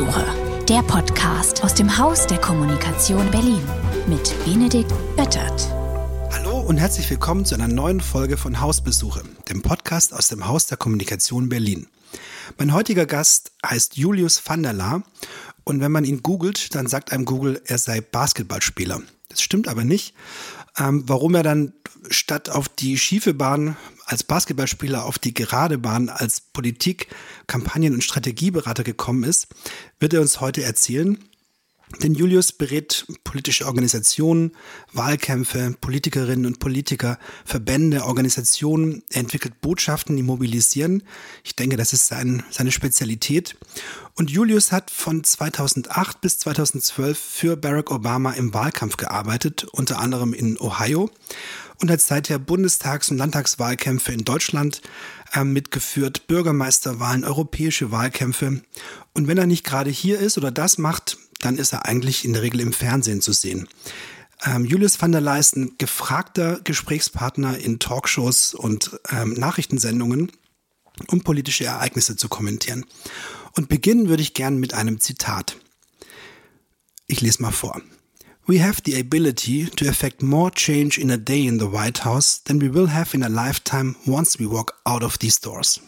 Hausbesuche, 0.00 0.64
der 0.66 0.82
Podcast 0.82 1.62
aus 1.62 1.74
dem 1.74 1.98
Haus 1.98 2.26
der 2.26 2.40
Kommunikation 2.40 3.30
Berlin 3.30 3.60
mit 4.06 4.34
Benedikt 4.46 4.90
Böttert. 5.14 5.68
Hallo 6.32 6.58
und 6.58 6.78
herzlich 6.78 7.10
willkommen 7.10 7.44
zu 7.44 7.54
einer 7.54 7.68
neuen 7.68 8.00
Folge 8.00 8.38
von 8.38 8.62
Hausbesuche, 8.62 9.22
dem 9.50 9.60
Podcast 9.60 10.14
aus 10.14 10.28
dem 10.28 10.48
Haus 10.48 10.66
der 10.66 10.78
Kommunikation 10.78 11.50
Berlin. 11.50 11.86
Mein 12.56 12.72
heutiger 12.72 13.04
Gast 13.04 13.52
heißt 13.62 13.98
Julius 13.98 14.40
van 14.42 14.62
der 14.62 14.72
Laar 14.72 15.02
und 15.64 15.82
wenn 15.82 15.92
man 15.92 16.04
ihn 16.04 16.22
googelt, 16.22 16.74
dann 16.74 16.86
sagt 16.86 17.12
einem 17.12 17.26
Google, 17.26 17.60
er 17.66 17.76
sei 17.76 18.00
Basketballspieler. 18.00 19.02
Das 19.28 19.42
stimmt 19.42 19.68
aber 19.68 19.84
nicht. 19.84 20.14
Ähm, 20.78 21.04
warum 21.08 21.34
er 21.34 21.42
dann 21.42 21.74
statt 22.08 22.48
auf 22.48 22.70
die 22.70 22.96
schiefe 22.96 23.34
Bahn 23.34 23.76
als 24.10 24.24
Basketballspieler 24.24 25.04
auf 25.04 25.18
die 25.18 25.32
gerade 25.32 25.78
Bahn 25.78 26.08
als 26.08 26.40
Politik-, 26.40 27.08
Kampagnen- 27.46 27.94
und 27.94 28.04
Strategieberater 28.04 28.82
gekommen 28.82 29.24
ist, 29.24 29.46
wird 30.00 30.12
er 30.12 30.20
uns 30.20 30.40
heute 30.40 30.62
erzählen. 30.62 31.18
Denn 32.02 32.14
Julius 32.14 32.52
berät 32.52 33.04
politische 33.24 33.66
Organisationen, 33.66 34.52
Wahlkämpfe, 34.92 35.74
Politikerinnen 35.80 36.46
und 36.46 36.60
Politiker, 36.60 37.18
Verbände, 37.44 38.04
Organisationen. 38.04 39.02
Er 39.10 39.20
entwickelt 39.20 39.60
Botschaften, 39.60 40.16
die 40.16 40.22
mobilisieren. 40.22 41.02
Ich 41.42 41.56
denke, 41.56 41.76
das 41.76 41.92
ist 41.92 42.06
sein, 42.06 42.44
seine 42.50 42.70
Spezialität. 42.70 43.56
Und 44.14 44.30
Julius 44.30 44.70
hat 44.70 44.90
von 44.92 45.24
2008 45.24 46.20
bis 46.20 46.38
2012 46.38 47.18
für 47.18 47.56
Barack 47.56 47.90
Obama 47.90 48.32
im 48.32 48.54
Wahlkampf 48.54 48.96
gearbeitet, 48.96 49.64
unter 49.72 49.98
anderem 49.98 50.32
in 50.32 50.60
Ohio 50.60 51.10
und 51.80 51.90
hat 51.90 52.00
seither 52.00 52.38
Bundestags- 52.38 53.10
und 53.10 53.18
Landtagswahlkämpfe 53.18 54.12
in 54.12 54.24
Deutschland 54.24 54.82
äh, 55.32 55.44
mitgeführt, 55.44 56.26
Bürgermeisterwahlen, 56.26 57.24
europäische 57.24 57.90
Wahlkämpfe. 57.90 58.62
Und 59.14 59.28
wenn 59.28 59.38
er 59.38 59.46
nicht 59.46 59.64
gerade 59.64 59.90
hier 59.90 60.18
ist 60.18 60.38
oder 60.38 60.50
das 60.50 60.78
macht, 60.78 61.18
dann 61.40 61.56
ist 61.56 61.72
er 61.72 61.86
eigentlich 61.86 62.24
in 62.24 62.34
der 62.34 62.42
Regel 62.42 62.60
im 62.60 62.72
Fernsehen 62.72 63.22
zu 63.22 63.32
sehen. 63.32 63.68
Ähm, 64.44 64.64
Julius 64.64 65.00
van 65.00 65.12
der 65.12 65.20
Leyen 65.20 65.74
gefragter 65.78 66.60
Gesprächspartner 66.64 67.58
in 67.58 67.78
Talkshows 67.78 68.54
und 68.54 68.98
ähm, 69.10 69.34
Nachrichtensendungen, 69.34 70.32
um 71.08 71.22
politische 71.22 71.64
Ereignisse 71.64 72.16
zu 72.16 72.28
kommentieren. 72.28 72.86
Und 73.56 73.68
beginnen 73.68 74.08
würde 74.08 74.22
ich 74.22 74.34
gern 74.34 74.58
mit 74.58 74.74
einem 74.74 75.00
Zitat. 75.00 75.56
Ich 77.06 77.20
lese 77.20 77.42
mal 77.42 77.50
vor. 77.50 77.80
We 78.50 78.58
have 78.58 78.82
the 78.82 78.98
ability 78.98 79.66
to 79.76 79.88
effect 79.88 80.22
more 80.22 80.50
change 80.50 80.98
in 80.98 81.08
a 81.08 81.16
day 81.16 81.46
in 81.46 81.60
the 81.60 81.70
White 81.70 81.98
House 81.98 82.42
than 82.42 82.58
we 82.58 82.68
will 82.68 82.88
have 82.88 83.14
in 83.14 83.22
a 83.22 83.28
lifetime 83.28 83.94
once 84.08 84.40
we 84.40 84.46
walk 84.48 84.74
out 84.84 85.04
of 85.04 85.20
these 85.20 85.40
doors. 85.40 85.80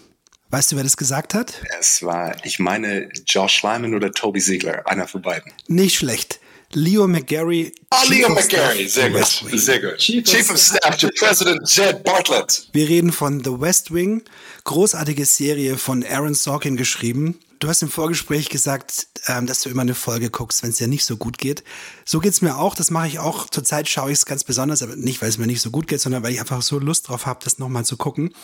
Weißt 0.50 0.70
du, 0.70 0.76
wer 0.76 0.84
das 0.84 0.96
gesagt 0.96 1.34
hat? 1.34 1.60
Es 1.80 2.04
war, 2.04 2.36
ich 2.44 2.60
meine, 2.60 3.08
Josh 3.26 3.64
Lyman 3.64 3.96
oder 3.96 4.12
Toby 4.12 4.38
Ziegler, 4.38 4.86
einer 4.86 5.08
von 5.08 5.22
beiden. 5.22 5.50
Nicht 5.66 5.96
schlecht. 5.96 6.38
Leo 6.74 7.06
McGarry. 7.06 7.72
Ah, 7.90 8.02
Leo 8.08 8.30
McGarry, 8.30 8.88
sehr 8.88 9.10
gut, 9.10 9.26
sehr 9.26 9.80
gut. 9.80 9.98
Chief, 9.98 10.24
Chief 10.24 10.50
of 10.50 10.58
Staff 10.58 10.96
to 10.96 11.08
President 11.18 11.68
Jed 11.68 12.02
Bartlett. 12.02 12.68
Wir 12.72 12.88
reden 12.88 13.12
von 13.12 13.44
The 13.44 13.60
West 13.60 13.92
Wing, 13.92 14.22
großartige 14.64 15.26
Serie 15.26 15.76
von 15.76 16.02
Aaron 16.04 16.34
Sorkin 16.34 16.76
geschrieben. 16.76 17.38
Du 17.58 17.68
hast 17.68 17.82
im 17.82 17.90
Vorgespräch 17.90 18.48
gesagt, 18.48 19.06
ähm, 19.26 19.46
dass 19.46 19.62
du 19.62 19.68
immer 19.68 19.82
eine 19.82 19.94
Folge 19.94 20.30
guckst, 20.30 20.62
wenn 20.62 20.70
es 20.70 20.78
dir 20.78 20.88
nicht 20.88 21.04
so 21.04 21.16
gut 21.16 21.38
geht. 21.38 21.62
So 22.04 22.18
geht's 22.18 22.40
mir 22.40 22.56
auch. 22.56 22.74
Das 22.74 22.90
mache 22.90 23.06
ich 23.06 23.18
auch. 23.18 23.48
Zurzeit 23.50 23.88
schaue 23.88 24.10
ich 24.10 24.18
es 24.18 24.26
ganz 24.26 24.42
besonders, 24.42 24.82
aber 24.82 24.96
nicht, 24.96 25.22
weil 25.22 25.28
es 25.28 25.38
mir 25.38 25.46
nicht 25.46 25.60
so 25.60 25.70
gut 25.70 25.86
geht, 25.86 26.00
sondern 26.00 26.22
weil 26.22 26.32
ich 26.32 26.40
einfach 26.40 26.62
so 26.62 26.78
Lust 26.78 27.08
drauf 27.08 27.26
habe, 27.26 27.40
das 27.44 27.58
nochmal 27.58 27.84
zu 27.84 27.96
gucken. 27.96 28.34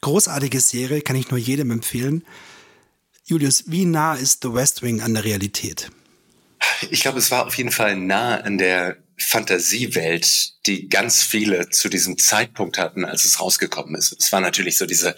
Großartige 0.00 0.60
Serie, 0.60 1.02
kann 1.02 1.16
ich 1.16 1.30
nur 1.30 1.38
jedem 1.38 1.70
empfehlen. 1.70 2.24
Julius, 3.24 3.64
wie 3.66 3.84
nah 3.84 4.14
ist 4.14 4.42
The 4.42 4.54
West 4.54 4.82
Wing 4.82 5.02
an 5.02 5.14
der 5.14 5.24
Realität? 5.24 5.90
Ich 6.90 7.00
glaube, 7.00 7.18
es 7.18 7.30
war 7.30 7.46
auf 7.46 7.56
jeden 7.56 7.72
Fall 7.72 7.96
nah 7.96 8.40
an 8.40 8.58
der 8.58 8.96
Fantasiewelt, 9.18 10.66
die 10.66 10.88
ganz 10.88 11.22
viele 11.22 11.70
zu 11.70 11.88
diesem 11.88 12.18
Zeitpunkt 12.18 12.76
hatten, 12.76 13.04
als 13.04 13.24
es 13.24 13.40
rausgekommen 13.40 13.94
ist. 13.94 14.14
Es 14.18 14.30
war 14.30 14.40
natürlich 14.40 14.76
so 14.76 14.84
diese 14.84 15.16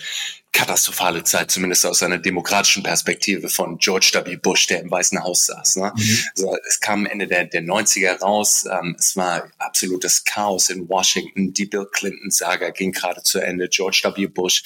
katastrophale 0.52 1.24
Zeit, 1.24 1.50
zumindest 1.50 1.84
aus 1.84 2.02
einer 2.02 2.18
demokratischen 2.18 2.82
Perspektive 2.82 3.48
von 3.48 3.78
George 3.78 4.10
W. 4.24 4.36
Bush, 4.36 4.68
der 4.68 4.82
im 4.82 4.90
Weißen 4.90 5.22
Haus 5.22 5.46
saß. 5.46 5.76
Ne? 5.76 5.92
Mhm. 5.96 6.18
So, 6.34 6.56
es 6.68 6.80
kam 6.80 7.06
Ende 7.06 7.26
der, 7.26 7.44
der 7.44 7.62
90er 7.62 8.20
raus. 8.20 8.64
Ähm, 8.70 8.96
es 8.98 9.16
war 9.16 9.50
absolutes 9.58 10.24
Chaos 10.24 10.70
in 10.70 10.88
Washington. 10.88 11.52
Die 11.52 11.66
Bill 11.66 11.86
Clinton-Saga 11.90 12.70
ging 12.70 12.92
gerade 12.92 13.22
zu 13.22 13.40
Ende. 13.40 13.68
George 13.68 14.02
W. 14.04 14.26
Bush. 14.26 14.62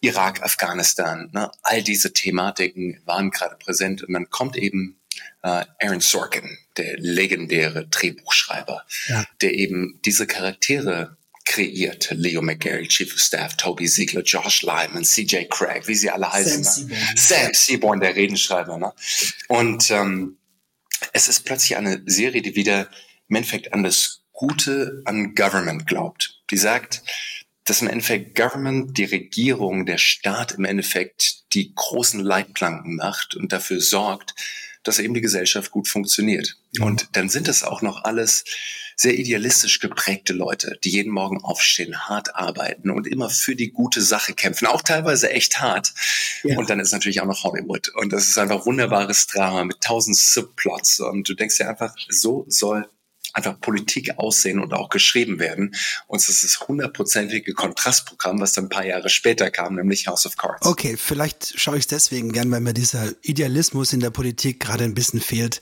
Irak, 0.00 0.42
Afghanistan, 0.42 1.30
ne? 1.32 1.50
all 1.62 1.82
diese 1.82 2.12
Thematiken 2.12 3.00
waren 3.06 3.30
gerade 3.30 3.56
präsent 3.56 4.02
und 4.02 4.12
dann 4.12 4.28
kommt 4.28 4.56
eben 4.56 5.00
äh, 5.42 5.64
Aaron 5.80 6.00
Sorkin, 6.00 6.58
der 6.76 6.96
legendäre 6.98 7.86
Drehbuchschreiber, 7.86 8.84
ja. 9.08 9.24
der 9.40 9.54
eben 9.54 10.00
diese 10.04 10.26
Charaktere 10.26 11.16
kreiert. 11.46 12.10
Leo 12.10 12.42
McGarry, 12.42 12.88
Chief 12.88 13.12
of 13.12 13.20
Staff, 13.20 13.56
Toby 13.56 13.86
Ziegler, 13.86 14.22
Josh 14.22 14.62
Lyman, 14.62 15.04
CJ 15.04 15.44
Craig, 15.48 15.86
wie 15.86 15.94
sie 15.94 16.10
alle 16.10 16.30
heißen. 16.30 16.64
Sam 16.64 16.88
ne? 16.88 16.96
Seaborn, 16.96 17.16
Sam 17.16 17.54
Seaborn 17.54 18.00
der 18.00 18.16
Redenschreiber. 18.16 18.78
Ne? 18.78 18.92
Und 19.48 19.90
ähm, 19.90 20.38
es 21.12 21.28
ist 21.28 21.44
plötzlich 21.44 21.76
eine 21.76 22.02
Serie, 22.06 22.42
die 22.42 22.56
wieder 22.56 22.88
im 23.28 23.36
Endeffekt 23.36 23.72
an 23.72 23.82
das 23.82 24.22
Gute 24.32 25.02
an 25.04 25.34
Government 25.34 25.86
glaubt. 25.86 26.42
Die 26.50 26.58
sagt, 26.58 27.02
dass 27.64 27.82
im 27.82 27.88
Endeffekt 27.88 28.36
Government, 28.36 28.96
die 28.96 29.04
Regierung, 29.04 29.86
der 29.86 29.98
Staat 29.98 30.52
im 30.52 30.64
Endeffekt 30.64 31.52
die 31.54 31.74
großen 31.74 32.20
Leitplanken 32.20 32.96
macht 32.96 33.34
und 33.34 33.52
dafür 33.52 33.80
sorgt, 33.80 34.34
dass 34.86 34.98
eben 34.98 35.14
die 35.14 35.20
Gesellschaft 35.20 35.70
gut 35.70 35.88
funktioniert. 35.88 36.56
Und 36.80 37.08
dann 37.12 37.28
sind 37.28 37.48
es 37.48 37.62
auch 37.62 37.82
noch 37.82 38.04
alles 38.04 38.44
sehr 38.96 39.18
idealistisch 39.18 39.78
geprägte 39.80 40.32
Leute, 40.32 40.78
die 40.82 40.90
jeden 40.90 41.12
Morgen 41.12 41.44
aufstehen, 41.44 42.08
hart 42.08 42.34
arbeiten 42.34 42.90
und 42.90 43.06
immer 43.06 43.28
für 43.28 43.54
die 43.54 43.70
gute 43.70 44.00
Sache 44.00 44.32
kämpfen, 44.32 44.66
auch 44.66 44.80
teilweise 44.80 45.30
echt 45.30 45.60
hart. 45.60 45.92
Ja. 46.42 46.56
Und 46.56 46.70
dann 46.70 46.80
ist 46.80 46.92
natürlich 46.92 47.20
auch 47.20 47.26
noch 47.26 47.44
Hollywood. 47.44 47.90
Und 47.94 48.12
das 48.12 48.28
ist 48.28 48.38
einfach 48.38 48.64
wunderbares 48.64 49.26
Drama 49.26 49.64
mit 49.64 49.82
tausend 49.82 50.16
Subplots. 50.16 51.00
Und 51.00 51.28
du 51.28 51.34
denkst 51.34 51.58
dir 51.58 51.68
einfach, 51.68 51.94
so 52.08 52.46
soll 52.48 52.88
einfach 53.36 53.60
Politik 53.60 54.18
aussehen 54.18 54.60
und 54.60 54.72
auch 54.72 54.88
geschrieben 54.88 55.38
werden. 55.38 55.74
Und 56.06 56.20
es 56.20 56.28
ist 56.28 56.42
das 56.42 56.66
hundertprozentige 56.66 57.52
Kontrastprogramm, 57.52 58.40
was 58.40 58.54
dann 58.54 58.64
ein 58.64 58.70
paar 58.70 58.86
Jahre 58.86 59.10
später 59.10 59.50
kam, 59.50 59.74
nämlich 59.74 60.06
House 60.08 60.26
of 60.26 60.36
Cards. 60.36 60.66
Okay, 60.66 60.96
vielleicht 60.96 61.58
schaue 61.60 61.76
ich 61.76 61.82
es 61.82 61.86
deswegen 61.88 62.32
gern, 62.32 62.50
weil 62.50 62.60
mir 62.60 62.72
dieser 62.72 63.12
Idealismus 63.22 63.92
in 63.92 64.00
der 64.00 64.10
Politik 64.10 64.60
gerade 64.60 64.84
ein 64.84 64.94
bisschen 64.94 65.20
fehlt. 65.20 65.60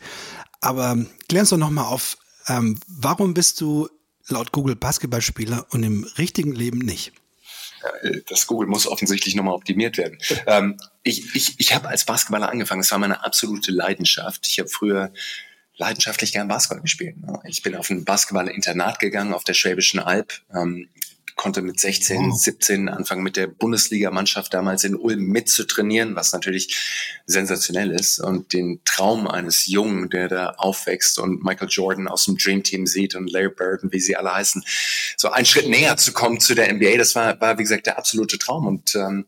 Aber 0.60 0.96
klär 1.28 1.40
uns 1.40 1.50
doch 1.50 1.58
nochmal 1.58 1.86
auf, 1.86 2.16
ähm, 2.46 2.78
warum 2.86 3.34
bist 3.34 3.60
du 3.60 3.88
laut 4.28 4.52
Google 4.52 4.76
Basketballspieler 4.76 5.66
und 5.70 5.82
im 5.82 6.04
richtigen 6.16 6.52
Leben 6.52 6.78
nicht? 6.78 7.12
Äh, 8.02 8.20
das 8.28 8.46
Google 8.46 8.68
muss 8.68 8.86
offensichtlich 8.86 9.34
nochmal 9.34 9.54
optimiert 9.54 9.98
werden. 9.98 10.18
ähm, 10.46 10.78
ich 11.02 11.34
ich, 11.34 11.54
ich 11.58 11.74
habe 11.74 11.88
als 11.88 12.04
Basketballer 12.04 12.48
angefangen. 12.48 12.82
Es 12.82 12.90
war 12.92 12.98
meine 12.98 13.24
absolute 13.24 13.72
Leidenschaft. 13.72 14.46
Ich 14.46 14.60
habe 14.60 14.68
früher 14.68 15.12
leidenschaftlich 15.76 16.32
gern 16.32 16.48
Basketball 16.48 16.82
gespielt. 16.82 17.20
Ne? 17.20 17.40
Ich 17.44 17.62
bin 17.62 17.74
auf 17.74 17.90
ein 17.90 18.04
Basketball-Internat 18.04 18.98
gegangen 18.98 19.32
auf 19.32 19.44
der 19.44 19.54
Schwäbischen 19.54 20.00
Alb, 20.00 20.32
ähm, 20.54 20.88
konnte 21.36 21.62
mit 21.62 21.80
16, 21.80 22.30
oh. 22.30 22.34
17 22.34 22.88
anfangen 22.88 23.22
mit 23.24 23.36
der 23.36 23.48
Bundesligamannschaft 23.48 24.54
damals 24.54 24.84
in 24.84 24.94
Ulm 24.94 25.26
mitzutrainieren, 25.26 26.14
was 26.14 26.32
natürlich 26.32 26.76
sensationell 27.26 27.90
ist 27.90 28.20
und 28.20 28.52
den 28.52 28.80
Traum 28.84 29.26
eines 29.26 29.66
Jungen, 29.66 30.10
der 30.10 30.28
da 30.28 30.50
aufwächst 30.50 31.18
und 31.18 31.44
Michael 31.44 31.68
Jordan 31.68 32.06
aus 32.06 32.26
dem 32.26 32.36
Dream 32.36 32.62
Team 32.62 32.86
sieht 32.86 33.16
und 33.16 33.30
Larry 33.30 33.48
Bird 33.48 33.82
und 33.82 33.92
wie 33.92 34.00
sie 34.00 34.16
alle 34.16 34.32
heißen, 34.32 34.64
so 35.16 35.30
einen 35.30 35.46
Schritt 35.46 35.68
näher 35.68 35.96
zu 35.96 36.12
kommen 36.12 36.38
zu 36.38 36.54
der 36.54 36.72
NBA, 36.72 36.98
das 36.98 37.14
war, 37.16 37.40
war 37.40 37.58
wie 37.58 37.62
gesagt 37.62 37.86
der 37.86 37.98
absolute 37.98 38.38
Traum 38.38 38.66
und 38.66 38.94
ähm, 38.94 39.26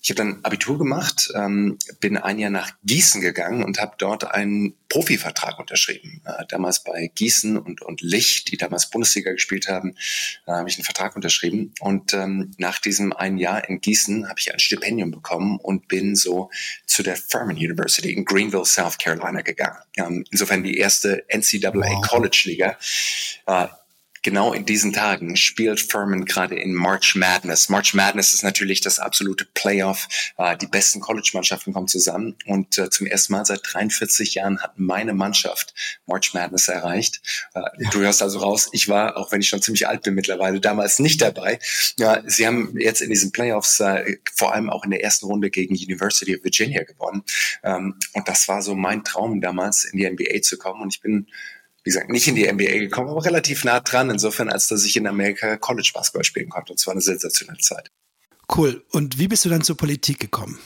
ich 0.00 0.10
habe 0.10 0.16
dann 0.16 0.44
Abitur 0.44 0.78
gemacht, 0.78 1.30
ähm, 1.34 1.78
bin 2.00 2.16
ein 2.16 2.38
Jahr 2.38 2.50
nach 2.50 2.72
Gießen 2.84 3.20
gegangen 3.20 3.64
und 3.64 3.80
habe 3.80 3.96
dort 3.98 4.30
einen 4.32 4.74
Profivertrag 4.88 5.58
unterschrieben. 5.58 6.22
Äh, 6.24 6.44
damals 6.48 6.84
bei 6.84 7.10
Gießen 7.14 7.58
und, 7.58 7.82
und 7.82 8.00
Licht, 8.00 8.50
die 8.50 8.56
damals 8.56 8.90
Bundesliga 8.90 9.32
gespielt 9.32 9.68
haben, 9.68 9.94
äh, 10.46 10.52
habe 10.52 10.68
ich 10.68 10.76
einen 10.76 10.84
Vertrag 10.84 11.16
unterschrieben. 11.16 11.74
Und 11.80 12.14
ähm, 12.14 12.52
nach 12.58 12.78
diesem 12.78 13.12
einen 13.12 13.38
Jahr 13.38 13.68
in 13.68 13.80
Gießen 13.80 14.28
habe 14.28 14.38
ich 14.38 14.52
ein 14.52 14.60
Stipendium 14.60 15.10
bekommen 15.10 15.58
und 15.58 15.88
bin 15.88 16.14
so 16.14 16.50
zu 16.86 17.02
der 17.02 17.16
Furman 17.16 17.56
University 17.56 18.12
in 18.12 18.24
Greenville, 18.24 18.64
South 18.64 18.98
Carolina 18.98 19.42
gegangen. 19.42 19.78
Ähm, 19.96 20.24
insofern 20.30 20.62
die 20.62 20.78
erste 20.78 21.24
NCAA 21.28 21.72
wow. 21.74 22.08
College 22.08 22.42
Liga. 22.44 22.78
Äh, 23.46 23.66
genau 24.22 24.52
in 24.52 24.64
diesen 24.64 24.92
Tagen 24.92 25.36
spielt 25.36 25.80
Furman 25.80 26.24
gerade 26.24 26.58
in 26.58 26.74
March 26.74 27.14
Madness. 27.14 27.68
March 27.68 27.94
Madness 27.94 28.34
ist 28.34 28.42
natürlich 28.42 28.80
das 28.80 28.98
absolute 28.98 29.46
Playoff. 29.54 30.08
Äh, 30.36 30.56
die 30.56 30.66
besten 30.66 31.00
College-Mannschaften 31.00 31.72
kommen 31.72 31.88
zusammen 31.88 32.36
und 32.46 32.78
äh, 32.78 32.90
zum 32.90 33.06
ersten 33.06 33.32
Mal 33.32 33.44
seit 33.44 33.60
43 33.62 34.34
Jahren 34.34 34.60
hat 34.62 34.78
meine 34.78 35.14
Mannschaft 35.14 35.74
March 36.06 36.34
Madness 36.34 36.68
erreicht. 36.68 37.20
Äh. 37.54 37.62
Du 37.90 38.00
hörst 38.00 38.22
also 38.22 38.38
raus, 38.38 38.68
ich 38.72 38.88
war, 38.88 39.16
auch 39.16 39.32
wenn 39.32 39.40
ich 39.40 39.48
schon 39.48 39.62
ziemlich 39.62 39.88
alt 39.88 40.02
bin 40.02 40.14
mittlerweile, 40.14 40.60
damals 40.60 40.98
nicht 40.98 41.20
dabei. 41.20 41.58
Sie 42.26 42.46
haben 42.46 42.74
jetzt 42.78 43.00
in 43.00 43.10
diesen 43.10 43.32
Playoffs 43.32 43.82
vor 44.34 44.54
allem 44.54 44.70
auch 44.70 44.84
in 44.84 44.90
der 44.90 45.02
ersten 45.02 45.26
Runde 45.26 45.50
gegen 45.50 45.74
University 45.74 46.36
of 46.36 46.44
Virginia 46.44 46.82
gewonnen. 46.84 47.22
Ähm, 47.62 47.96
und 48.12 48.28
das 48.28 48.48
war 48.48 48.62
so 48.62 48.74
mein 48.74 49.04
Traum 49.04 49.40
damals, 49.40 49.84
in 49.84 49.98
die 49.98 50.08
NBA 50.08 50.42
zu 50.42 50.58
kommen. 50.58 50.82
Und 50.82 50.94
ich 50.94 51.00
bin 51.00 51.26
wie 51.88 51.90
gesagt, 51.90 52.10
nicht 52.10 52.28
in 52.28 52.34
die 52.34 52.46
NBA 52.52 52.80
gekommen, 52.80 53.08
aber 53.08 53.24
relativ 53.24 53.64
nah 53.64 53.80
dran, 53.80 54.10
insofern, 54.10 54.50
als 54.50 54.68
dass 54.68 54.84
ich 54.84 54.94
in 54.98 55.06
Amerika 55.06 55.56
College 55.56 55.90
Basketball 55.94 56.22
spielen 56.22 56.50
konnte. 56.50 56.72
Und 56.72 56.78
zwar 56.78 56.92
eine 56.92 57.00
sensationelle 57.00 57.60
Zeit. 57.60 57.90
Cool. 58.54 58.84
Und 58.90 59.18
wie 59.18 59.26
bist 59.26 59.46
du 59.46 59.48
dann 59.48 59.62
zur 59.62 59.78
Politik 59.78 60.20
gekommen? 60.20 60.58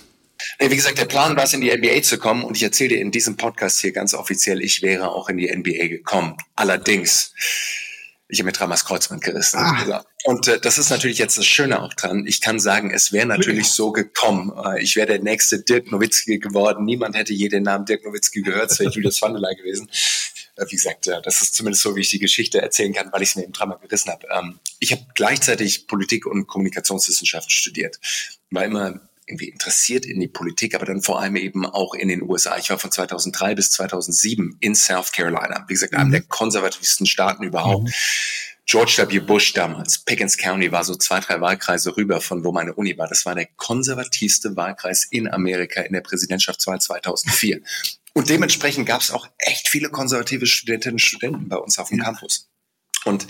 Wie 0.58 0.74
gesagt, 0.74 0.98
der 0.98 1.04
Plan 1.04 1.36
war 1.36 1.44
es, 1.44 1.52
in 1.52 1.60
die 1.60 1.70
NBA 1.70 2.02
zu 2.02 2.18
kommen 2.18 2.42
und 2.42 2.56
ich 2.56 2.64
erzähle 2.64 2.96
dir 2.96 3.00
in 3.00 3.12
diesem 3.12 3.36
Podcast 3.36 3.80
hier 3.80 3.92
ganz 3.92 4.14
offiziell, 4.14 4.60
ich 4.60 4.82
wäre 4.82 5.12
auch 5.12 5.28
in 5.28 5.36
die 5.36 5.48
NBA 5.48 5.86
gekommen. 5.86 6.36
Allerdings, 6.56 7.32
ich 8.26 8.40
habe 8.40 8.46
mir 8.46 8.52
dreimal 8.52 8.74
das 8.74 8.84
Kreuzband 8.84 9.22
gerissen. 9.22 9.60
Ah. 9.60 10.04
Und 10.24 10.48
äh, 10.48 10.58
das 10.58 10.78
ist 10.78 10.90
natürlich 10.90 11.18
jetzt 11.18 11.38
das 11.38 11.46
Schöne 11.46 11.80
auch 11.82 11.94
dran. 11.94 12.26
Ich 12.26 12.40
kann 12.40 12.58
sagen, 12.58 12.90
es 12.90 13.12
wäre 13.12 13.26
natürlich 13.26 13.68
so 13.68 13.92
gekommen. 13.92 14.52
Äh, 14.64 14.82
ich 14.82 14.96
wäre 14.96 15.06
der 15.06 15.20
nächste 15.20 15.62
Dirk 15.62 15.92
Nowitzki 15.92 16.40
geworden. 16.40 16.84
Niemand 16.84 17.14
hätte 17.14 17.32
je 17.32 17.48
den 17.48 17.62
Namen 17.62 17.84
Dirk 17.84 18.04
Nowitzki 18.04 18.42
gehört, 18.42 18.72
es 18.72 18.80
wäre 18.80 18.90
Julius 18.94 19.22
Vandelay 19.22 19.54
gewesen. 19.54 19.88
Äh, 20.56 20.66
wie 20.68 20.76
gesagt, 20.76 21.06
äh, 21.06 21.22
das 21.22 21.40
ist 21.40 21.54
zumindest 21.54 21.82
so, 21.82 21.96
wie 21.96 22.00
ich 22.00 22.10
die 22.10 22.18
Geschichte 22.18 22.60
erzählen 22.60 22.92
kann, 22.92 23.12
weil 23.12 23.22
ich 23.22 23.30
es 23.30 23.36
mir 23.36 23.44
eben 23.44 23.52
dreimal 23.52 23.78
gerissen 23.78 24.10
habe. 24.10 24.26
Ähm, 24.30 24.58
ich 24.78 24.92
habe 24.92 25.06
gleichzeitig 25.14 25.86
Politik 25.86 26.26
und 26.26 26.46
Kommunikationswissenschaften 26.46 27.50
studiert. 27.50 27.98
War 28.50 28.64
immer 28.64 29.00
irgendwie 29.26 29.48
interessiert 29.48 30.04
in 30.04 30.20
die 30.20 30.28
Politik, 30.28 30.74
aber 30.74 30.84
dann 30.84 31.00
vor 31.00 31.20
allem 31.20 31.36
eben 31.36 31.64
auch 31.64 31.94
in 31.94 32.08
den 32.08 32.22
USA. 32.22 32.56
Ich 32.58 32.70
war 32.70 32.78
von 32.78 32.90
2003 32.90 33.54
bis 33.54 33.70
2007 33.70 34.56
in 34.60 34.74
South 34.74 35.12
Carolina. 35.12 35.64
Wie 35.68 35.74
gesagt, 35.74 35.92
mhm. 35.92 36.00
einem 36.00 36.10
der 36.10 36.22
konservativsten 36.22 37.06
Staaten 37.06 37.44
überhaupt. 37.44 37.84
Mhm. 37.84 37.92
George 38.64 39.04
W. 39.08 39.18
Bush 39.18 39.52
damals, 39.54 39.98
Pickens 40.04 40.38
County 40.38 40.70
war 40.70 40.84
so 40.84 40.94
zwei, 40.94 41.18
drei 41.18 41.40
Wahlkreise 41.40 41.96
rüber 41.96 42.20
von 42.20 42.44
wo 42.44 42.52
meine 42.52 42.72
Uni 42.74 42.96
war. 42.96 43.08
Das 43.08 43.26
war 43.26 43.34
der 43.34 43.46
konservativste 43.56 44.54
Wahlkreis 44.54 45.04
in 45.10 45.28
Amerika 45.28 45.82
in 45.82 45.92
der 45.92 46.00
Präsidentschaftswahl 46.00 46.80
2004. 46.80 47.60
Und 48.14 48.28
dementsprechend 48.28 48.86
gab 48.86 49.00
es 49.00 49.10
auch 49.10 49.28
echt 49.38 49.68
viele 49.68 49.88
konservative 49.88 50.46
Studentinnen 50.46 50.94
und 50.94 51.00
Studenten 51.00 51.48
bei 51.48 51.56
uns 51.56 51.78
auf 51.78 51.88
dem 51.88 51.98
ja. 51.98 52.04
Campus. 52.04 52.48
Und 53.04 53.26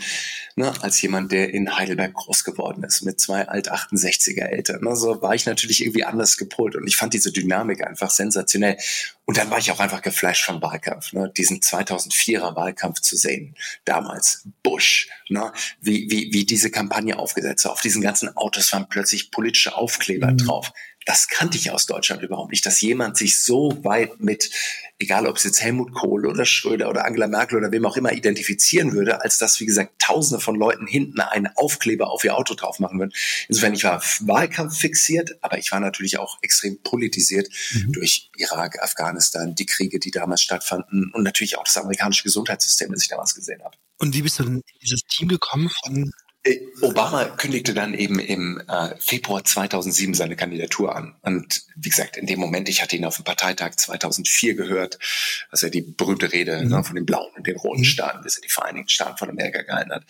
ne, 0.56 0.72
als 0.82 1.00
jemand, 1.00 1.32
der 1.32 1.52
in 1.52 1.76
Heidelberg 1.76 2.12
groß 2.14 2.44
geworden 2.44 2.84
ist, 2.84 3.02
mit 3.02 3.20
zwei 3.20 3.48
Alt-68er 3.48 4.44
Eltern, 4.44 4.82
ne, 4.82 4.96
so 4.96 5.22
war 5.22 5.34
ich 5.34 5.46
natürlich 5.46 5.82
irgendwie 5.82 6.04
anders 6.04 6.36
gepolt 6.36 6.76
und 6.76 6.86
ich 6.86 6.96
fand 6.96 7.14
diese 7.14 7.32
Dynamik 7.32 7.86
einfach 7.86 8.10
sensationell. 8.10 8.76
Und 9.24 9.38
dann 9.38 9.50
war 9.50 9.58
ich 9.58 9.70
auch 9.70 9.80
einfach 9.80 10.02
geflasht 10.02 10.44
vom 10.44 10.60
Wahlkampf, 10.60 11.12
ne, 11.12 11.32
diesen 11.34 11.60
2004er 11.60 12.54
Wahlkampf 12.54 13.00
zu 13.00 13.16
sehen, 13.16 13.54
damals 13.84 14.46
Bush, 14.62 15.08
ne, 15.28 15.52
wie, 15.80 16.10
wie, 16.10 16.32
wie 16.32 16.44
diese 16.44 16.70
Kampagne 16.70 17.18
aufgesetzt 17.18 17.64
war. 17.64 17.72
Auf 17.72 17.80
diesen 17.80 18.02
ganzen 18.02 18.36
Autos 18.36 18.72
waren 18.72 18.88
plötzlich 18.88 19.30
politische 19.30 19.74
Aufkleber 19.74 20.32
mhm. 20.32 20.38
drauf 20.38 20.72
das 21.06 21.28
kannte 21.28 21.58
ich 21.58 21.70
aus 21.70 21.86
Deutschland 21.86 22.22
überhaupt 22.22 22.50
nicht, 22.50 22.64
dass 22.66 22.80
jemand 22.80 23.16
sich 23.16 23.42
so 23.42 23.78
weit 23.84 24.20
mit, 24.20 24.50
egal 24.98 25.26
ob 25.26 25.36
es 25.36 25.44
jetzt 25.44 25.62
Helmut 25.62 25.92
Kohl 25.92 26.26
oder 26.26 26.44
Schröder 26.44 26.88
oder 26.88 27.04
Angela 27.04 27.26
Merkel 27.26 27.58
oder 27.58 27.72
wem 27.72 27.84
auch 27.86 27.96
immer 27.96 28.12
identifizieren 28.12 28.92
würde, 28.92 29.22
als 29.22 29.38
dass, 29.38 29.60
wie 29.60 29.66
gesagt, 29.66 30.00
tausende 30.00 30.40
von 30.40 30.54
Leuten 30.54 30.86
hinten 30.86 31.20
einen 31.20 31.48
Aufkleber 31.56 32.10
auf 32.10 32.24
ihr 32.24 32.36
Auto 32.36 32.54
drauf 32.54 32.78
machen 32.78 32.98
würden. 32.98 33.12
Insofern, 33.48 33.74
ich 33.74 33.84
war 33.84 34.02
Wahlkampf 34.20 34.78
fixiert, 34.78 35.36
aber 35.40 35.58
ich 35.58 35.72
war 35.72 35.80
natürlich 35.80 36.18
auch 36.18 36.38
extrem 36.42 36.82
politisiert 36.82 37.48
mhm. 37.72 37.92
durch 37.92 38.30
Irak, 38.36 38.82
Afghanistan, 38.82 39.54
die 39.54 39.66
Kriege, 39.66 39.98
die 39.98 40.10
damals 40.10 40.42
stattfanden 40.42 41.10
und 41.12 41.22
natürlich 41.22 41.58
auch 41.58 41.64
das 41.64 41.76
amerikanische 41.76 42.22
Gesundheitssystem, 42.22 42.92
das 42.92 43.02
ich 43.02 43.08
damals 43.08 43.34
gesehen 43.34 43.62
habe. 43.62 43.76
Und 43.98 44.14
wie 44.14 44.22
bist 44.22 44.38
du 44.38 44.44
denn 44.44 44.56
in 44.56 44.78
dieses 44.80 45.02
Team 45.04 45.28
gekommen 45.28 45.70
von 45.84 46.12
Obama 46.80 47.24
kündigte 47.24 47.72
dann 47.72 47.94
eben 47.94 48.18
im 48.18 48.60
äh, 48.66 48.96
Februar 48.98 49.44
2007 49.44 50.14
seine 50.14 50.34
Kandidatur 50.34 50.96
an. 50.96 51.14
Und 51.22 51.62
wie 51.76 51.88
gesagt, 51.88 52.16
in 52.16 52.26
dem 52.26 52.40
Moment, 52.40 52.68
ich 52.68 52.82
hatte 52.82 52.96
ihn 52.96 53.04
auf 53.04 53.14
dem 53.14 53.24
Parteitag 53.24 53.76
2004 53.76 54.54
gehört, 54.54 54.98
als 55.50 55.62
er 55.62 55.70
die 55.70 55.82
berühmte 55.82 56.32
Rede 56.32 56.62
mhm. 56.62 56.70
ne, 56.70 56.84
von 56.84 56.96
den 56.96 57.06
blauen 57.06 57.30
und 57.36 57.46
den 57.46 57.56
roten 57.56 57.80
mhm. 57.82 57.84
Staaten, 57.84 58.22
bis 58.24 58.36
er 58.36 58.42
die 58.42 58.48
Vereinigten 58.48 58.88
Staaten 58.88 59.18
von 59.18 59.30
Amerika 59.30 59.62
gehalten 59.62 59.92
hat. 59.92 60.04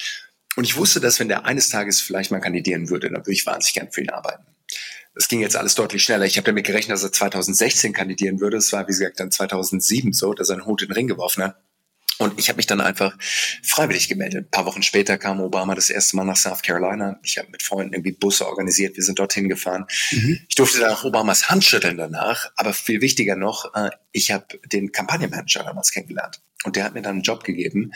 Und 0.56 0.64
ich 0.64 0.76
wusste, 0.76 1.00
dass 1.00 1.20
wenn 1.20 1.28
der 1.28 1.44
eines 1.44 1.68
Tages 1.68 2.00
vielleicht 2.00 2.30
mal 2.30 2.40
kandidieren 2.40 2.88
würde, 2.88 3.10
dann 3.10 3.20
würde 3.20 3.32
ich 3.32 3.44
wahnsinnig 3.44 3.74
gern 3.74 3.92
für 3.92 4.00
ihn 4.00 4.10
arbeiten. 4.10 4.44
Das 5.14 5.28
ging 5.28 5.40
jetzt 5.40 5.56
alles 5.56 5.74
deutlich 5.74 6.02
schneller. 6.02 6.24
Ich 6.24 6.38
habe 6.38 6.46
damit 6.46 6.64
gerechnet, 6.64 6.94
dass 6.94 7.02
er 7.02 7.12
2016 7.12 7.92
kandidieren 7.92 8.40
würde. 8.40 8.56
Es 8.56 8.72
war, 8.72 8.84
wie 8.88 8.92
gesagt, 8.92 9.20
dann 9.20 9.30
2007 9.30 10.14
so, 10.14 10.32
dass 10.32 10.48
er 10.48 10.54
einen 10.54 10.66
Hut 10.66 10.80
in 10.80 10.88
den 10.88 10.94
Ring 10.94 11.08
geworfen 11.08 11.44
hat. 11.44 11.56
Und 12.18 12.38
ich 12.38 12.48
habe 12.48 12.58
mich 12.58 12.66
dann 12.66 12.80
einfach 12.80 13.16
freiwillig 13.62 14.08
gemeldet. 14.08 14.46
Ein 14.46 14.50
paar 14.50 14.66
Wochen 14.66 14.82
später 14.82 15.18
kam 15.18 15.40
Obama 15.40 15.74
das 15.74 15.90
erste 15.90 16.16
Mal 16.16 16.24
nach 16.24 16.36
South 16.36 16.62
Carolina. 16.62 17.18
Ich 17.22 17.38
habe 17.38 17.48
mit 17.50 17.62
Freunden 17.62 17.94
irgendwie 17.94 18.12
Busse 18.12 18.46
organisiert. 18.46 18.96
Wir 18.96 19.02
sind 19.02 19.18
dorthin 19.18 19.48
gefahren. 19.48 19.86
Mhm. 20.10 20.40
Ich 20.48 20.54
durfte 20.54 20.80
dann 20.80 20.92
auch 20.92 21.04
Obamas 21.04 21.50
Hand 21.50 21.64
schütteln 21.64 21.96
danach. 21.96 22.50
Aber 22.56 22.72
viel 22.74 23.00
wichtiger 23.00 23.36
noch, 23.36 23.74
äh, 23.74 23.90
ich 24.12 24.30
habe 24.30 24.46
den 24.66 24.92
Kampagnenmanager 24.92 25.64
damals 25.64 25.90
kennengelernt. 25.90 26.40
Und 26.64 26.76
der 26.76 26.84
hat 26.84 26.94
mir 26.94 27.02
dann 27.02 27.16
einen 27.16 27.22
Job 27.22 27.44
gegeben 27.44 27.92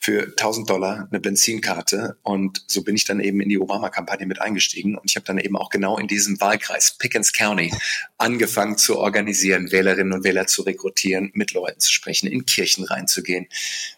für 0.00 0.28
1000 0.28 0.70
Dollar, 0.70 1.08
eine 1.10 1.20
Benzinkarte. 1.20 2.16
Und 2.22 2.62
so 2.68 2.82
bin 2.82 2.94
ich 2.94 3.04
dann 3.04 3.20
eben 3.20 3.40
in 3.40 3.48
die 3.48 3.58
Obama-Kampagne 3.58 4.26
mit 4.26 4.40
eingestiegen. 4.40 4.96
Und 4.96 5.10
ich 5.10 5.16
habe 5.16 5.26
dann 5.26 5.38
eben 5.38 5.56
auch 5.56 5.70
genau 5.70 5.98
in 5.98 6.06
diesem 6.06 6.40
Wahlkreis, 6.40 6.96
Pickens 6.98 7.32
County, 7.32 7.72
angefangen 8.18 8.78
zu 8.78 8.98
organisieren, 8.98 9.72
Wählerinnen 9.72 10.12
und 10.12 10.24
Wähler 10.24 10.46
zu 10.46 10.62
rekrutieren, 10.62 11.30
mit 11.34 11.52
Leuten 11.52 11.80
zu 11.80 11.90
sprechen, 11.90 12.28
in 12.28 12.46
Kirchen 12.46 12.84
reinzugehen 12.84 13.46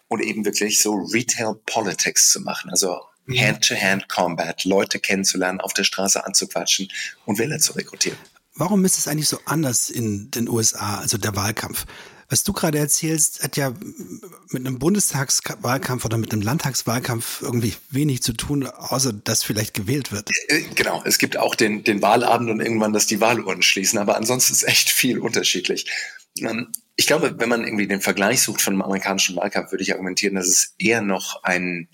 und 0.07 0.21
eben 0.21 0.45
wirklich 0.45 0.81
so 0.81 0.93
Retail 0.93 1.55
Politics 1.65 2.31
zu 2.31 2.41
machen. 2.41 2.69
Also 2.71 2.99
Hand-to-Hand-Combat, 3.29 4.63
Leute 4.63 4.99
kennenzulernen, 4.99 5.59
auf 5.59 5.73
der 5.73 5.83
Straße 5.83 6.25
anzuquatschen 6.25 6.89
und 7.25 7.37
Wähler 7.39 7.59
zu 7.59 7.73
rekrutieren. 7.73 8.17
Warum 8.55 8.85
ist 8.85 8.97
es 8.97 9.07
eigentlich 9.07 9.27
so 9.27 9.39
anders 9.45 9.89
in 9.89 10.31
den 10.31 10.49
USA, 10.49 10.99
also 10.99 11.17
der 11.17 11.35
Wahlkampf? 11.35 11.85
Was 12.29 12.43
du 12.43 12.51
gerade 12.51 12.77
erzählst, 12.77 13.41
hat 13.41 13.55
ja 13.55 13.73
mit 14.49 14.65
einem 14.65 14.79
Bundestagswahlkampf 14.79 16.03
oder 16.03 16.17
mit 16.17 16.33
einem 16.33 16.41
Landtagswahlkampf 16.41 17.41
irgendwie 17.41 17.73
wenig 17.89 18.21
zu 18.21 18.33
tun, 18.33 18.67
außer 18.67 19.13
dass 19.13 19.43
vielleicht 19.43 19.73
gewählt 19.73 20.11
wird. 20.11 20.29
Äh, 20.49 20.63
genau, 20.75 21.01
es 21.05 21.19
gibt 21.19 21.37
auch 21.37 21.55
den, 21.55 21.85
den 21.85 22.01
Wahlabend 22.01 22.49
und 22.49 22.59
irgendwann, 22.59 22.91
dass 22.91 23.07
die 23.07 23.21
Wahlurnen 23.21 23.61
schließen, 23.61 23.97
aber 23.97 24.17
ansonsten 24.17 24.53
ist 24.53 24.63
echt 24.63 24.89
viel 24.89 25.19
unterschiedlich. 25.19 25.89
Ähm, 26.39 26.67
ich 26.97 27.07
glaube, 27.07 27.39
wenn 27.39 27.47
man 27.47 27.63
irgendwie 27.63 27.87
den 27.87 28.01
Vergleich 28.01 28.41
sucht 28.41 28.61
von 28.61 28.73
einem 28.73 28.81
amerikanischen 28.81 29.35
Wahlkampf, 29.37 29.71
würde 29.71 29.83
ich 29.83 29.93
argumentieren, 29.93 30.35
dass 30.35 30.47
es 30.47 30.73
eher 30.77 31.01
noch 31.01 31.43
ein 31.43 31.87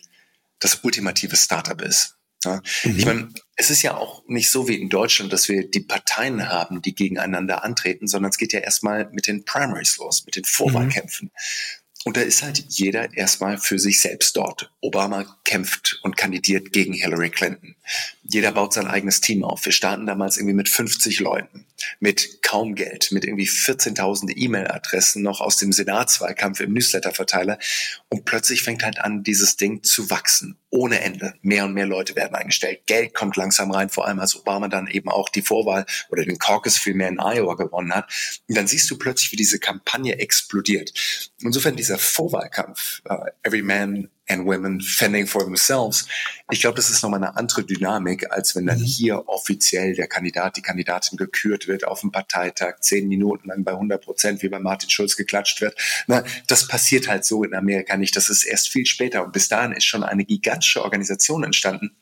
das 0.60 0.80
ultimative 0.84 1.36
Startup 1.36 1.80
ist. 1.82 2.16
Ja? 2.44 2.62
Mhm. 2.84 2.98
Ich 2.98 3.06
meine, 3.06 3.30
es 3.56 3.70
ist 3.70 3.82
ja 3.84 3.96
auch 3.96 4.24
nicht 4.28 4.50
so 4.50 4.68
wie 4.68 4.76
in 4.76 4.90
Deutschland, 4.90 5.32
dass 5.32 5.48
wir 5.48 5.70
die 5.70 5.82
Parteien 5.82 6.50
haben, 6.50 6.82
die 6.82 6.96
gegeneinander 6.96 7.64
antreten, 7.64 8.08
sondern 8.08 8.32
es 8.32 8.38
geht 8.38 8.54
ja 8.54 8.60
erstmal 8.60 9.10
mit 9.12 9.28
den 9.28 9.46
Primaries 9.46 9.98
los, 9.98 10.26
mit 10.26 10.36
den 10.36 10.46
Vorwahlkämpfen. 10.46 11.28
Mhm. 11.28 11.84
Und 12.06 12.18
da 12.18 12.22
ist 12.22 12.44
halt 12.44 12.66
jeder 12.68 13.16
erstmal 13.16 13.58
für 13.58 13.80
sich 13.80 14.02
selbst 14.02 14.36
dort. 14.36 14.72
Obama 14.82 15.38
kämpft 15.46 16.00
und 16.04 16.18
kandidiert 16.18 16.74
gegen 16.74 16.94
Hillary 16.94 17.30
Clinton. 17.30 17.76
Jeder 18.26 18.54
baut 18.54 18.74
sein 18.74 18.88
eigenes 18.88 19.20
Team 19.20 19.44
auf. 19.44 19.66
Wir 19.66 19.74
starten 19.74 20.06
damals 20.06 20.38
irgendwie 20.38 20.56
mit 20.56 20.70
50 20.70 21.20
Leuten, 21.20 21.66
mit 22.00 22.42
kaum 22.42 22.74
Geld, 22.74 23.12
mit 23.12 23.26
irgendwie 23.26 23.48
14.000 23.48 24.32
E-Mail-Adressen 24.36 25.22
noch 25.22 25.42
aus 25.42 25.58
dem 25.58 25.74
Senatswahlkampf 25.74 26.62
im 26.62 26.72
Newsletter-Verteiler. 26.72 27.60
Und 28.08 28.24
plötzlich 28.24 28.64
fängt 28.64 28.84
halt 28.84 29.00
an, 29.00 29.24
dieses 29.24 29.58
Ding 29.58 29.84
zu 29.84 30.10
wachsen. 30.10 30.58
Ohne 30.70 31.02
Ende. 31.02 31.34
Mehr 31.42 31.66
und 31.66 31.74
mehr 31.74 31.86
Leute 31.86 32.16
werden 32.16 32.34
eingestellt. 32.34 32.88
Geld 32.88 33.14
kommt 33.14 33.36
langsam 33.36 33.72
rein, 33.72 33.90
vor 33.90 34.08
allem 34.08 34.20
als 34.20 34.38
Obama 34.38 34.70
dann 34.70 34.88
eben 34.88 35.10
auch 35.10 35.28
die 35.28 35.42
Vorwahl 35.42 35.86
oder 36.10 36.24
den 36.24 36.40
Caucus 36.40 36.78
vielmehr 36.78 37.10
in 37.10 37.20
Iowa 37.20 37.56
gewonnen 37.56 37.94
hat. 37.94 38.10
Und 38.48 38.56
dann 38.56 38.68
siehst 38.68 38.90
du 38.90 38.98
plötzlich, 38.98 39.34
wie 39.34 39.38
diese 39.38 39.60
Kampagne 39.60 40.18
explodiert. 40.18 40.94
Insofern 41.42 41.76
dieser 41.76 41.98
Vorwahlkampf, 41.98 43.02
uh, 43.10 43.26
Every 43.44 43.62
Man 43.62 44.10
and 44.28 44.46
Women 44.46 44.82
Fending 44.82 45.28
for 45.28 45.44
Themselves. 45.44 46.08
Ich 46.52 46.62
glaube, 46.62 46.76
das 46.76 46.90
ist 46.90 47.04
nochmal 47.04 47.24
eine 47.24 47.36
andere 47.36 47.64
Dynamik, 47.64 48.32
als 48.32 48.56
wenn 48.56 48.66
dann 48.66 48.80
mhm. 48.80 48.84
hier 48.84 49.28
offiziell 49.28 49.96
der 49.96 50.08
Kandidat, 50.08 50.58
die 50.58 50.62
Kandidatin 50.62 51.18
gekürt 51.18 51.68
wird 51.68 51.86
auf 51.86 52.02
dem 52.02 52.12
Parteitag, 52.12 52.80
zehn 52.80 53.08
Minuten 53.08 53.50
lang 53.50 53.64
bei 53.64 53.72
100 53.72 54.04
Prozent, 54.04 54.42
wie 54.42 54.50
bei 54.50 54.60
Martin 54.60 54.90
Schulz 54.90 55.16
geklatscht 55.16 55.62
wird. 55.62 55.76
Na, 56.08 56.24
das 56.48 56.68
passiert 56.68 57.08
halt 57.08 57.26
so 57.26 57.44
in 57.44 57.54
Amerika 57.54 57.98
nicht. 57.98 58.16
Das 58.16 58.30
ist 58.30 58.44
erst 58.44 58.70
viel 58.70 58.86
später. 58.86 59.24
Und 59.24 59.34
bis 59.34 59.50
dahin 59.50 59.74
ist 59.74 59.86
schon 59.86 60.04
eine 60.04 60.26
gigantische 60.26 60.84
Organisation 60.84 61.44
entstanden, 61.44 61.96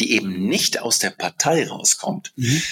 die 0.00 0.12
eben 0.12 0.48
nicht 0.48 0.80
aus 0.80 0.98
der 0.98 1.10
Partei 1.10 1.66
rauskommt, 1.68 2.32
mhm 2.36 2.62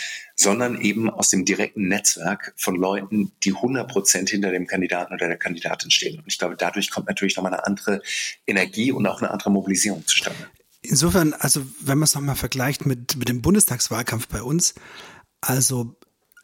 sondern 0.41 0.81
eben 0.81 1.11
aus 1.11 1.29
dem 1.29 1.45
direkten 1.45 1.89
Netzwerk 1.89 2.55
von 2.57 2.75
Leuten, 2.75 3.31
die 3.45 3.53
100 3.53 3.87
Prozent 3.87 4.31
hinter 4.31 4.51
dem 4.51 4.67
Kandidaten 4.67 5.13
oder 5.13 5.29
der 5.29 5.37
Kandidatin 5.37 5.91
stehen. 5.91 6.19
Und 6.19 6.25
ich 6.27 6.39
glaube, 6.39 6.57
dadurch 6.57 6.91
kommt 6.91 7.09
natürlich 7.09 7.37
nochmal 7.37 7.53
eine 7.53 7.67
andere 7.67 8.01
Energie 8.47 8.91
und 8.91 9.07
auch 9.07 9.21
eine 9.21 9.31
andere 9.31 9.51
Mobilisierung 9.51 10.07
zustande. 10.07 10.39
Insofern, 10.81 11.35
also 11.35 11.63
wenn 11.81 11.99
man 11.99 12.05
es 12.05 12.15
nochmal 12.15 12.37
vergleicht 12.37 12.87
mit, 12.87 13.17
mit 13.17 13.29
dem 13.29 13.43
Bundestagswahlkampf 13.43 14.29
bei 14.29 14.43
uns, 14.43 14.75
also 15.43 15.95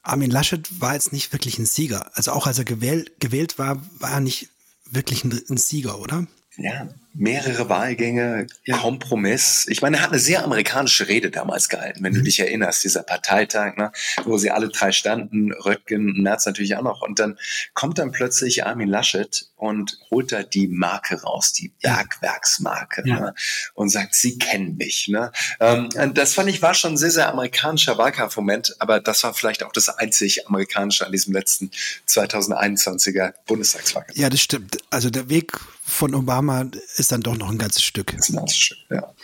Armin 0.02 0.30
Laschet 0.30 0.68
war 0.78 0.92
jetzt 0.92 1.14
nicht 1.14 1.32
wirklich 1.32 1.58
ein 1.58 1.64
Sieger. 1.64 2.14
Also 2.14 2.32
auch 2.32 2.46
als 2.46 2.58
er 2.58 2.66
gewählt, 2.66 3.18
gewählt 3.18 3.58
war, 3.58 3.82
war 3.98 4.10
er 4.10 4.20
nicht 4.20 4.50
wirklich 4.84 5.24
ein, 5.24 5.40
ein 5.48 5.56
Sieger, 5.56 5.98
oder? 5.98 6.26
Ja, 6.58 6.88
mehrere 7.18 7.68
Wahlgänge, 7.68 8.46
ja. 8.64 8.76
Kompromiss. 8.76 9.66
Ich 9.68 9.80
meine, 9.80 9.96
er 9.96 10.02
hat 10.02 10.10
eine 10.10 10.18
sehr 10.18 10.44
amerikanische 10.44 11.08
Rede 11.08 11.30
damals 11.30 11.68
gehalten, 11.68 12.04
wenn 12.04 12.12
du 12.12 12.20
mhm. 12.20 12.24
dich 12.24 12.40
erinnerst, 12.40 12.84
dieser 12.84 13.02
Parteitag, 13.02 13.76
ne, 13.76 13.90
wo 14.24 14.36
sie 14.36 14.50
alle 14.50 14.68
drei 14.68 14.92
standen, 14.92 15.52
Röttgen, 15.52 16.22
Merz 16.22 16.44
natürlich 16.46 16.76
auch 16.76 16.82
noch. 16.82 17.02
Und 17.02 17.18
dann 17.18 17.38
kommt 17.74 17.98
dann 17.98 18.12
plötzlich 18.12 18.66
Armin 18.66 18.88
Laschet 18.88 19.48
und 19.56 19.98
holt 20.10 20.32
da 20.32 20.42
die 20.42 20.68
Marke 20.68 21.22
raus, 21.22 21.52
die 21.52 21.72
Bergwerksmarke, 21.82 23.02
ja. 23.06 23.20
ne, 23.20 23.34
und 23.74 23.88
sagt, 23.88 24.14
sie 24.14 24.38
kennen 24.38 24.76
mich. 24.76 25.08
Ne. 25.08 25.32
Ähm, 25.60 25.88
das 26.14 26.34
fand 26.34 26.50
ich 26.50 26.60
war 26.60 26.74
schon 26.74 26.94
ein 26.94 26.96
sehr, 26.98 27.10
sehr 27.10 27.30
amerikanischer 27.30 27.96
Wahlkampfmoment, 27.96 28.76
aber 28.78 29.00
das 29.00 29.24
war 29.24 29.32
vielleicht 29.32 29.62
auch 29.62 29.72
das 29.72 29.88
einzig 29.88 30.46
amerikanische 30.46 31.06
an 31.06 31.12
diesem 31.12 31.32
letzten 31.32 31.70
2021er 32.08 33.32
Bundestagswahlkampf. 33.46 34.18
Ja, 34.18 34.28
das 34.28 34.40
stimmt. 34.40 34.78
Also 34.90 35.08
der 35.08 35.30
Weg 35.30 35.58
von 35.86 36.14
Obama 36.14 36.66
ist 36.96 37.05
dann 37.08 37.22
doch 37.22 37.36
noch 37.36 37.50
ein 37.50 37.58
ganzes 37.58 37.82
Stück. 37.82 38.12
Das 38.12 38.28
ist 38.28 38.30
ein 38.30 38.36
ganzes 38.36 38.58
Stück, 38.58 38.78
ja. 38.90 39.14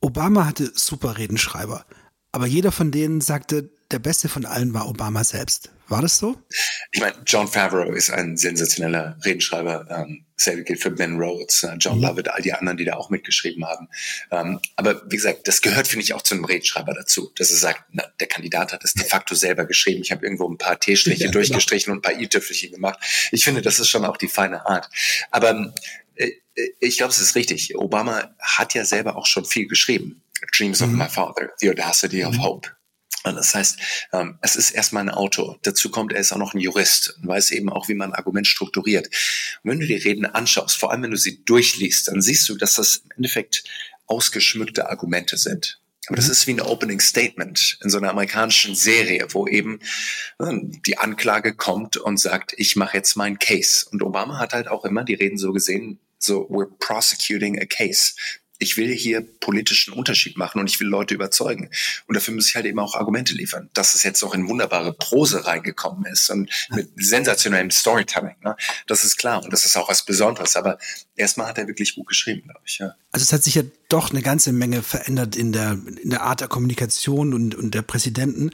Obama 0.00 0.46
hatte 0.46 0.72
super 0.74 1.18
Redenschreiber, 1.18 1.84
aber 2.32 2.46
jeder 2.46 2.72
von 2.72 2.90
denen 2.90 3.20
sagte, 3.20 3.70
der 3.90 3.98
beste 3.98 4.28
von 4.28 4.46
allen 4.46 4.72
war 4.72 4.88
Obama 4.88 5.24
selbst. 5.24 5.70
War 5.88 6.02
das 6.02 6.18
so? 6.18 6.36
Ich 6.92 7.00
meine, 7.00 7.16
John 7.26 7.48
Favreau 7.48 7.90
ist 7.92 8.10
ein 8.10 8.36
sensationeller 8.36 9.18
Redenschreiber. 9.24 9.86
Ähm, 9.90 10.24
selbe 10.36 10.62
gilt 10.62 10.80
für 10.80 10.92
Ben 10.92 11.18
Rhodes, 11.18 11.64
äh, 11.64 11.74
John 11.80 11.98
mhm. 11.98 12.04
Lovett, 12.04 12.28
all 12.28 12.40
die 12.42 12.52
anderen, 12.52 12.78
die 12.78 12.84
da 12.84 12.94
auch 12.94 13.10
mitgeschrieben 13.10 13.64
haben. 13.66 13.88
Ähm, 14.30 14.60
aber 14.76 15.02
wie 15.10 15.16
gesagt, 15.16 15.48
das 15.48 15.60
gehört, 15.60 15.88
finde 15.88 16.04
ich, 16.04 16.14
auch 16.14 16.22
zu 16.22 16.34
einem 16.34 16.44
Redenschreiber 16.44 16.94
dazu, 16.94 17.32
dass 17.36 17.50
er 17.50 17.56
sagt, 17.56 17.82
na, 17.90 18.04
der 18.20 18.28
Kandidat 18.28 18.72
hat 18.72 18.84
es 18.84 18.94
de 18.94 19.04
facto 19.04 19.34
selber 19.34 19.64
geschrieben. 19.64 20.02
Ich 20.02 20.12
habe 20.12 20.24
irgendwo 20.24 20.48
ein 20.48 20.58
paar 20.58 20.78
T-Striche 20.78 21.16
ja, 21.16 21.26
genau. 21.26 21.32
durchgestrichen 21.32 21.86
genau. 21.86 21.96
und 21.96 22.06
ein 22.06 22.14
paar 22.14 22.22
i-Tüpfelchen 22.22 22.70
gemacht. 22.70 23.00
Ich 23.32 23.44
finde, 23.44 23.60
das 23.60 23.80
ist 23.80 23.88
schon 23.88 24.04
auch 24.04 24.16
die 24.16 24.28
feine 24.28 24.66
Art. 24.66 24.88
Aber 25.32 25.50
äh, 25.50 25.70
ich 26.80 26.98
glaube, 26.98 27.12
es 27.12 27.18
ist 27.18 27.34
richtig. 27.34 27.76
Obama 27.76 28.34
hat 28.40 28.74
ja 28.74 28.84
selber 28.84 29.16
auch 29.16 29.26
schon 29.26 29.44
viel 29.44 29.66
geschrieben. 29.66 30.22
Dreams 30.56 30.80
of 30.82 30.88
mhm. 30.88 30.98
my 30.98 31.08
father, 31.08 31.50
The 31.58 31.70
Audacity 31.70 32.24
of 32.24 32.34
mhm. 32.34 32.42
Hope. 32.42 32.70
Und 33.22 33.36
das 33.36 33.54
heißt, 33.54 33.78
ähm, 34.12 34.38
es 34.40 34.56
ist 34.56 34.70
erstmal 34.70 35.02
ein 35.02 35.10
Autor. 35.10 35.58
Dazu 35.62 35.90
kommt, 35.90 36.12
er 36.12 36.20
ist 36.20 36.32
auch 36.32 36.38
noch 36.38 36.54
ein 36.54 36.60
Jurist 36.60 37.16
und 37.20 37.28
weiß 37.28 37.50
eben 37.50 37.70
auch, 37.70 37.88
wie 37.88 37.94
man 37.94 38.12
ein 38.12 38.18
Argument 38.18 38.46
strukturiert. 38.46 39.08
Und 39.62 39.70
wenn 39.70 39.80
du 39.80 39.86
die 39.86 39.94
Reden 39.94 40.24
anschaust, 40.24 40.78
vor 40.78 40.90
allem 40.90 41.02
wenn 41.02 41.10
du 41.10 41.18
sie 41.18 41.44
durchliest, 41.44 42.08
dann 42.08 42.22
siehst 42.22 42.48
du, 42.48 42.56
dass 42.56 42.76
das 42.76 42.96
im 42.96 43.10
Endeffekt 43.16 43.64
ausgeschmückte 44.06 44.88
Argumente 44.88 45.36
sind. 45.36 45.80
Aber 46.06 46.16
das 46.16 46.26
mhm. 46.26 46.32
ist 46.32 46.46
wie 46.46 46.52
ein 46.52 46.60
Opening 46.62 47.00
Statement 47.00 47.78
in 47.82 47.90
so 47.90 47.98
einer 47.98 48.10
amerikanischen 48.10 48.74
Serie, 48.74 49.26
wo 49.30 49.46
eben 49.46 49.80
äh, 50.38 50.52
die 50.86 50.96
Anklage 50.96 51.54
kommt 51.54 51.98
und 51.98 52.18
sagt, 52.18 52.54
ich 52.56 52.74
mache 52.74 52.96
jetzt 52.96 53.16
meinen 53.16 53.38
Case. 53.38 53.86
Und 53.90 54.02
Obama 54.02 54.38
hat 54.38 54.54
halt 54.54 54.68
auch 54.68 54.86
immer 54.86 55.04
die 55.04 55.14
Reden 55.14 55.36
so 55.36 55.52
gesehen, 55.52 56.00
so 56.20 56.46
we're 56.48 56.70
prosecuting 56.78 57.60
a 57.60 57.66
case 57.66 58.14
ich 58.60 58.76
will 58.76 58.94
hier 58.94 59.22
politischen 59.22 59.94
Unterschied 59.94 60.36
machen 60.36 60.60
und 60.60 60.68
ich 60.68 60.78
will 60.80 60.86
Leute 60.86 61.14
überzeugen. 61.14 61.70
Und 62.06 62.14
dafür 62.14 62.34
muss 62.34 62.48
ich 62.48 62.54
halt 62.54 62.66
eben 62.66 62.78
auch 62.78 62.94
Argumente 62.94 63.32
liefern. 63.32 63.70
Dass 63.72 63.94
es 63.94 64.02
jetzt 64.02 64.22
auch 64.22 64.34
in 64.34 64.48
wunderbare 64.48 64.92
Prose 64.92 65.46
reingekommen 65.46 66.04
ist 66.04 66.30
und 66.30 66.50
mit 66.68 66.90
sensationellem 66.96 67.70
Storytelling, 67.70 68.36
ne? 68.44 68.56
das 68.86 69.02
ist 69.02 69.16
klar 69.16 69.42
und 69.42 69.50
das 69.50 69.64
ist 69.64 69.76
auch 69.78 69.88
was 69.88 70.04
Besonderes. 70.04 70.56
Aber 70.56 70.78
erstmal 71.16 71.46
hat 71.46 71.56
er 71.56 71.68
wirklich 71.68 71.94
gut 71.94 72.06
geschrieben, 72.06 72.42
glaube 72.44 72.60
ich. 72.66 72.78
Ja. 72.78 72.94
Also 73.12 73.24
es 73.24 73.32
hat 73.32 73.42
sich 73.42 73.54
ja 73.54 73.62
doch 73.88 74.10
eine 74.10 74.20
ganze 74.20 74.52
Menge 74.52 74.82
verändert 74.82 75.36
in 75.36 75.52
der, 75.52 75.78
in 76.02 76.10
der 76.10 76.22
Art 76.22 76.42
der 76.42 76.48
Kommunikation 76.48 77.32
und, 77.32 77.54
und 77.54 77.74
der 77.74 77.82
Präsidenten. 77.82 78.50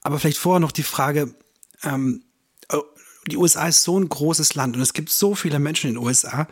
Aber 0.00 0.18
vielleicht 0.18 0.38
vorher 0.38 0.60
noch 0.60 0.72
die 0.72 0.82
Frage, 0.82 1.34
ähm, 1.82 2.24
oh, 2.72 2.82
die 3.26 3.36
USA 3.36 3.68
ist 3.68 3.82
so 3.82 4.00
ein 4.00 4.08
großes 4.08 4.54
Land 4.54 4.74
und 4.74 4.82
es 4.82 4.94
gibt 4.94 5.10
so 5.10 5.34
viele 5.34 5.58
Menschen 5.58 5.88
in 5.88 5.96
den 5.96 6.02
USA. 6.02 6.48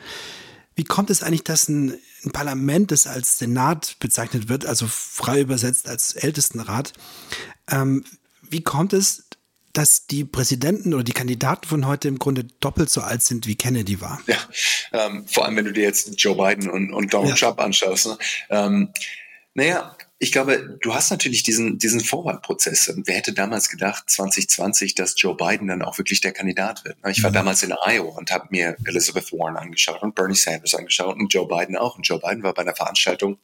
Wie 0.74 0.84
kommt 0.84 1.10
es 1.10 1.22
eigentlich, 1.22 1.44
dass 1.44 1.68
ein, 1.68 1.98
ein 2.24 2.32
Parlament, 2.32 2.90
das 2.90 3.06
als 3.06 3.38
Senat 3.38 3.96
bezeichnet 4.00 4.48
wird, 4.48 4.64
also 4.64 4.86
frei 4.86 5.40
übersetzt 5.40 5.88
als 5.88 6.14
Ältestenrat, 6.14 6.92
ähm, 7.70 8.04
wie 8.42 8.62
kommt 8.62 8.92
es, 8.92 9.24
dass 9.72 10.06
die 10.06 10.24
Präsidenten 10.24 10.92
oder 10.92 11.02
die 11.02 11.12
Kandidaten 11.12 11.66
von 11.66 11.86
heute 11.86 12.08
im 12.08 12.18
Grunde 12.18 12.44
doppelt 12.60 12.90
so 12.90 13.00
alt 13.00 13.22
sind, 13.22 13.46
wie 13.46 13.56
Kennedy 13.56 14.00
war? 14.00 14.20
Ja, 14.26 14.36
ähm, 14.92 15.26
vor 15.26 15.46
allem 15.46 15.56
wenn 15.56 15.64
du 15.64 15.72
dir 15.72 15.84
jetzt 15.84 16.12
Joe 16.22 16.36
Biden 16.36 16.68
und, 16.68 16.92
und 16.92 17.12
Donald 17.12 17.40
ja. 17.40 17.48
Trump 17.48 17.60
anschaust. 17.60 18.06
Ne? 18.06 18.18
Ähm, 18.50 18.92
naja, 19.54 19.96
ich 20.22 20.30
glaube, 20.30 20.78
du 20.80 20.94
hast 20.94 21.10
natürlich 21.10 21.42
diesen, 21.42 21.78
diesen 21.78 21.98
Vorwahlprozess. 21.98 22.94
Wer 23.06 23.16
hätte 23.16 23.32
damals 23.32 23.68
gedacht, 23.68 24.08
2020, 24.08 24.94
dass 24.94 25.20
Joe 25.20 25.36
Biden 25.36 25.66
dann 25.66 25.82
auch 25.82 25.98
wirklich 25.98 26.20
der 26.20 26.30
Kandidat 26.30 26.84
wird? 26.84 26.96
Ich 27.08 27.24
war 27.24 27.30
mhm. 27.30 27.34
damals 27.34 27.64
in 27.64 27.72
Iowa 27.72 28.16
und 28.18 28.30
habe 28.30 28.46
mir 28.50 28.76
Elizabeth 28.84 29.32
Warren 29.32 29.56
angeschaut 29.56 30.00
und 30.00 30.14
Bernie 30.14 30.36
Sanders 30.36 30.76
angeschaut 30.76 31.16
und 31.16 31.34
Joe 31.34 31.48
Biden 31.48 31.76
auch. 31.76 31.96
Und 31.96 32.06
Joe 32.06 32.20
Biden 32.20 32.44
war 32.44 32.54
bei 32.54 32.62
einer 32.62 32.76
Veranstaltung, 32.76 33.38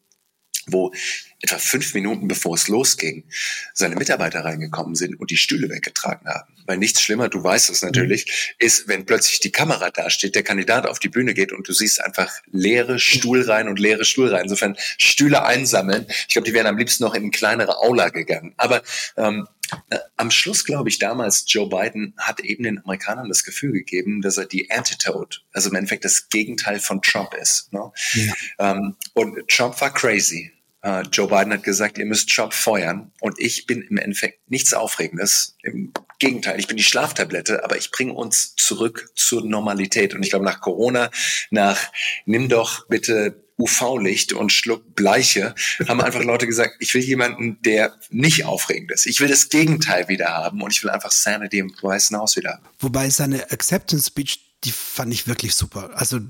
wo 0.72 0.92
etwa 1.40 1.58
fünf 1.58 1.94
Minuten 1.94 2.26
bevor 2.26 2.54
es 2.54 2.68
losging, 2.68 3.24
seine 3.72 3.96
Mitarbeiter 3.96 4.44
reingekommen 4.44 4.94
sind 4.94 5.18
und 5.20 5.30
die 5.30 5.36
Stühle 5.36 5.68
weggetragen 5.68 6.28
haben. 6.28 6.52
Weil 6.66 6.78
nichts 6.78 7.00
schlimmer, 7.00 7.28
du 7.28 7.42
weißt 7.42 7.70
es 7.70 7.82
natürlich, 7.82 8.26
mhm. 8.26 8.66
ist, 8.66 8.88
wenn 8.88 9.06
plötzlich 9.06 9.40
die 9.40 9.52
Kamera 9.52 9.90
da 9.90 10.10
steht, 10.10 10.34
der 10.34 10.42
Kandidat 10.42 10.86
auf 10.86 10.98
die 10.98 11.08
Bühne 11.08 11.34
geht 11.34 11.52
und 11.52 11.68
du 11.68 11.72
siehst 11.72 12.02
einfach 12.02 12.30
leere 12.50 12.98
Stuhlreihen 12.98 13.68
und 13.68 13.78
leere 13.78 14.04
Stuhlreihen. 14.04 14.44
Insofern 14.44 14.76
Stühle 14.98 15.44
einsammeln. 15.44 16.06
Ich 16.08 16.28
glaube, 16.28 16.46
die 16.46 16.54
wären 16.54 16.66
am 16.66 16.76
liebsten 16.76 17.04
noch 17.04 17.14
in 17.14 17.22
eine 17.22 17.30
kleinere 17.30 17.78
Aula 17.78 18.08
gegangen. 18.08 18.54
Aber 18.56 18.82
ähm, 19.16 19.46
äh, 19.90 19.98
am 20.16 20.30
Schluss, 20.30 20.64
glaube 20.64 20.88
ich, 20.88 20.98
damals 20.98 21.44
Joe 21.46 21.68
Biden 21.68 22.14
hat 22.18 22.40
eben 22.40 22.64
den 22.64 22.84
Amerikanern 22.84 23.28
das 23.28 23.44
Gefühl 23.44 23.72
gegeben, 23.72 24.22
dass 24.22 24.38
er 24.38 24.46
die 24.46 24.70
Antidote, 24.70 25.38
also 25.52 25.70
im 25.70 25.76
Endeffekt 25.76 26.04
das 26.04 26.28
Gegenteil 26.28 26.80
von 26.80 27.00
Trump 27.00 27.34
ist. 27.34 27.72
Ne? 27.72 27.92
Ja. 28.14 28.34
Ähm, 28.58 28.96
und 29.14 29.48
Trump 29.48 29.80
war 29.80 29.92
crazy. 29.92 30.52
Uh, 30.84 31.02
Joe 31.12 31.26
Biden 31.26 31.52
hat 31.52 31.64
gesagt, 31.64 31.98
ihr 31.98 32.06
müsst 32.06 32.30
Trump 32.30 32.54
feuern. 32.54 33.10
Und 33.20 33.38
ich 33.38 33.66
bin 33.66 33.82
im 33.82 33.98
Endeffekt 33.98 34.48
nichts 34.48 34.72
Aufregendes. 34.72 35.56
Im 35.62 35.92
Gegenteil, 36.20 36.58
ich 36.60 36.68
bin 36.68 36.76
die 36.76 36.84
Schlaftablette, 36.84 37.64
aber 37.64 37.76
ich 37.76 37.90
bringe 37.90 38.12
uns 38.12 38.54
zurück 38.56 39.10
zur 39.16 39.44
Normalität. 39.44 40.14
Und 40.14 40.22
ich 40.22 40.30
glaube, 40.30 40.44
nach 40.44 40.60
Corona, 40.60 41.10
nach 41.50 41.90
nimm 42.26 42.48
doch 42.48 42.86
bitte 42.86 43.42
UV-Licht 43.58 44.32
und 44.32 44.52
schluck 44.52 44.94
Bleiche, 44.94 45.54
haben 45.88 46.00
einfach 46.00 46.22
Leute 46.22 46.46
gesagt, 46.46 46.76
ich 46.78 46.94
will 46.94 47.02
jemanden, 47.02 47.60
der 47.62 47.98
nicht 48.10 48.44
aufregend 48.44 48.92
ist. 48.92 49.06
Ich 49.06 49.20
will 49.20 49.28
das 49.28 49.48
Gegenteil 49.48 50.08
wieder 50.08 50.28
haben 50.28 50.62
und 50.62 50.72
ich 50.72 50.82
will 50.82 50.90
einfach 50.90 51.10
Sanity 51.10 51.58
im 51.58 51.74
Weißen 51.80 52.16
Haus 52.16 52.36
wieder 52.36 52.54
haben. 52.54 52.64
Wobei 52.78 53.10
seine 53.10 53.50
Acceptance 53.50 54.06
Speech, 54.06 54.54
die 54.64 54.70
fand 54.70 55.12
ich 55.12 55.26
wirklich 55.26 55.54
super. 55.56 55.90
Also 55.94 56.20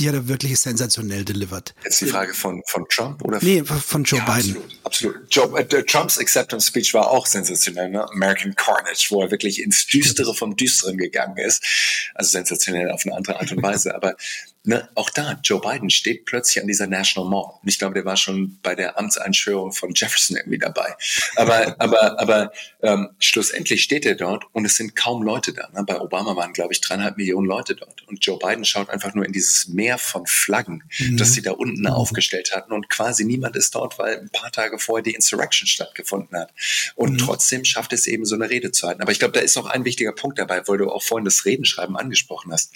die 0.00 0.08
hat 0.08 0.14
er 0.14 0.28
wirklich 0.28 0.58
sensationell 0.58 1.24
delivered. 1.24 1.74
Jetzt 1.84 2.00
die 2.00 2.06
Frage 2.06 2.32
von, 2.32 2.62
von 2.66 2.86
Trump 2.88 3.22
oder? 3.22 3.38
Nee, 3.42 3.62
von 3.64 4.04
Joe 4.04 4.18
ja, 4.18 4.24
Biden. 4.24 4.56
Absolut. 4.82 5.20
absolut. 5.30 5.34
Joe, 5.34 5.60
äh, 5.60 5.84
Trumps 5.84 6.18
Acceptance 6.18 6.66
Speech 6.66 6.94
war 6.94 7.10
auch 7.10 7.26
sensationell, 7.26 7.90
ne? 7.90 8.08
American 8.10 8.54
Carnage, 8.54 9.06
wo 9.10 9.22
er 9.22 9.30
wirklich 9.30 9.62
ins 9.62 9.86
Düstere 9.86 10.34
vom 10.34 10.56
Düsteren 10.56 10.96
gegangen 10.96 11.36
ist. 11.36 12.10
Also 12.14 12.30
sensationell 12.30 12.90
auf 12.90 13.04
eine 13.04 13.14
andere 13.14 13.38
Art 13.38 13.52
und 13.52 13.62
Weise. 13.62 13.94
Aber 13.94 14.16
ne, 14.64 14.88
auch 14.94 15.10
da, 15.10 15.38
Joe 15.42 15.60
Biden 15.60 15.90
steht 15.90 16.26
plötzlich 16.26 16.60
an 16.60 16.68
dieser 16.68 16.86
National 16.86 17.28
Mall. 17.30 17.54
Und 17.62 17.68
ich 17.68 17.78
glaube, 17.78 17.94
der 17.94 18.04
war 18.04 18.16
schon 18.16 18.58
bei 18.62 18.74
der 18.74 18.98
Amtseinschwörung 18.98 19.72
von 19.72 19.92
Jefferson 19.94 20.36
irgendwie 20.36 20.58
dabei. 20.58 20.94
Aber, 21.36 21.76
aber, 21.80 22.20
aber 22.20 22.52
ähm, 22.82 23.10
schlussendlich 23.18 23.82
steht 23.82 24.04
er 24.04 24.14
dort 24.14 24.44
und 24.52 24.64
es 24.64 24.76
sind 24.76 24.96
kaum 24.96 25.22
Leute 25.22 25.52
da. 25.52 25.68
Ne? 25.72 25.84
Bei 25.86 26.00
Obama 26.00 26.36
waren, 26.36 26.52
glaube 26.52 26.72
ich, 26.72 26.80
dreieinhalb 26.80 27.16
Millionen 27.16 27.46
Leute 27.46 27.74
dort. 27.74 28.06
Und 28.06 28.24
Joe 28.24 28.38
Biden 28.38 28.64
schaut 28.64 28.90
einfach 28.90 29.14
nur 29.14 29.24
in 29.24 29.32
dieses 29.32 29.68
Meer 29.68 29.98
von 29.98 30.26
Flaggen, 30.26 30.82
mhm. 30.98 31.16
das 31.16 31.32
sie 31.32 31.42
da 31.42 31.52
unten 31.52 31.80
mhm. 31.80 31.86
aufgestellt 31.86 32.52
hatten. 32.54 32.72
Und 32.72 32.90
quasi 32.90 33.24
niemand 33.24 33.56
ist 33.56 33.74
dort, 33.74 33.98
weil 33.98 34.18
ein 34.18 34.30
paar 34.30 34.52
Tage 34.52 34.78
vorher 34.78 35.02
die 35.02 35.14
Insurrection 35.14 35.66
stattgefunden 35.66 36.38
hat. 36.38 36.52
Und 36.94 37.12
mhm. 37.12 37.18
trotzdem 37.18 37.64
schafft 37.64 37.92
es 37.92 38.06
eben, 38.06 38.24
so 38.24 38.34
eine 38.34 38.50
Rede 38.50 38.72
zu 38.72 38.86
halten. 38.86 39.00
Aber 39.00 39.12
ich 39.12 39.18
glaube, 39.18 39.32
da 39.32 39.40
ist 39.40 39.56
noch 39.56 39.66
ein 39.66 39.84
wichtiger 39.84 40.12
Punkt 40.12 40.38
dabei, 40.38 40.66
weil 40.68 40.78
du 40.78 40.90
auch 40.90 41.02
vorhin 41.02 41.24
das 41.24 41.46
Redenschreiben 41.46 41.96
angesprochen 41.96 42.52
hast. 42.52 42.72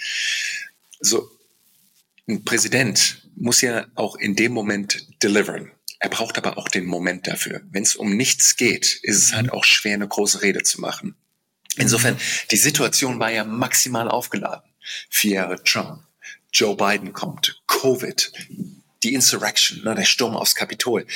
So, 1.01 1.31
ein 2.29 2.45
Präsident 2.45 3.29
muss 3.37 3.61
ja 3.61 3.87
auch 3.95 4.17
in 4.17 4.37
dem 4.37 4.53
Moment 4.53 5.07
deliveren. 5.23 5.71
Er 5.99 6.11
braucht 6.11 6.39
aber 6.39 6.59
auch 6.59 6.69
den 6.69 6.85
Moment 6.85 7.27
dafür. 7.27 7.63
Wenn 7.71 7.83
es 7.83 7.97
um 7.97 8.17
nichts 8.17 8.57
geht, 8.57 9.01
ist 9.03 9.19
es 9.19 9.35
halt 9.35 9.51
auch 9.53 9.65
schwer, 9.65 9.95
eine 9.95 10.09
große 10.09 10.43
Rede 10.43 10.63
zu 10.63 10.81
machen. 10.81 11.17
Insofern, 11.77 12.19
die 12.51 12.57
Situation 12.57 13.19
war 13.19 13.31
ja 13.31 13.45
maximal 13.45 14.09
aufgeladen. 14.09 14.71
Vier 15.09 15.37
Jahre 15.37 15.63
Trump, 15.63 16.03
Joe 16.53 16.77
Biden 16.77 17.13
kommt, 17.13 17.63
Covid, 17.67 18.33
die 19.03 19.15
Insurrection, 19.15 19.83
ne, 19.83 19.95
der 19.95 20.05
Sturm 20.05 20.37
aufs 20.37 20.55
Kapitol. 20.55 21.07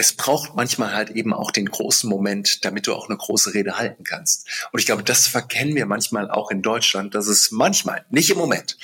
es 0.00 0.12
braucht 0.12 0.54
manchmal 0.54 0.94
halt 0.94 1.10
eben 1.10 1.34
auch 1.34 1.50
den 1.50 1.66
großen 1.66 2.08
Moment, 2.08 2.64
damit 2.64 2.86
du 2.86 2.94
auch 2.94 3.08
eine 3.08 3.16
große 3.16 3.54
Rede 3.54 3.78
halten 3.78 4.04
kannst. 4.04 4.48
Und 4.70 4.78
ich 4.78 4.86
glaube, 4.86 5.02
das 5.02 5.26
verkennen 5.26 5.74
wir 5.74 5.86
manchmal 5.86 6.30
auch 6.30 6.52
in 6.52 6.62
Deutschland, 6.62 7.16
dass 7.16 7.26
es 7.26 7.50
manchmal, 7.50 8.06
nicht 8.08 8.30
im 8.30 8.38
Moment, 8.38 8.76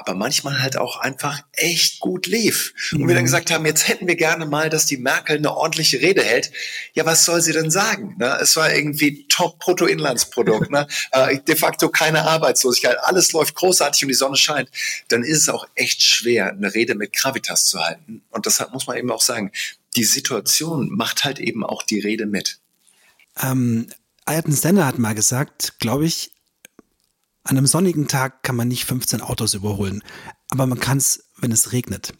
aber 0.00 0.14
manchmal 0.14 0.62
halt 0.62 0.78
auch 0.78 0.96
einfach 0.96 1.42
echt 1.52 2.00
gut 2.00 2.26
lief. 2.26 2.72
Und 2.92 3.06
wir 3.06 3.14
dann 3.14 3.22
mhm. 3.22 3.26
gesagt 3.26 3.50
haben, 3.50 3.66
jetzt 3.66 3.86
hätten 3.86 4.08
wir 4.08 4.16
gerne 4.16 4.46
mal, 4.46 4.70
dass 4.70 4.86
die 4.86 4.96
Merkel 4.96 5.36
eine 5.36 5.54
ordentliche 5.54 6.00
Rede 6.00 6.22
hält. 6.22 6.50
Ja, 6.94 7.04
was 7.04 7.26
soll 7.26 7.42
sie 7.42 7.52
denn 7.52 7.70
sagen? 7.70 8.16
Ne? 8.18 8.38
Es 8.40 8.56
war 8.56 8.72
irgendwie 8.74 9.26
Top-Bruttoinlandsprodukt, 9.28 10.70
ne? 10.70 10.86
äh, 11.12 11.38
de 11.38 11.54
facto 11.54 11.90
keine 11.90 12.22
Arbeitslosigkeit, 12.22 12.96
alles 13.02 13.32
läuft 13.32 13.54
großartig 13.54 14.04
und 14.04 14.08
die 14.08 14.14
Sonne 14.14 14.36
scheint. 14.36 14.70
Dann 15.08 15.22
ist 15.22 15.42
es 15.42 15.48
auch 15.50 15.68
echt 15.74 16.02
schwer, 16.02 16.50
eine 16.50 16.74
Rede 16.74 16.94
mit 16.94 17.12
Gravitas 17.12 17.66
zu 17.66 17.78
halten. 17.78 18.22
Und 18.30 18.46
deshalb 18.46 18.72
muss 18.72 18.86
man 18.86 18.96
eben 18.96 19.10
auch 19.10 19.20
sagen, 19.20 19.52
die 19.96 20.04
Situation 20.04 20.88
macht 20.88 21.24
halt 21.24 21.38
eben 21.38 21.62
auch 21.62 21.82
die 21.82 22.00
Rede 22.00 22.24
mit. 22.24 22.58
Ähm, 23.42 23.88
Ayrton 24.24 24.52
Senna 24.52 24.86
hat 24.86 24.98
mal 24.98 25.14
gesagt, 25.14 25.78
glaube 25.78 26.06
ich, 26.06 26.32
an 27.44 27.56
einem 27.56 27.66
sonnigen 27.66 28.08
Tag 28.08 28.42
kann 28.42 28.56
man 28.56 28.68
nicht 28.68 28.84
15 28.84 29.20
Autos 29.20 29.54
überholen, 29.54 30.02
aber 30.48 30.66
man 30.66 30.80
kann 30.80 30.98
es, 30.98 31.30
wenn 31.38 31.52
es 31.52 31.72
regnet. 31.72 32.12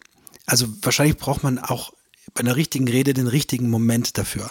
Also 0.45 0.67
wahrscheinlich 0.81 1.17
braucht 1.17 1.43
man 1.43 1.59
auch 1.59 1.93
bei 2.33 2.41
einer 2.41 2.55
richtigen 2.55 2.87
Rede 2.87 3.13
den 3.13 3.27
richtigen 3.27 3.69
Moment 3.69 4.17
dafür. 4.17 4.49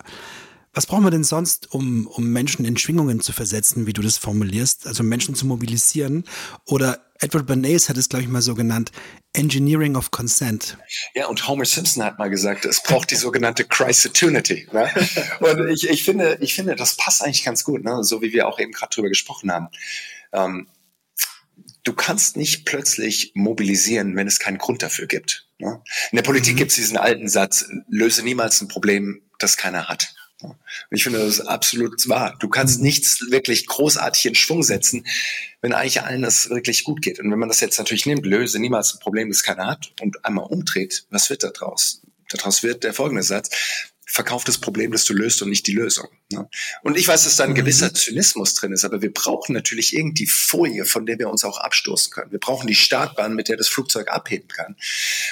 Was 0.73 0.87
brauchen 0.87 1.03
wir 1.03 1.11
denn 1.11 1.25
sonst, 1.25 1.73
um, 1.75 2.07
um 2.07 2.29
Menschen 2.29 2.65
in 2.65 2.77
Schwingungen 2.77 3.21
zu 3.21 3.33
versetzen, 3.33 3.87
wie 3.87 3.93
du 3.93 4.03
das 4.03 4.19
formulierst, 4.19 4.87
also 4.87 5.03
Menschen 5.03 5.35
zu 5.35 5.45
mobilisieren? 5.47 6.25
Oder 6.65 7.05
Edward 7.19 7.47
Bernays 7.47 7.89
hat 7.89 7.97
es, 7.97 8.09
glaube 8.09 8.23
ich, 8.23 8.29
mal 8.29 8.41
so 8.41 8.55
genannt, 8.55 8.93
Engineering 9.33 9.97
of 9.97 10.13
Consent. 10.13 10.79
Ja, 11.15 11.27
und 11.27 11.47
Homer 11.49 11.65
Simpson 11.65 12.05
hat 12.05 12.19
mal 12.19 12.31
gesagt, 12.31 12.65
es 12.67 12.83
braucht 12.83 13.11
die 13.11 13.17
sogenannte 13.17 13.65
Christitude. 13.65 14.43
Ne? 14.73 14.91
Und 15.41 15.69
ich, 15.71 15.91
ich, 15.91 16.05
finde, 16.05 16.39
ich 16.41 16.55
finde, 16.55 16.77
das 16.77 16.97
passt 16.97 17.23
eigentlich 17.23 17.45
ganz 17.45 17.65
gut, 17.65 17.83
ne? 17.83 18.05
so 18.05 18.23
wie 18.23 18.33
wir 18.33 18.47
auch 18.47 18.61
eben 18.61 18.73
gerade 18.73 18.95
drüber 18.95 19.09
gesprochen 19.09 19.51
haben. 19.51 19.69
Ähm, 20.33 20.69
du 21.83 21.93
kannst 21.95 22.37
nicht 22.37 22.65
plötzlich 22.67 23.33
mobilisieren, 23.35 24.17
wenn 24.17 24.27
es 24.27 24.39
keinen 24.39 24.59
Grund 24.59 24.83
dafür 24.83 25.07
gibt. 25.07 25.47
Ne? 25.59 25.83
In 26.11 26.17
der 26.17 26.23
Politik 26.23 26.55
mhm. 26.55 26.59
gibt 26.59 26.71
es 26.71 26.77
diesen 26.77 26.97
alten 26.97 27.29
Satz, 27.29 27.67
löse 27.89 28.23
niemals 28.23 28.61
ein 28.61 28.69
Problem, 28.69 29.23
das 29.39 29.57
keiner 29.57 29.89
hat. 29.89 30.15
Und 30.43 30.57
ich 30.91 31.03
finde, 31.03 31.19
das 31.19 31.41
absolut 31.41 32.09
wahr. 32.09 32.37
Du 32.41 32.49
kannst 32.49 32.79
mhm. 32.79 32.85
nichts 32.85 33.31
wirklich 33.31 33.67
großartig 33.67 34.27
in 34.27 34.35
Schwung 34.35 34.63
setzen, 34.63 35.07
wenn 35.61 35.75
eigentlich 35.75 36.03
allen 36.03 36.23
das 36.23 36.49
wirklich 36.49 36.85
gut 36.85 37.03
geht. 37.03 37.21
Und 37.21 37.31
wenn 37.31 37.39
man 37.39 37.49
das 37.49 37.61
jetzt 37.61 37.79
natürlich 37.79 38.07
nimmt, 38.07 38.25
löse 38.25 38.59
niemals 38.59 38.95
ein 38.95 39.01
Problem, 39.01 39.29
das 39.29 39.43
keiner 39.43 39.67
hat 39.67 39.93
und 40.01 40.25
einmal 40.25 40.47
umdreht, 40.47 41.05
was 41.11 41.29
wird 41.31 41.43
da 41.43 41.51
draus? 41.51 42.03
Daraus 42.31 42.63
wird 42.63 42.85
der 42.85 42.95
folgende 42.95 43.23
Satz 43.23 43.51
verkauf 44.11 44.43
das 44.43 44.59
Problem, 44.59 44.91
das 44.91 45.05
du 45.05 45.15
löst 45.15 45.41
und 45.41 45.51
nicht 45.51 45.67
die 45.69 45.73
Lösung. 45.73 46.09
Ne? 46.33 46.49
Und 46.83 46.99
ich 46.99 47.07
weiß, 47.07 47.25
dass 47.25 47.37
da 47.37 47.45
ein 47.45 47.51
mhm. 47.51 47.55
gewisser 47.55 47.95
Zynismus 47.95 48.55
drin 48.55 48.73
ist, 48.73 48.85
aber 48.85 49.03
wir 49.03 49.13
brauchen 49.13 49.53
natürlich 49.53 49.97
irgendwie 49.97 50.27
Folie, 50.27 50.85
von 50.85 51.07
der 51.07 51.19
wir 51.21 51.29
uns 51.29 51.45
auch 51.45 51.59
abstoßen 51.59 52.13
können. 52.13 52.33
Wir 52.33 52.41
brauchen 52.41 52.67
die 52.67 52.75
Startbahn, 52.75 53.35
mit 53.35 53.49
der 53.49 53.57
das 53.57 53.69
Flugzeug 53.69 54.11
abheben 54.11 54.49
kann. 54.49 54.77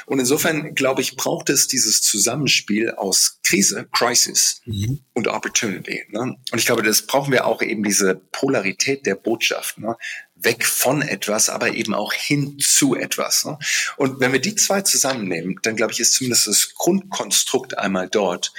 Und 0.06 0.20
insofern, 0.20 0.76
glaube 0.76 1.02
ich, 1.02 1.16
braucht 1.16 1.50
es 1.50 1.66
dieses 1.66 2.02
Zusammenspiel 2.02 2.92
aus 2.92 3.40
Krise, 3.42 3.88
Crisis 3.92 4.61
mhm. 4.64 5.00
und 5.12 5.26
Opportunity. 5.26 6.04
Ne? 6.11 6.20
Und 6.20 6.58
ich 6.58 6.66
glaube, 6.66 6.82
das 6.82 7.02
brauchen 7.02 7.32
wir 7.32 7.47
auch 7.47 7.62
eben 7.62 7.82
diese 7.82 8.14
Polarität 8.14 9.06
der 9.06 9.16
Botschaft. 9.16 9.78
Ne? 9.78 9.97
Weg 10.40 10.66
von 10.66 11.02
etwas, 11.02 11.49
aber 11.49 11.75
eben 11.75 11.95
auch 11.95 12.12
hin 12.12 12.59
zu 12.59 12.95
etwas. 12.95 13.45
Ne? 13.45 13.59
Und 13.97 14.21
wenn 14.21 14.33
wir 14.33 14.40
die 14.40 14.54
zwei 14.54 14.83
zusammennehmen, 14.83 15.59
dann 15.62 15.76
glaube 15.76 15.92
ich, 15.92 16.00
ist 16.00 16.14
zumindest 16.14 16.47
das 16.47 16.75
Grundkonstrukt 16.75 17.78
einmal 17.78 18.09
dort, 18.09 18.52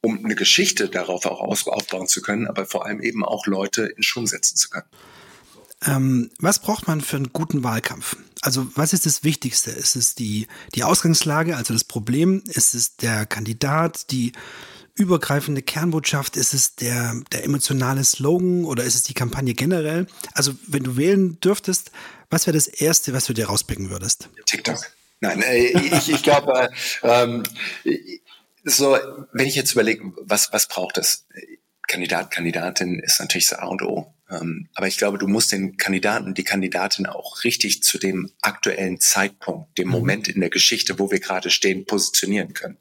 um 0.00 0.24
eine 0.24 0.34
Geschichte 0.34 0.88
darauf 0.88 1.26
auch 1.26 1.40
aufbauen 1.40 2.08
zu 2.08 2.20
können, 2.20 2.46
aber 2.46 2.66
vor 2.66 2.84
allem 2.86 3.00
eben 3.00 3.24
auch 3.24 3.46
Leute 3.46 3.84
in 3.84 4.02
Schwung 4.02 4.26
setzen 4.26 4.56
zu 4.56 4.68
können. 4.70 4.86
Ähm, 5.86 6.30
was 6.38 6.60
braucht 6.60 6.86
man 6.86 7.00
für 7.00 7.16
einen 7.16 7.32
guten 7.32 7.62
Wahlkampf? 7.62 8.16
Also 8.40 8.66
was 8.74 8.92
ist 8.92 9.06
das 9.06 9.24
Wichtigste? 9.24 9.70
Ist 9.70 9.96
es 9.96 10.14
die, 10.14 10.46
die 10.74 10.84
Ausgangslage, 10.84 11.56
also 11.56 11.74
das 11.74 11.84
Problem? 11.84 12.42
Ist 12.46 12.74
es 12.74 12.96
der 12.96 13.26
Kandidat, 13.26 14.10
die 14.10 14.32
übergreifende 14.94 15.62
Kernbotschaft? 15.62 16.36
Ist 16.36 16.54
es 16.54 16.76
der, 16.76 17.14
der 17.32 17.44
emotionale 17.44 18.04
Slogan 18.04 18.64
oder 18.64 18.84
ist 18.84 18.94
es 18.94 19.02
die 19.02 19.14
Kampagne 19.14 19.54
generell? 19.54 20.06
Also, 20.32 20.54
wenn 20.66 20.84
du 20.84 20.96
wählen 20.96 21.38
dürftest, 21.40 21.90
was 22.30 22.46
wäre 22.46 22.56
das 22.56 22.66
Erste, 22.66 23.12
was 23.12 23.26
du 23.26 23.32
dir 23.32 23.46
rauspicken 23.46 23.90
würdest? 23.90 24.28
TikTok. 24.46 24.78
Nein, 25.20 25.42
äh, 25.42 25.66
ich, 25.66 26.10
ich 26.10 26.22
glaube, 26.22 26.68
ähm, 27.02 27.42
so, 28.64 28.98
wenn 29.32 29.46
ich 29.46 29.54
jetzt 29.54 29.72
überlege, 29.72 30.12
was, 30.20 30.52
was 30.52 30.68
braucht 30.68 30.98
es? 30.98 31.26
Kandidat, 31.86 32.30
Kandidatin 32.30 32.98
ist 32.98 33.20
natürlich 33.20 33.48
das 33.48 33.58
A 33.58 33.66
und 33.66 33.82
O. 33.82 34.13
Ähm, 34.34 34.68
aber 34.74 34.86
ich 34.86 34.98
glaube, 34.98 35.18
du 35.18 35.26
musst 35.26 35.52
den 35.52 35.76
Kandidaten, 35.76 36.34
die 36.34 36.44
Kandidatin 36.44 37.06
auch 37.06 37.44
richtig 37.44 37.82
zu 37.82 37.98
dem 37.98 38.30
aktuellen 38.40 39.00
Zeitpunkt, 39.00 39.78
dem 39.78 39.88
mhm. 39.88 39.92
Moment 39.92 40.28
in 40.28 40.40
der 40.40 40.50
Geschichte, 40.50 40.98
wo 40.98 41.10
wir 41.10 41.20
gerade 41.20 41.50
stehen, 41.50 41.84
positionieren 41.84 42.54
können. 42.54 42.76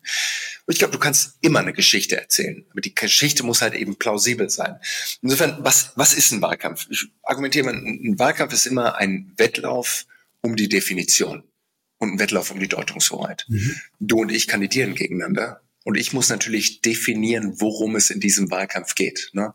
Und 0.65 0.73
ich 0.73 0.79
glaube, 0.79 0.93
du 0.93 0.99
kannst 0.99 1.37
immer 1.41 1.59
eine 1.59 1.73
Geschichte 1.73 2.19
erzählen. 2.19 2.65
Aber 2.71 2.81
die 2.81 2.95
Geschichte 2.95 3.43
muss 3.43 3.61
halt 3.61 3.73
eben 3.73 3.97
plausibel 3.97 4.49
sein. 4.49 4.77
Insofern, 5.21 5.57
was, 5.59 5.91
was 5.95 6.13
ist 6.13 6.31
ein 6.31 6.41
Wahlkampf? 6.41 6.87
Ich 6.89 7.07
argumentiere 7.23 7.65
mal, 7.65 7.75
ein 7.75 8.17
Wahlkampf 8.17 8.53
ist 8.53 8.65
immer 8.65 8.97
ein 8.97 9.33
Wettlauf 9.37 10.05
um 10.41 10.55
die 10.55 10.69
Definition 10.69 11.43
und 11.97 12.13
ein 12.13 12.19
Wettlauf 12.19 12.51
um 12.51 12.59
die 12.59 12.67
Deutungshoheit. 12.67 13.45
Mhm. 13.47 13.75
Du 13.99 14.19
und 14.21 14.31
ich 14.31 14.47
kandidieren 14.47 14.95
gegeneinander 14.95 15.62
und 15.83 15.95
ich 15.95 16.13
muss 16.13 16.29
natürlich 16.29 16.81
definieren, 16.81 17.59
worum 17.59 17.95
es 17.95 18.09
in 18.09 18.19
diesem 18.19 18.49
Wahlkampf 18.51 18.95
geht. 18.95 19.29
Ne? 19.33 19.53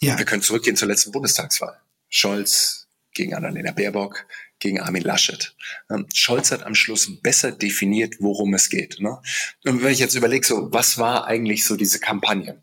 Ja. 0.00 0.18
Wir 0.18 0.24
können 0.24 0.42
zurückgehen 0.42 0.76
zur 0.76 0.88
letzten 0.88 1.12
Bundestagswahl. 1.12 1.80
Scholz 2.08 2.88
gegen 3.14 3.34
Annalena 3.34 3.72
Baerbock, 3.72 4.26
gegen 4.58 4.80
Armin 4.80 5.02
Laschet. 5.02 5.54
Ähm, 5.90 6.06
Scholz 6.14 6.50
hat 6.50 6.62
am 6.62 6.74
Schluss 6.74 7.20
besser 7.20 7.52
definiert, 7.52 8.16
worum 8.20 8.54
es 8.54 8.70
geht. 8.70 9.00
Ne? 9.00 9.20
Und 9.64 9.82
wenn 9.82 9.92
ich 9.92 9.98
jetzt 9.98 10.14
überlege, 10.14 10.46
so 10.46 10.72
was 10.72 10.98
war 10.98 11.26
eigentlich 11.26 11.64
so 11.64 11.76
diese 11.76 12.00
Kampagne? 12.00 12.62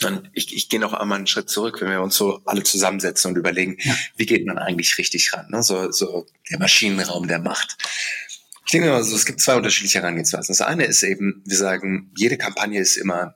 Dann 0.00 0.28
ich, 0.32 0.54
ich 0.54 0.68
gehe 0.68 0.80
noch 0.80 0.92
einmal 0.92 1.18
einen 1.18 1.26
Schritt 1.26 1.48
zurück, 1.48 1.80
wenn 1.80 1.90
wir 1.90 2.02
uns 2.02 2.16
so 2.16 2.40
alle 2.46 2.64
zusammensetzen 2.64 3.30
und 3.30 3.38
überlegen, 3.38 3.76
ja. 3.80 3.96
wie 4.16 4.26
geht 4.26 4.44
man 4.44 4.58
eigentlich 4.58 4.98
richtig 4.98 5.32
ran? 5.32 5.46
Ne? 5.50 5.62
So, 5.62 5.92
so 5.92 6.26
der 6.50 6.58
Maschinenraum 6.58 7.28
der 7.28 7.38
Macht. 7.38 7.76
Ich 8.66 8.72
denke 8.72 8.88
mal, 8.88 8.96
also, 8.96 9.14
es 9.14 9.26
gibt 9.26 9.40
zwei 9.40 9.56
unterschiedliche 9.56 10.00
Herangehensweisen. 10.00 10.52
Das 10.52 10.60
eine 10.60 10.84
ist 10.84 11.02
eben, 11.02 11.42
wir 11.46 11.56
sagen, 11.56 12.12
jede 12.16 12.38
Kampagne 12.38 12.80
ist 12.80 12.96
immer 12.96 13.34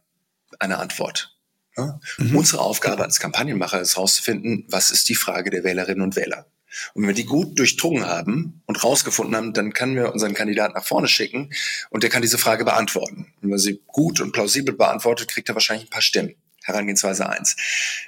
eine 0.59 0.79
Antwort. 0.79 1.37
Ja? 1.77 2.01
Mhm. 2.19 2.37
Unsere 2.37 2.61
Aufgabe 2.61 3.05
als 3.05 3.21
Kampagnenmacher 3.21 3.81
ist 3.81 3.97
herauszufinden, 3.97 4.65
was 4.69 4.91
ist 4.91 5.09
die 5.09 5.15
Frage 5.15 5.51
der 5.51 5.65
Wählerinnen 5.65 6.03
und 6.03 6.17
Wähler. 6.17 6.47
Und 6.95 7.03
wenn 7.03 7.09
wir 7.09 7.15
die 7.15 7.25
gut 7.25 7.59
durchdrungen 7.59 8.07
haben 8.07 8.63
und 8.67 8.83
rausgefunden 8.83 9.35
haben, 9.35 9.53
dann 9.53 9.73
können 9.73 9.97
wir 9.97 10.13
unseren 10.13 10.35
Kandidaten 10.35 10.75
nach 10.75 10.85
vorne 10.85 11.09
schicken 11.09 11.51
und 11.91 12.03
der 12.03 12.11
kann 12.11 12.23
diese 12.23 12.39
Frage 12.39 12.65
beantworten. 12.65 13.33
Und 13.41 13.43
wenn 13.43 13.53
er 13.53 13.59
sie 13.59 13.81
gut 13.87 14.21
und 14.21 14.33
plausibel 14.33 14.75
beantwortet, 14.75 15.29
kriegt 15.29 15.49
er 15.49 15.55
wahrscheinlich 15.55 15.87
ein 15.87 15.91
paar 15.91 16.03
Stimmen. 16.03 16.35
Herangehensweise 16.63 17.29
eins. 17.29 17.57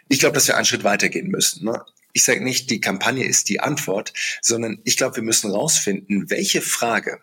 Ich 0.09 0.19
glaube, 0.19 0.35
dass 0.35 0.47
wir 0.47 0.57
einen 0.57 0.67
Schritt 0.67 0.85
weitergehen 0.85 1.29
müssen. 1.29 1.65
Ne? 1.65 1.83
Ich 2.13 2.25
sage 2.25 2.43
nicht, 2.43 2.71
die 2.71 2.81
Kampagne 2.81 3.25
ist 3.25 3.49
die 3.49 3.61
Antwort, 3.61 4.13
sondern 4.43 4.81
ich 4.85 4.97
glaube, 4.97 5.17
wir 5.17 5.23
müssen 5.23 5.51
rausfinden, 5.51 6.31
welche 6.31 6.63
Frage 6.63 7.21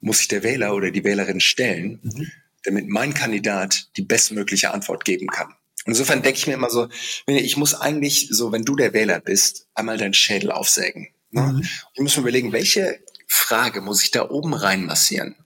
muss 0.00 0.18
sich 0.18 0.28
der 0.28 0.42
Wähler 0.42 0.74
oder 0.74 0.90
die 0.90 1.04
Wählerin 1.04 1.40
stellen, 1.40 2.00
mhm. 2.02 2.30
damit 2.64 2.88
mein 2.88 3.14
Kandidat 3.14 3.88
die 3.96 4.02
bestmögliche 4.02 4.72
Antwort 4.72 5.04
geben 5.04 5.28
kann. 5.28 5.48
Und 5.84 5.92
insofern 5.92 6.22
denke 6.22 6.38
ich 6.38 6.46
mir 6.46 6.54
immer 6.54 6.70
so, 6.70 6.88
ich 7.26 7.56
muss 7.56 7.74
eigentlich 7.74 8.28
so, 8.30 8.52
wenn 8.52 8.64
du 8.64 8.76
der 8.76 8.92
Wähler 8.92 9.20
bist, 9.20 9.68
einmal 9.74 9.98
deinen 9.98 10.14
Schädel 10.14 10.50
aufsägen. 10.50 11.08
Ne? 11.30 11.42
Mhm. 11.42 11.68
Ich 11.94 12.00
muss 12.00 12.16
mir 12.16 12.22
überlegen, 12.22 12.52
welche 12.52 13.00
Frage 13.26 13.80
muss 13.80 14.02
ich 14.02 14.10
da 14.10 14.28
oben 14.28 14.54
reinmassieren? 14.54 15.36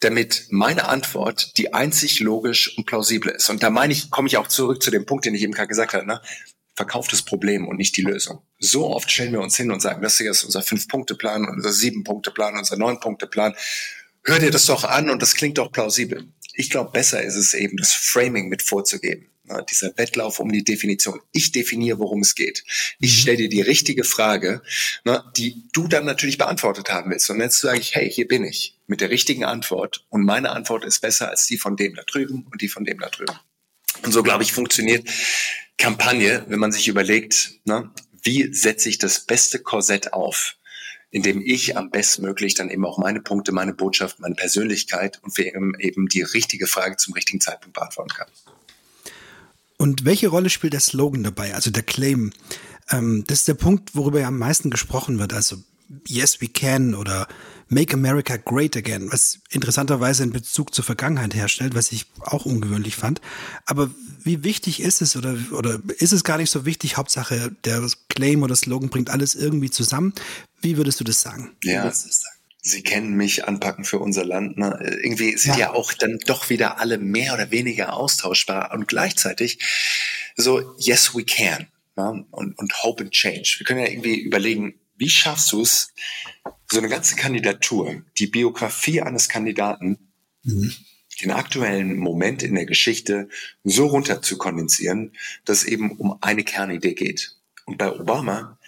damit 0.00 0.46
meine 0.50 0.88
Antwort 0.88 1.56
die 1.58 1.74
einzig 1.74 2.20
logisch 2.20 2.76
und 2.76 2.86
plausible 2.86 3.32
ist. 3.32 3.50
Und 3.50 3.62
da 3.62 3.70
meine 3.70 3.92
ich, 3.92 4.10
komme 4.10 4.28
ich 4.28 4.36
auch 4.36 4.48
zurück 4.48 4.82
zu 4.82 4.90
dem 4.90 5.06
Punkt, 5.06 5.24
den 5.24 5.34
ich 5.34 5.42
eben 5.42 5.52
gerade 5.52 5.68
gesagt 5.68 5.94
habe. 5.94 6.06
Ne? 6.06 6.20
Verkauft 6.78 7.12
das 7.12 7.22
Problem 7.22 7.66
und 7.66 7.76
nicht 7.76 7.96
die 7.96 8.02
Lösung. 8.02 8.40
So 8.60 8.86
oft 8.86 9.10
stellen 9.10 9.32
wir 9.32 9.40
uns 9.40 9.56
hin 9.56 9.72
und 9.72 9.82
sagen, 9.82 10.00
das 10.00 10.16
hier 10.16 10.30
ist 10.30 10.44
unser 10.44 10.62
Fünf-Punkte-Plan, 10.62 11.48
unser 11.48 11.72
Sieben-Punkte-Plan, 11.72 12.56
unser 12.56 12.76
Neun-Punkte-Plan. 12.76 13.54
Hör 14.24 14.38
dir 14.38 14.52
das 14.52 14.66
doch 14.66 14.84
an 14.84 15.10
und 15.10 15.20
das 15.20 15.34
klingt 15.34 15.58
doch 15.58 15.72
plausibel. 15.72 16.28
Ich 16.54 16.70
glaube, 16.70 16.92
besser 16.92 17.20
ist 17.20 17.34
es 17.34 17.52
eben, 17.52 17.76
das 17.78 17.92
Framing 17.92 18.48
mit 18.48 18.62
vorzugeben. 18.62 19.28
Ja, 19.48 19.60
dieser 19.62 19.96
Wettlauf 19.96 20.38
um 20.38 20.52
die 20.52 20.62
Definition. 20.62 21.20
Ich 21.32 21.50
definiere, 21.50 21.98
worum 21.98 22.20
es 22.20 22.36
geht. 22.36 22.62
Ich 23.00 23.12
mhm. 23.14 23.20
stelle 23.22 23.36
dir 23.38 23.48
die 23.48 23.62
richtige 23.62 24.04
Frage, 24.04 24.62
na, 25.04 25.32
die 25.36 25.64
du 25.72 25.88
dann 25.88 26.04
natürlich 26.04 26.38
beantwortet 26.38 26.90
haben 26.90 27.10
willst. 27.10 27.28
Und 27.28 27.40
jetzt 27.40 27.58
sage 27.58 27.80
ich, 27.80 27.96
hey, 27.96 28.08
hier 28.08 28.28
bin 28.28 28.44
ich 28.44 28.78
mit 28.86 29.00
der 29.00 29.10
richtigen 29.10 29.44
Antwort. 29.44 30.04
Und 30.10 30.24
meine 30.24 30.50
Antwort 30.50 30.84
ist 30.84 31.00
besser 31.00 31.28
als 31.28 31.46
die 31.46 31.58
von 31.58 31.76
dem 31.76 31.96
da 31.96 32.02
drüben 32.02 32.46
und 32.52 32.60
die 32.62 32.68
von 32.68 32.84
dem 32.84 33.00
da 33.00 33.08
drüben. 33.08 33.36
Und 34.04 34.12
so, 34.12 34.22
glaube 34.22 34.44
ich, 34.44 34.52
funktioniert 34.52 35.08
Kampagne, 35.78 36.44
wenn 36.48 36.58
man 36.58 36.72
sich 36.72 36.88
überlegt, 36.88 37.60
ne, 37.64 37.90
wie 38.22 38.52
setze 38.52 38.88
ich 38.88 38.98
das 38.98 39.20
beste 39.20 39.60
Korsett 39.60 40.12
auf? 40.12 40.58
indem 41.10 41.40
ich 41.40 41.76
am 41.76 41.90
bestmöglich 41.90 42.54
dann 42.54 42.68
eben 42.68 42.84
auch 42.84 42.98
meine 42.98 43.20
Punkte, 43.20 43.52
meine 43.52 43.72
Botschaft, 43.72 44.20
meine 44.20 44.34
Persönlichkeit 44.34 45.20
und 45.22 45.38
eben 45.38 46.06
die 46.08 46.22
richtige 46.22 46.66
Frage 46.66 46.96
zum 46.96 47.14
richtigen 47.14 47.40
Zeitpunkt 47.40 47.74
beantworten 47.74 48.10
kann. 48.10 48.28
Und 49.78 50.04
welche 50.04 50.28
Rolle 50.28 50.50
spielt 50.50 50.72
der 50.72 50.80
Slogan 50.80 51.22
dabei, 51.22 51.54
also 51.54 51.70
der 51.70 51.84
Claim? 51.84 52.32
Ähm, 52.90 53.24
das 53.26 53.40
ist 53.40 53.48
der 53.48 53.54
Punkt, 53.54 53.94
worüber 53.94 54.20
ja 54.20 54.28
am 54.28 54.38
meisten 54.38 54.70
gesprochen 54.70 55.18
wird. 55.18 55.32
Also 55.32 55.56
Yes, 56.06 56.40
we 56.40 56.48
can 56.48 56.94
oder 56.94 57.28
Make 57.68 57.92
America 57.92 58.36
Great 58.36 58.76
Again, 58.76 59.12
was 59.12 59.40
interessanterweise 59.50 60.22
einen 60.22 60.32
Bezug 60.32 60.74
zur 60.74 60.84
Vergangenheit 60.84 61.34
herstellt, 61.34 61.74
was 61.74 61.92
ich 61.92 62.06
auch 62.20 62.46
ungewöhnlich 62.46 62.96
fand. 62.96 63.20
Aber 63.66 63.90
wie 64.22 64.42
wichtig 64.42 64.80
ist 64.80 65.02
es 65.02 65.16
oder, 65.16 65.36
oder 65.52 65.80
ist 65.98 66.12
es 66.12 66.24
gar 66.24 66.38
nicht 66.38 66.50
so 66.50 66.64
wichtig? 66.64 66.96
Hauptsache, 66.96 67.54
der 67.64 67.86
Claim 68.08 68.42
oder 68.42 68.56
Slogan 68.56 68.88
bringt 68.88 69.10
alles 69.10 69.34
irgendwie 69.34 69.70
zusammen. 69.70 70.14
Wie 70.62 70.76
würdest 70.76 71.00
du 71.00 71.04
das 71.04 71.20
sagen? 71.20 71.56
Ja, 71.62 71.92
Sie 72.60 72.82
kennen 72.82 73.14
mich, 73.14 73.46
anpacken 73.46 73.84
für 73.84 73.98
unser 73.98 74.24
Land. 74.24 74.58
Ne? 74.58 74.78
Irgendwie 75.02 75.36
sind 75.36 75.54
ja. 75.54 75.68
ja 75.68 75.72
auch 75.72 75.92
dann 75.92 76.18
doch 76.26 76.50
wieder 76.50 76.80
alle 76.80 76.98
mehr 76.98 77.34
oder 77.34 77.50
weniger 77.50 77.94
austauschbar 77.94 78.72
und 78.74 78.88
gleichzeitig 78.88 79.58
so, 80.36 80.74
yes, 80.78 81.14
we 81.14 81.24
can. 81.24 81.68
Ne? 81.96 82.24
Und, 82.30 82.58
und 82.58 82.82
hope 82.82 83.04
and 83.04 83.12
change. 83.12 83.56
Wir 83.58 83.64
können 83.64 83.80
ja 83.80 83.88
irgendwie 83.88 84.20
überlegen, 84.20 84.74
wie 84.98 85.08
schaffst 85.08 85.52
du 85.52 85.62
es, 85.62 85.92
so 86.70 86.78
eine 86.78 86.88
ganze 86.88 87.16
Kandidatur, 87.16 88.02
die 88.18 88.26
Biografie 88.26 89.00
eines 89.00 89.28
Kandidaten, 89.28 90.10
mhm. 90.42 90.74
den 91.22 91.30
aktuellen 91.30 91.96
Moment 91.96 92.42
in 92.42 92.54
der 92.54 92.66
Geschichte 92.66 93.28
so 93.64 93.86
runter 93.86 94.20
zu 94.20 94.36
kondensieren, 94.36 95.12
dass 95.44 95.58
es 95.58 95.64
eben 95.64 95.92
um 95.92 96.18
eine 96.20 96.44
Kernidee 96.44 96.94
geht. 96.94 97.36
Und 97.64 97.78
bei 97.78 97.90
Obama 97.90 98.58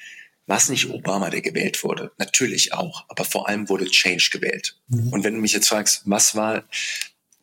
war 0.46 0.56
es 0.56 0.68
nicht 0.68 0.90
Obama, 0.90 1.30
der 1.30 1.42
gewählt 1.42 1.84
wurde. 1.84 2.12
Natürlich 2.18 2.72
auch, 2.72 3.04
aber 3.08 3.24
vor 3.24 3.48
allem 3.48 3.68
wurde 3.68 3.84
Change 3.86 4.30
gewählt. 4.32 4.76
Mhm. 4.88 5.08
Und 5.08 5.24
wenn 5.24 5.34
du 5.34 5.40
mich 5.40 5.52
jetzt 5.52 5.68
fragst, 5.68 6.02
was 6.06 6.34
war 6.34 6.64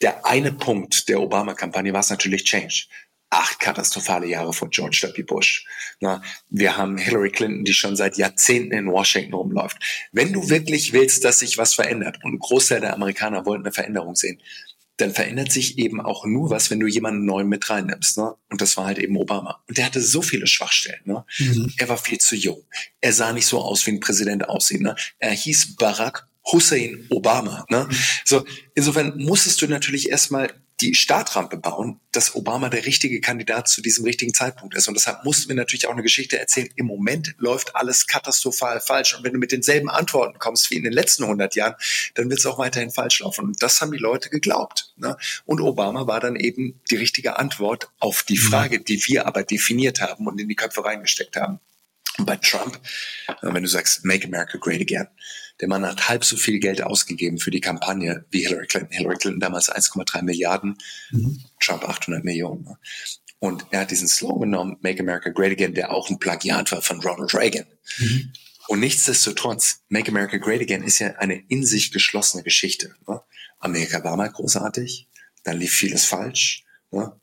der 0.02 0.26
eine 0.26 0.52
Punkt 0.52 1.10
der 1.10 1.22
Obama-Kampagne, 1.22 1.94
war 1.94 2.02
es 2.02 2.10
natürlich 2.10 2.44
Change 2.44 2.88
acht 3.30 3.60
katastrophale 3.60 4.28
Jahre 4.28 4.54
von 4.54 4.70
George 4.70 5.12
W. 5.16 5.24
Bush. 5.24 5.66
Na, 6.00 6.22
wir 6.50 6.78
haben 6.78 6.98
Hillary 6.98 7.32
Clinton, 7.32 7.66
die 7.66 7.74
schon 7.74 7.96
seit 7.96 8.18
Jahrzehnten 8.18 8.72
in 8.74 8.92
Washington 8.92 9.34
rumläuft. 9.34 9.78
Wenn 10.12 10.34
du 10.34 10.50
wirklich 10.50 10.94
willst, 10.94 11.24
dass 11.24 11.40
sich 11.40 11.58
was 11.58 11.74
verändert, 11.74 12.20
und 12.24 12.36
ein 12.36 12.40
Großteil 12.40 12.82
der 12.82 12.94
Amerikaner 12.94 13.46
wollen 13.46 13.62
eine 13.62 13.74
Veränderung 13.74 14.16
sehen, 14.16 14.42
dann 14.98 15.12
verändert 15.12 15.52
sich 15.52 15.78
eben 15.78 16.02
auch 16.02 16.26
nur 16.26 16.50
was, 16.50 16.72
wenn 16.72 16.80
du 16.80 16.88
jemanden 16.88 17.26
neuen 17.26 17.48
mit 17.48 17.70
reinnimmst. 17.70 18.18
Ne? 18.18 18.34
Und 18.50 18.62
das 18.62 18.78
war 18.78 18.86
halt 18.86 18.98
eben 18.98 19.16
Obama. 19.16 19.62
Und 19.68 19.78
der 19.78 19.86
hatte 19.86 20.02
so 20.02 20.24
viele 20.24 20.48
Schwachstellen. 20.48 21.02
Ne? 21.06 21.24
Mhm. 21.38 21.72
Er 21.78 21.88
war 21.90 21.98
viel 21.98 22.18
zu 22.18 22.36
jung. 22.36 22.64
Er 23.00 23.14
sah 23.14 23.32
nicht 23.32 23.46
so 23.46 23.62
aus, 23.62 23.86
wie 23.86 23.92
ein 23.92 24.00
Präsident 24.00 24.50
aussieht. 24.50 24.82
Ne? 24.82 24.96
Er 25.20 25.32
hieß 25.32 25.76
Barack 25.76 26.28
Hussein 26.52 27.06
Obama. 27.10 27.66
Ne? 27.70 27.86
Mhm. 27.88 27.96
So, 28.26 28.44
insofern 28.74 29.18
musstest 29.18 29.62
du 29.62 29.68
natürlich 29.68 30.10
erstmal 30.10 30.52
die 30.80 30.94
Startrampe 30.94 31.58
bauen, 31.58 32.00
dass 32.12 32.36
Obama 32.36 32.70
der 32.70 32.86
richtige 32.86 33.20
Kandidat 33.20 33.68
zu 33.68 33.82
diesem 33.82 34.06
richtigen 34.06 34.34
Zeitpunkt 34.34 34.76
ist. 34.76 34.88
Und 34.88 34.94
deshalb 34.94 35.24
mussten 35.24 35.50
wir 35.50 35.56
natürlich 35.56 35.88
auch 35.88 35.92
eine 35.92 36.04
Geschichte 36.04 36.38
erzählen. 36.38 36.70
Im 36.76 36.86
Moment 36.86 37.34
läuft 37.40 37.76
alles 37.76 38.06
katastrophal 38.06 38.80
falsch. 38.80 39.16
Und 39.16 39.24
wenn 39.24 39.34
du 39.34 39.40
mit 39.40 39.52
denselben 39.52 39.90
Antworten 39.90 40.38
kommst 40.38 40.70
wie 40.70 40.76
in 40.76 40.84
den 40.84 40.94
letzten 40.94 41.24
100 41.24 41.56
Jahren, 41.56 41.76
dann 42.14 42.30
wird 42.30 42.40
es 42.40 42.46
auch 42.46 42.60
weiterhin 42.60 42.92
falsch 42.92 43.22
laufen. 43.22 43.46
Und 43.46 43.64
das 43.64 43.82
haben 43.82 43.92
die 43.92 43.98
Leute 43.98 44.30
geglaubt. 44.30 44.94
Ne? 44.98 45.18
Und 45.46 45.62
Obama 45.62 46.06
war 46.06 46.20
dann 46.20 46.36
eben 46.36 46.80
die 46.92 46.96
richtige 46.96 47.38
Antwort 47.38 47.90
auf 48.00 48.22
die 48.24 48.38
mhm. 48.38 48.44
Frage, 48.44 48.80
die 48.80 49.02
wir 49.08 49.26
aber 49.26 49.44
definiert 49.44 50.02
haben 50.02 50.28
und 50.28 50.40
in 50.40 50.48
die 50.48 50.56
Köpfe 50.56 50.86
reingesteckt 50.86 51.38
haben. 51.38 51.60
Und 52.20 52.26
bei 52.26 52.36
Trump, 52.36 52.80
wenn 53.42 53.64
du 53.64 53.70
sagst, 53.70 54.06
Make 54.06 54.28
America 54.28 54.58
Great 54.58 54.82
Again, 54.82 55.08
der 55.60 55.68
Mann 55.68 55.86
hat 55.86 56.08
halb 56.10 56.24
so 56.24 56.38
viel 56.38 56.60
Geld 56.60 56.82
ausgegeben 56.84 57.40
für 57.40 57.52
die 57.52 57.62
Kampagne 57.62 58.26
wie 58.30 58.42
Hillary 58.42 58.68
Clinton. 58.68 58.92
Hillary 58.92 59.18
Clinton 59.18 59.40
damals 59.40 59.72
1,3 59.72 60.22
Milliarden, 60.22 60.78
mhm. 61.12 61.44
Trump 61.60 61.88
800 61.88 62.24
Millionen. 62.24 62.64
Ne? 62.64 62.78
Und 63.40 63.66
er 63.72 63.82
hat 63.82 63.92
diesen 63.92 64.08
Slogan 64.08 64.52
genommen, 64.52 64.78
Make 64.82 65.02
America 65.02 65.30
Great 65.30 65.52
Again, 65.52 65.74
der 65.74 65.92
auch 65.92 66.10
ein 66.10 66.20
Plagiat 66.20 66.72
war 66.72 66.82
von 66.82 67.02
Ronald 67.02 67.34
Reagan. 67.34 67.66
Mhm. 68.00 68.32
Und 68.68 68.80
nichtsdestotrotz, 68.80 69.82
Make 69.90 70.12
America 70.12 70.38
Great 70.38 70.62
Again 70.62 70.84
ist 70.84 71.00
ja 71.00 71.16
eine 71.18 71.42
in 71.48 71.66
sich 71.66 71.92
geschlossene 71.92 72.44
Geschichte. 72.44 72.96
Ne? 73.08 73.22
Amerika 73.60 74.04
war 74.04 74.18
mal 74.18 74.30
großartig, 74.30 75.08
dann 75.44 75.58
lief 75.58 75.74
vieles 75.74 76.06
falsch. 76.06 76.66
Ne? 76.92 77.14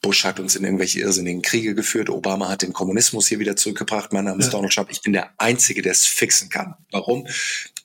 Bush 0.00 0.24
hat 0.24 0.38
uns 0.38 0.54
in 0.54 0.64
irgendwelche 0.64 1.00
irrsinnigen 1.00 1.40
Kriege 1.40 1.74
geführt. 1.74 2.10
Obama 2.10 2.48
hat 2.50 2.60
den 2.60 2.74
Kommunismus 2.74 3.26
hier 3.26 3.38
wieder 3.38 3.56
zurückgebracht. 3.56 4.12
Mein 4.12 4.26
Name 4.26 4.40
ist 4.40 4.50
Donald 4.50 4.72
Trump. 4.72 4.90
Ich 4.90 5.00
bin 5.00 5.14
der 5.14 5.32
Einzige, 5.40 5.80
der 5.80 5.92
es 5.92 6.04
fixen 6.04 6.50
kann. 6.50 6.74
Warum? 6.90 7.26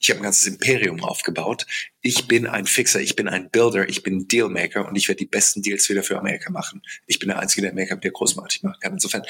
Ich 0.00 0.10
habe 0.10 0.20
ein 0.20 0.24
ganzes 0.24 0.46
Imperium 0.46 1.04
aufgebaut. 1.04 1.66
Ich 2.00 2.26
bin 2.26 2.46
ein 2.46 2.66
Fixer, 2.66 3.00
ich 3.00 3.16
bin 3.16 3.28
ein 3.28 3.50
Builder, 3.50 3.88
ich 3.88 4.02
bin 4.02 4.16
ein 4.16 4.28
Dealmaker 4.28 4.88
und 4.88 4.96
ich 4.96 5.06
werde 5.08 5.18
die 5.18 5.26
besten 5.26 5.62
Deals 5.62 5.88
wieder 5.88 6.02
für 6.02 6.18
Amerika 6.18 6.50
machen. 6.50 6.82
Ich 7.06 7.18
bin 7.18 7.28
der 7.28 7.38
Einzige, 7.38 7.62
der 7.62 7.72
Amerika 7.72 7.96
wieder 7.96 8.10
großartig 8.10 8.62
machen 8.62 8.80
kann. 8.80 8.94
Insofern, 8.94 9.22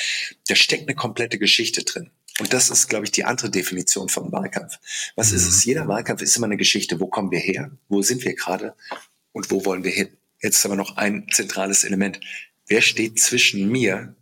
da 0.48 0.54
steckt 0.54 0.88
eine 0.88 0.94
komplette 0.94 1.38
Geschichte 1.38 1.84
drin. 1.84 2.10
Und 2.38 2.52
das 2.52 2.70
ist, 2.70 2.88
glaube 2.88 3.04
ich, 3.04 3.10
die 3.10 3.24
andere 3.24 3.50
Definition 3.50 4.08
vom 4.08 4.32
Wahlkampf. 4.32 4.78
Was 5.16 5.32
ist 5.32 5.46
es? 5.46 5.66
Mhm. 5.66 5.68
Jeder 5.68 5.88
Wahlkampf 5.88 6.22
ist 6.22 6.36
immer 6.36 6.46
eine 6.46 6.56
Geschichte. 6.56 7.00
Wo 7.00 7.08
kommen 7.08 7.30
wir 7.30 7.40
her? 7.40 7.70
Wo 7.88 8.00
sind 8.00 8.24
wir 8.24 8.34
gerade? 8.34 8.74
Und 9.32 9.50
wo 9.50 9.64
wollen 9.64 9.84
wir 9.84 9.90
hin? 9.90 10.16
Jetzt 10.40 10.58
ist 10.58 10.64
aber 10.64 10.76
noch 10.76 10.96
ein 10.96 11.26
zentrales 11.30 11.84
Element 11.84 12.20
wer 12.70 12.80
steht 12.80 13.18
zwischen 13.18 13.68
mir 13.68 14.14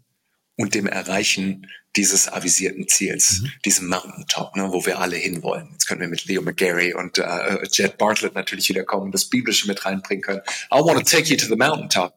und 0.59 0.75
dem 0.75 0.87
Erreichen 0.87 1.66
dieses 1.97 2.29
avisierten 2.29 2.87
Ziels, 2.87 3.40
mhm. 3.40 3.53
diesem 3.64 3.88
Mountaintop, 3.88 4.55
ne, 4.57 4.68
wo 4.71 4.85
wir 4.85 5.01
alle 5.01 5.16
hinwollen. 5.16 5.68
Jetzt 5.73 5.87
können 5.87 6.01
wir 6.01 6.09
mit 6.09 6.27
Leo 6.27 6.42
McGarry 6.42 6.94
und 6.94 7.18
äh, 7.18 7.66
Jet 7.73 7.97
Bartlett 7.97 8.35
natürlich 8.35 8.68
wieder 8.68 8.85
kommen 8.85 9.07
und 9.07 9.12
das 9.12 9.25
Biblische 9.25 9.66
mit 9.66 9.85
reinbringen 9.85 10.23
können. 10.23 10.42
I 10.73 10.79
want 10.79 10.99
to 10.99 11.05
take 11.05 11.29
you 11.29 11.37
to 11.37 11.47
the 11.47 11.57
mountaintop. 11.57 12.14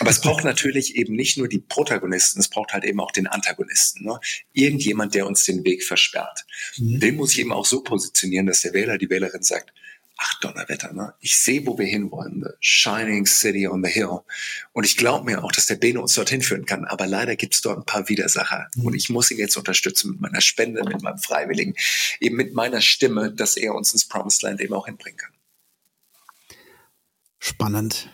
Aber 0.00 0.10
es 0.10 0.20
braucht 0.20 0.44
natürlich 0.44 0.96
eben 0.96 1.14
nicht 1.14 1.36
nur 1.36 1.48
die 1.48 1.58
Protagonisten, 1.58 2.40
es 2.40 2.48
braucht 2.48 2.72
halt 2.72 2.84
eben 2.84 3.00
auch 3.00 3.10
den 3.10 3.26
Antagonisten. 3.26 4.04
Ne? 4.04 4.20
Irgendjemand, 4.52 5.14
der 5.14 5.26
uns 5.26 5.44
den 5.44 5.64
Weg 5.64 5.82
versperrt. 5.82 6.44
Mhm. 6.76 7.00
Den 7.00 7.16
muss 7.16 7.32
ich 7.32 7.40
eben 7.40 7.52
auch 7.52 7.66
so 7.66 7.82
positionieren, 7.82 8.46
dass 8.46 8.60
der 8.60 8.72
Wähler, 8.72 8.98
die 8.98 9.10
Wählerin 9.10 9.42
sagt, 9.42 9.72
ach 10.18 10.40
Donnerwetter, 10.40 10.92
ne? 10.92 11.14
ich 11.20 11.38
sehe, 11.38 11.64
wo 11.64 11.78
wir 11.78 11.86
hinwollen, 11.86 12.42
the 12.44 12.50
shining 12.60 13.24
city 13.24 13.68
on 13.68 13.82
the 13.82 13.90
hill. 13.90 14.20
Und 14.72 14.84
ich 14.84 14.96
glaube 14.96 15.24
mir 15.24 15.44
auch, 15.44 15.52
dass 15.52 15.66
der 15.66 15.76
Bene 15.76 16.00
uns 16.00 16.14
dorthin 16.14 16.42
führen 16.42 16.66
kann. 16.66 16.84
Aber 16.84 17.06
leider 17.06 17.36
gibt 17.36 17.54
es 17.54 17.62
dort 17.62 17.78
ein 17.78 17.84
paar 17.84 18.08
Widersacher. 18.08 18.68
Mhm. 18.74 18.86
Und 18.86 18.94
ich 18.94 19.08
muss 19.10 19.30
ihn 19.30 19.38
jetzt 19.38 19.56
unterstützen 19.56 20.12
mit 20.12 20.20
meiner 20.20 20.40
Spende, 20.40 20.82
mit 20.84 21.02
meinem 21.02 21.18
Freiwilligen, 21.18 21.74
eben 22.20 22.36
mit 22.36 22.52
meiner 22.52 22.80
Stimme, 22.80 23.32
dass 23.32 23.56
er 23.56 23.74
uns 23.74 23.92
ins 23.92 24.06
Promised 24.06 24.42
Land 24.42 24.60
eben 24.60 24.74
auch 24.74 24.86
hinbringen 24.86 25.18
kann. 25.18 25.32
Spannend. 27.38 28.10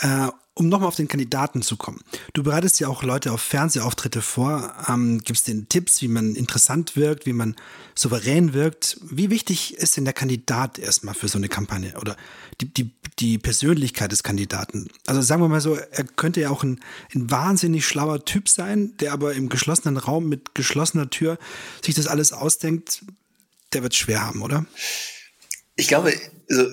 Äh, 0.00 0.28
um 0.54 0.68
nochmal 0.68 0.88
auf 0.88 0.96
den 0.96 1.08
Kandidaten 1.08 1.62
zu 1.62 1.76
kommen. 1.76 2.00
Du 2.32 2.44
bereitest 2.44 2.78
ja 2.78 2.88
auch 2.88 3.02
Leute 3.02 3.32
auf 3.32 3.40
Fernsehauftritte 3.40 4.22
vor, 4.22 4.72
ähm, 4.88 5.18
gibst 5.18 5.48
denen 5.48 5.68
Tipps, 5.68 6.00
wie 6.00 6.08
man 6.08 6.36
interessant 6.36 6.96
wirkt, 6.96 7.26
wie 7.26 7.32
man 7.32 7.56
souverän 7.96 8.54
wirkt. 8.54 8.98
Wie 9.02 9.30
wichtig 9.30 9.74
ist 9.74 9.96
denn 9.96 10.04
der 10.04 10.14
Kandidat 10.14 10.78
erstmal 10.78 11.14
für 11.14 11.26
so 11.26 11.38
eine 11.38 11.48
Kampagne 11.48 11.94
oder 12.00 12.16
die, 12.60 12.72
die, 12.72 12.90
die 13.18 13.38
Persönlichkeit 13.38 14.12
des 14.12 14.22
Kandidaten? 14.22 14.88
Also 15.06 15.22
sagen 15.22 15.42
wir 15.42 15.48
mal 15.48 15.60
so, 15.60 15.74
er 15.74 16.04
könnte 16.04 16.40
ja 16.40 16.50
auch 16.50 16.62
ein, 16.62 16.80
ein 17.14 17.30
wahnsinnig 17.30 17.84
schlauer 17.84 18.24
Typ 18.24 18.48
sein, 18.48 18.96
der 18.98 19.12
aber 19.12 19.34
im 19.34 19.48
geschlossenen 19.48 19.96
Raum 19.96 20.28
mit 20.28 20.54
geschlossener 20.54 21.10
Tür 21.10 21.36
sich 21.84 21.96
das 21.96 22.06
alles 22.06 22.32
ausdenkt. 22.32 23.04
Der 23.72 23.82
wird 23.82 23.96
schwer 23.96 24.24
haben, 24.24 24.40
oder? 24.40 24.66
Ich 25.74 25.88
glaube, 25.88 26.12
also 26.48 26.68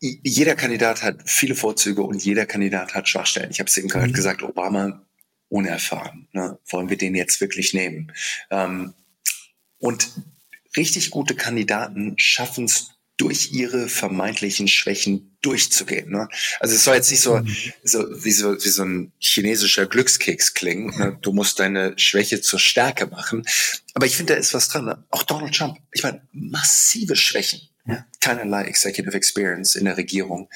jeder 0.00 0.54
Kandidat 0.54 1.02
hat 1.02 1.22
viele 1.24 1.54
Vorzüge 1.54 2.02
und 2.02 2.22
jeder 2.22 2.46
Kandidat 2.46 2.94
hat 2.94 3.08
Schwachstellen. 3.08 3.50
Ich 3.50 3.60
habe 3.60 3.68
es 3.68 3.76
eben 3.76 3.88
gerade 3.88 4.08
mhm. 4.08 4.12
gesagt, 4.12 4.42
Obama 4.42 5.06
unerfahren. 5.48 6.28
Ne? 6.32 6.58
Wollen 6.68 6.90
wir 6.90 6.98
den 6.98 7.14
jetzt 7.14 7.40
wirklich 7.40 7.72
nehmen? 7.72 8.12
Ähm, 8.50 8.94
und 9.78 10.10
richtig 10.76 11.10
gute 11.10 11.34
Kandidaten 11.34 12.14
schaffen 12.18 12.64
es 12.66 12.90
durch 13.16 13.52
ihre 13.52 13.88
vermeintlichen 13.88 14.68
Schwächen 14.68 15.38
durchzugehen. 15.40 16.10
Ne? 16.10 16.28
Also 16.60 16.74
es 16.74 16.84
soll 16.84 16.96
jetzt 16.96 17.10
nicht 17.10 17.22
so, 17.22 17.38
mhm. 17.38 17.56
so, 17.82 18.24
wie 18.24 18.32
so 18.32 18.62
wie 18.62 18.68
so 18.68 18.84
ein 18.84 19.12
chinesischer 19.18 19.86
Glückskeks 19.86 20.52
klingen. 20.52 20.98
Ne? 20.98 21.18
Du 21.22 21.32
musst 21.32 21.58
deine 21.58 21.98
Schwäche 21.98 22.42
zur 22.42 22.58
Stärke 22.58 23.06
machen. 23.06 23.46
Aber 23.94 24.04
ich 24.04 24.16
finde, 24.16 24.34
da 24.34 24.38
ist 24.38 24.52
was 24.52 24.68
dran. 24.68 24.84
Ne? 24.84 25.02
Auch 25.10 25.22
Donald 25.22 25.54
Trump. 25.54 25.78
Ich 25.92 26.02
meine, 26.02 26.20
massive 26.32 27.16
Schwächen. 27.16 27.60
Keinerlei 28.26 28.64
Executive 28.64 29.16
Experience 29.16 29.76
in 29.76 29.84
der 29.84 29.96
Regierung. 29.96 30.48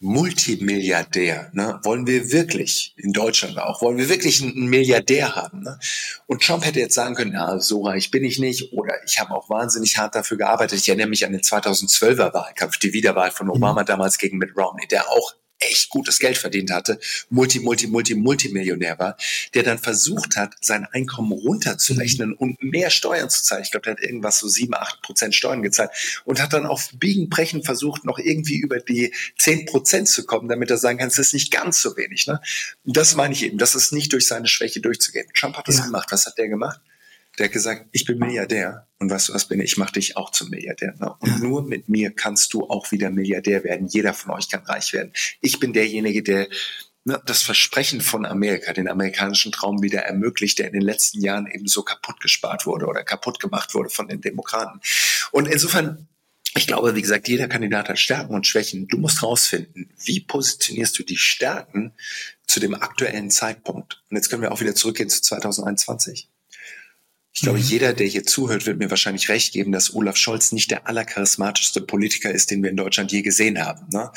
Multimilliardär, 0.00 1.50
ne? 1.54 1.80
wollen 1.82 2.06
wir 2.06 2.30
wirklich, 2.30 2.94
in 2.96 3.12
Deutschland 3.12 3.58
auch, 3.58 3.82
wollen 3.82 3.98
wir 3.98 4.08
wirklich 4.08 4.40
einen 4.40 4.68
Milliardär 4.68 5.34
haben? 5.34 5.62
Ne? 5.62 5.80
Und 6.26 6.42
Trump 6.42 6.64
hätte 6.64 6.78
jetzt 6.78 6.94
sagen 6.94 7.16
können, 7.16 7.32
ja, 7.32 7.58
so 7.58 7.82
reich 7.82 8.12
bin 8.12 8.22
ich 8.22 8.38
nicht 8.38 8.72
oder 8.72 8.94
ich 9.06 9.18
habe 9.18 9.34
auch 9.34 9.50
wahnsinnig 9.50 9.98
hart 9.98 10.14
dafür 10.14 10.36
gearbeitet. 10.36 10.78
Ich 10.78 10.88
erinnere 10.88 11.08
mich 11.08 11.26
an 11.26 11.32
den 11.32 11.40
2012er 11.40 12.32
Wahlkampf, 12.32 12.76
die 12.78 12.92
Wiederwahl 12.92 13.32
von 13.32 13.50
Obama 13.50 13.82
mhm. 13.82 13.86
damals 13.86 14.18
gegen 14.18 14.38
Mitt 14.38 14.56
Romney, 14.56 14.86
der 14.86 15.08
auch 15.08 15.34
echt 15.58 15.88
gutes 15.88 16.18
Geld 16.18 16.38
verdient 16.38 16.70
hatte, 16.70 16.98
Multi, 17.30 17.60
Multi, 17.60 17.86
Multi, 17.86 18.14
Multimillionär 18.14 18.98
war, 18.98 19.16
der 19.54 19.62
dann 19.62 19.78
versucht 19.78 20.36
hat, 20.36 20.54
sein 20.60 20.86
Einkommen 20.92 21.32
runterzurechnen 21.32 22.30
mhm. 22.30 22.36
und 22.36 22.62
mehr 22.62 22.90
Steuern 22.90 23.30
zu 23.30 23.42
zahlen. 23.42 23.62
Ich 23.62 23.70
glaube, 23.70 23.84
der 23.84 23.92
hat 23.94 24.02
irgendwas 24.02 24.38
so 24.38 24.48
sieben, 24.48 24.74
acht 24.74 25.02
Prozent 25.02 25.34
Steuern 25.34 25.62
gezahlt 25.62 25.90
und 26.24 26.40
hat 26.40 26.52
dann 26.52 26.66
auf 26.66 26.90
Biegen, 26.94 27.28
Brechen 27.28 27.62
versucht, 27.62 28.04
noch 28.04 28.18
irgendwie 28.18 28.56
über 28.56 28.78
die 28.78 29.12
zehn 29.36 29.66
Prozent 29.66 30.08
zu 30.08 30.24
kommen, 30.24 30.48
damit 30.48 30.70
er 30.70 30.78
sagen 30.78 30.98
kann, 30.98 31.08
es 31.08 31.18
ist 31.18 31.34
nicht 31.34 31.50
ganz 31.50 31.80
so 31.82 31.96
wenig. 31.96 32.26
Ne? 32.26 32.40
Und 32.84 32.96
das 32.96 33.14
meine 33.14 33.34
ich 33.34 33.44
eben, 33.44 33.58
das 33.58 33.74
ist 33.74 33.92
nicht 33.92 34.12
durch 34.12 34.26
seine 34.26 34.46
Schwäche 34.46 34.80
durchzugehen. 34.80 35.26
Trump 35.34 35.56
hat 35.56 35.68
das 35.68 35.78
ja. 35.78 35.84
gemacht. 35.84 36.08
Was 36.10 36.26
hat 36.26 36.38
der 36.38 36.48
gemacht? 36.48 36.80
Der 37.38 37.46
hat 37.46 37.52
gesagt, 37.52 37.86
ich 37.92 38.04
bin 38.04 38.18
Milliardär 38.18 38.88
und 38.98 39.10
weißt 39.10 39.28
du 39.28 39.34
was 39.34 39.46
bin 39.46 39.60
ich? 39.60 39.72
Ich 39.72 39.76
mache 39.76 39.92
dich 39.92 40.16
auch 40.16 40.30
zum 40.30 40.50
Milliardär. 40.50 40.94
Ne? 40.98 41.14
Und 41.20 41.28
ja. 41.28 41.38
nur 41.38 41.62
mit 41.62 41.88
mir 41.88 42.10
kannst 42.10 42.52
du 42.52 42.68
auch 42.68 42.90
wieder 42.90 43.10
Milliardär 43.10 43.64
werden. 43.64 43.86
Jeder 43.86 44.12
von 44.12 44.32
euch 44.32 44.48
kann 44.48 44.64
reich 44.64 44.92
werden. 44.92 45.12
Ich 45.40 45.60
bin 45.60 45.72
derjenige, 45.72 46.22
der 46.22 46.48
ne, 47.04 47.22
das 47.26 47.42
Versprechen 47.42 48.00
von 48.00 48.26
Amerika, 48.26 48.72
den 48.72 48.88
amerikanischen 48.88 49.52
Traum 49.52 49.82
wieder 49.82 50.00
ermöglicht, 50.00 50.58
der 50.58 50.66
in 50.66 50.72
den 50.72 50.82
letzten 50.82 51.20
Jahren 51.20 51.46
eben 51.46 51.68
so 51.68 51.82
kaputt 51.82 52.20
gespart 52.20 52.66
wurde 52.66 52.86
oder 52.86 53.04
kaputt 53.04 53.38
gemacht 53.40 53.74
wurde 53.74 53.90
von 53.90 54.08
den 54.08 54.20
Demokraten. 54.20 54.80
Und 55.30 55.46
insofern 55.46 56.08
ich 56.54 56.66
glaube, 56.66 56.94
wie 56.96 57.02
gesagt, 57.02 57.28
jeder 57.28 57.46
Kandidat 57.46 57.88
hat 57.88 57.98
Stärken 57.98 58.34
und 58.34 58.46
Schwächen. 58.46 58.88
Du 58.88 58.96
musst 58.96 59.22
rausfinden, 59.22 59.92
wie 60.02 60.20
positionierst 60.20 60.98
du 60.98 61.04
die 61.04 61.18
Stärken 61.18 61.92
zu 62.46 62.58
dem 62.58 62.74
aktuellen 62.74 63.30
Zeitpunkt. 63.30 64.02
Und 64.10 64.16
jetzt 64.16 64.28
können 64.28 64.42
wir 64.42 64.50
auch 64.50 64.60
wieder 64.60 64.74
zurückgehen 64.74 65.10
zu 65.10 65.20
2021. 65.20 66.28
Ich 67.32 67.42
glaube, 67.42 67.58
mhm. 67.58 67.64
jeder, 67.64 67.92
der 67.92 68.06
hier 68.06 68.24
zuhört, 68.24 68.66
wird 68.66 68.78
mir 68.78 68.90
wahrscheinlich 68.90 69.28
recht 69.28 69.52
geben, 69.52 69.70
dass 69.72 69.94
Olaf 69.94 70.16
Scholz 70.16 70.52
nicht 70.52 70.70
der 70.70 70.86
allercharismatischste 70.86 71.80
Politiker 71.80 72.30
ist, 72.30 72.50
den 72.50 72.62
wir 72.62 72.70
in 72.70 72.76
Deutschland 72.76 73.12
je 73.12 73.22
gesehen 73.22 73.64
haben. 73.64 73.86
Ne? 73.92 74.10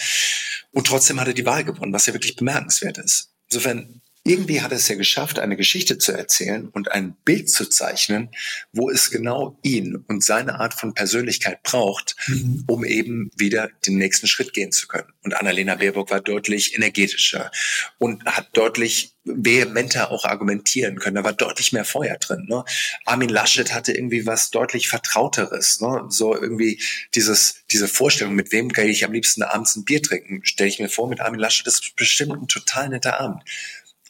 Und 0.71 0.87
trotzdem 0.87 1.19
hat 1.19 1.27
er 1.27 1.33
die 1.33 1.45
Wahl 1.45 1.63
gewonnen, 1.63 1.93
was 1.93 2.05
ja 2.05 2.13
wirklich 2.13 2.35
bemerkenswert 2.35 2.97
ist. 2.97 3.31
Insofern 3.49 4.01
irgendwie 4.23 4.61
hat 4.61 4.71
er 4.71 4.77
es 4.77 4.87
ja 4.87 4.95
geschafft, 4.95 5.39
eine 5.39 5.57
Geschichte 5.57 5.97
zu 5.97 6.11
erzählen 6.11 6.67
und 6.67 6.91
ein 6.91 7.15
Bild 7.25 7.49
zu 7.49 7.67
zeichnen, 7.67 8.29
wo 8.71 8.89
es 8.89 9.09
genau 9.09 9.57
ihn 9.63 9.95
und 10.07 10.23
seine 10.23 10.59
Art 10.59 10.75
von 10.75 10.93
Persönlichkeit 10.93 11.63
braucht, 11.63 12.15
mhm. 12.27 12.63
um 12.67 12.85
eben 12.85 13.31
wieder 13.35 13.69
den 13.87 13.97
nächsten 13.97 14.27
Schritt 14.27 14.53
gehen 14.53 14.71
zu 14.71 14.87
können. 14.87 15.11
Und 15.23 15.33
Annalena 15.33 15.75
Baerbock 15.75 16.11
war 16.11 16.21
deutlich 16.21 16.75
energetischer 16.75 17.51
und 17.97 18.23
hat 18.25 18.49
deutlich 18.53 19.15
vehementer 19.23 20.11
auch 20.11 20.25
argumentieren 20.25 20.97
können. 20.97 21.15
Da 21.15 21.23
war 21.23 21.33
deutlich 21.33 21.73
mehr 21.73 21.85
Feuer 21.85 22.17
drin. 22.17 22.45
Ne? 22.47 22.63
Armin 23.05 23.29
Laschet 23.29 23.73
hatte 23.73 23.91
irgendwie 23.91 24.25
was 24.25 24.49
deutlich 24.49 24.87
Vertrauteres. 24.87 25.79
Ne? 25.79 26.05
So 26.09 26.35
irgendwie 26.35 26.81
dieses, 27.13 27.63
diese 27.71 27.87
Vorstellung, 27.87 28.33
mit 28.33 28.51
wem 28.51 28.69
gehe 28.69 28.85
ich 28.85 29.05
am 29.05 29.13
liebsten 29.13 29.43
abends 29.43 29.75
ein 29.75 29.85
Bier 29.85 30.01
trinken, 30.01 30.41
stelle 30.43 30.69
ich 30.69 30.79
mir 30.79 30.89
vor, 30.89 31.07
mit 31.07 31.21
Armin 31.21 31.39
Laschet, 31.39 31.67
das 31.67 31.75
ist 31.75 31.95
bestimmt 31.95 32.33
ein 32.33 32.47
total 32.47 32.89
netter 32.89 33.19
Abend. 33.19 33.43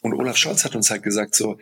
Und 0.02 0.14
Olaf 0.14 0.36
Scholz 0.36 0.64
hat 0.64 0.74
uns 0.74 0.90
halt 0.90 1.02
gesagt, 1.02 1.34
so, 1.34 1.58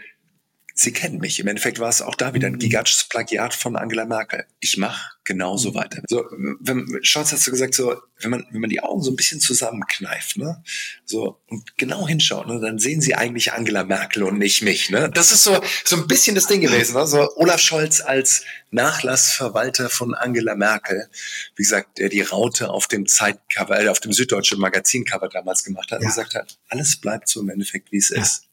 Sie 0.82 0.94
kennen 0.94 1.18
mich. 1.18 1.38
Im 1.38 1.46
Endeffekt 1.46 1.78
war 1.78 1.90
es 1.90 2.00
auch 2.00 2.14
da 2.14 2.32
wieder 2.32 2.46
ein 2.46 2.54
mhm. 2.54 2.58
gigantisches 2.58 3.04
Plagiat 3.04 3.52
von 3.52 3.76
Angela 3.76 4.06
Merkel. 4.06 4.46
Ich 4.60 4.78
mache 4.78 5.10
genauso 5.24 5.72
mhm. 5.72 5.74
weiter. 5.74 6.02
So, 6.08 6.24
wenn, 6.60 6.98
Scholz 7.02 7.32
hast 7.32 7.46
du 7.46 7.50
gesagt, 7.50 7.74
so, 7.74 8.00
wenn 8.20 8.30
man, 8.30 8.46
wenn 8.50 8.62
man 8.62 8.70
die 8.70 8.80
Augen 8.80 9.02
so 9.02 9.10
ein 9.10 9.16
bisschen 9.16 9.40
zusammenkneift, 9.40 10.38
ne, 10.38 10.64
so, 11.04 11.38
und 11.48 11.76
genau 11.76 12.08
hinschaut, 12.08 12.46
ne, 12.46 12.60
dann 12.62 12.78
sehen 12.78 13.02
sie 13.02 13.14
eigentlich 13.14 13.52
Angela 13.52 13.84
Merkel 13.84 14.22
und 14.22 14.38
nicht 14.38 14.62
mich, 14.62 14.88
ne. 14.88 15.10
Das 15.12 15.32
ist 15.32 15.44
so, 15.44 15.60
so 15.84 15.96
ein 15.96 16.06
bisschen 16.06 16.34
das 16.34 16.46
Ding 16.46 16.62
gewesen, 16.62 16.94
ne, 16.94 17.06
so 17.06 17.28
Olaf 17.36 17.60
Scholz 17.60 18.00
als 18.00 18.44
Nachlassverwalter 18.70 19.90
von 19.90 20.14
Angela 20.14 20.54
Merkel, 20.54 21.10
wie 21.56 21.62
gesagt, 21.62 21.98
der 21.98 22.08
die 22.08 22.22
Raute 22.22 22.70
auf 22.70 22.88
dem 22.88 23.06
Zeitcover, 23.06 23.78
äh, 23.78 23.88
auf 23.88 24.00
dem 24.00 24.14
Süddeutschen 24.14 24.58
Magazincover 24.58 25.28
damals 25.28 25.62
gemacht 25.62 25.92
hat, 25.92 26.00
ja. 26.00 26.06
und 26.06 26.14
gesagt 26.14 26.34
hat, 26.34 26.58
alles 26.70 26.96
bleibt 26.96 27.28
so 27.28 27.42
im 27.42 27.50
Endeffekt, 27.50 27.92
wie 27.92 27.98
es 27.98 28.08
ja. 28.08 28.22
ist 28.22 28.49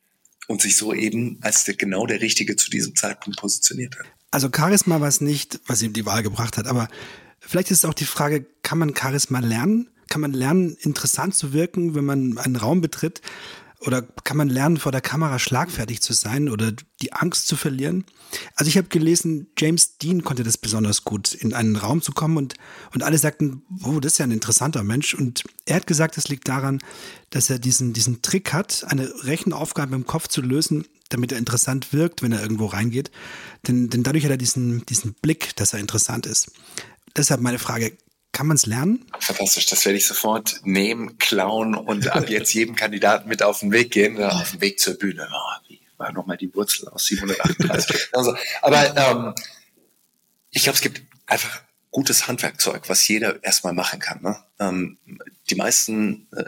und 0.48 0.62
sich 0.62 0.76
so 0.76 0.94
eben 0.94 1.38
als 1.42 1.66
der, 1.66 1.76
genau 1.76 2.06
der 2.06 2.22
Richtige 2.22 2.56
zu 2.56 2.70
diesem 2.70 2.96
Zeitpunkt 2.96 3.40
positioniert 3.40 3.98
hat. 4.00 4.06
Also 4.32 4.50
Charisma 4.54 5.00
war 5.00 5.08
es 5.08 5.22
nicht, 5.22 5.60
was 5.68 5.82
ihm 5.82 5.94
die 5.94 6.06
Wahl 6.06 6.24
gebracht 6.24 6.58
hat, 6.58 6.68
aber 6.68 6.88
vielleicht 7.40 7.72
ist 7.72 7.80
es 7.80 7.86
auch 7.86 7.94
die 7.94 8.06
Frage, 8.06 8.46
kann 8.64 8.78
man 8.78 8.96
Charisma 8.96 9.40
lernen? 9.40 9.90
Kann 10.10 10.22
man 10.22 10.34
lernen, 10.34 10.78
interessant 10.80 11.36
zu 11.36 11.52
wirken, 11.52 11.94
wenn 11.94 12.06
man 12.06 12.38
einen 12.38 12.56
Raum 12.56 12.80
betritt? 12.80 13.22
Oder 13.80 14.02
kann 14.02 14.38
man 14.38 14.50
lernen, 14.50 14.78
vor 14.78 14.92
der 14.92 15.02
Kamera 15.02 15.38
schlagfertig 15.38 16.02
zu 16.02 16.14
sein 16.14 16.50
oder 16.50 16.72
die 17.02 17.14
Angst 17.14 17.48
zu 17.48 17.56
verlieren? 17.56 18.06
Also 18.56 18.70
ich 18.70 18.78
habe 18.78 18.88
gelesen, 18.88 19.48
James 19.58 19.98
Dean 20.00 20.24
konnte 20.24 20.44
das 20.44 20.58
besonders 20.58 21.04
gut, 21.04 21.36
in 21.36 21.54
einen 21.54 21.76
Raum 21.76 22.02
zu 22.02 22.12
kommen 22.12 22.38
und, 22.38 22.56
und 22.94 23.04
alle 23.04 23.20
sagten, 23.20 23.62
oh, 23.84 24.00
das 24.00 24.14
ist 24.14 24.18
ja 24.18 24.26
ein 24.26 24.32
interessanter 24.32 24.84
Mensch. 24.84 25.14
Und 25.14 25.44
er 25.66 25.76
hat 25.76 25.88
gesagt, 25.88 26.18
das 26.18 26.28
liegt 26.28 26.48
daran, 26.48 26.80
dass 27.30 27.52
er 27.52 27.60
diesen, 27.60 27.94
diesen 27.94 28.24
Trick 28.24 28.52
hat, 28.52 28.84
eine 28.88 29.12
Rechenaufgabe 29.24 29.96
im 29.96 30.08
Kopf 30.08 30.28
zu 30.28 30.42
lösen, 30.42 30.86
damit 31.10 31.32
er 31.32 31.38
interessant 31.38 31.94
wirkt, 31.94 32.24
wenn 32.24 32.32
er 32.32 32.42
irgendwo 32.42 32.66
reingeht. 32.66 33.12
Denn, 33.68 33.90
denn 33.90 34.02
dadurch 34.02 34.24
hat 34.24 34.32
er 34.32 34.38
diesen, 34.38 34.86
diesen 34.88 35.14
Blick, 35.14 35.56
dass 35.56 35.74
er 35.74 35.80
interessant 35.80 36.26
ist. 36.26 36.52
Deshalb 37.16 37.42
meine 37.42 37.60
Frage, 37.60 37.96
kann 38.38 38.46
man 38.46 38.56
es 38.56 38.68
lernen? 38.68 39.04
Fantastisch, 39.20 39.66
das 39.66 39.84
werde 39.84 39.98
ich 39.98 40.06
sofort 40.06 40.62
nehmen, 40.64 41.18
klauen 41.18 41.74
und 41.74 42.10
ab 42.10 42.30
jetzt 42.30 42.54
jedem 42.54 42.76
Kandidaten 42.76 43.28
mit 43.28 43.42
auf 43.42 43.62
den 43.62 43.72
Weg 43.72 43.90
gehen, 43.90 44.24
auf 44.24 44.52
den 44.52 44.62
Weg 44.62 44.80
zur 44.80 44.94
Bühne. 44.94 45.28
Oh, 45.28 45.68
wie 45.68 45.82
war 45.98 46.12
nochmal 46.12 46.38
die 46.38 46.54
Wurzel 46.54 46.88
aus 46.90 47.06
738? 47.06 48.10
also, 48.14 48.36
aber 48.62 48.96
ähm, 48.96 49.34
ich 50.52 50.62
glaube, 50.62 50.76
es 50.76 50.82
gibt 50.82 51.02
einfach 51.26 51.64
gutes 51.90 52.28
Handwerkzeug, 52.28 52.88
was 52.90 53.08
jeder 53.08 53.44
erstmal 53.44 53.74
machen 53.74 54.00
kann. 54.00 54.22
Ne? 54.22 54.38
Ähm, 54.60 55.00
die 55.50 55.56
meisten 55.56 56.28
äh, 56.32 56.44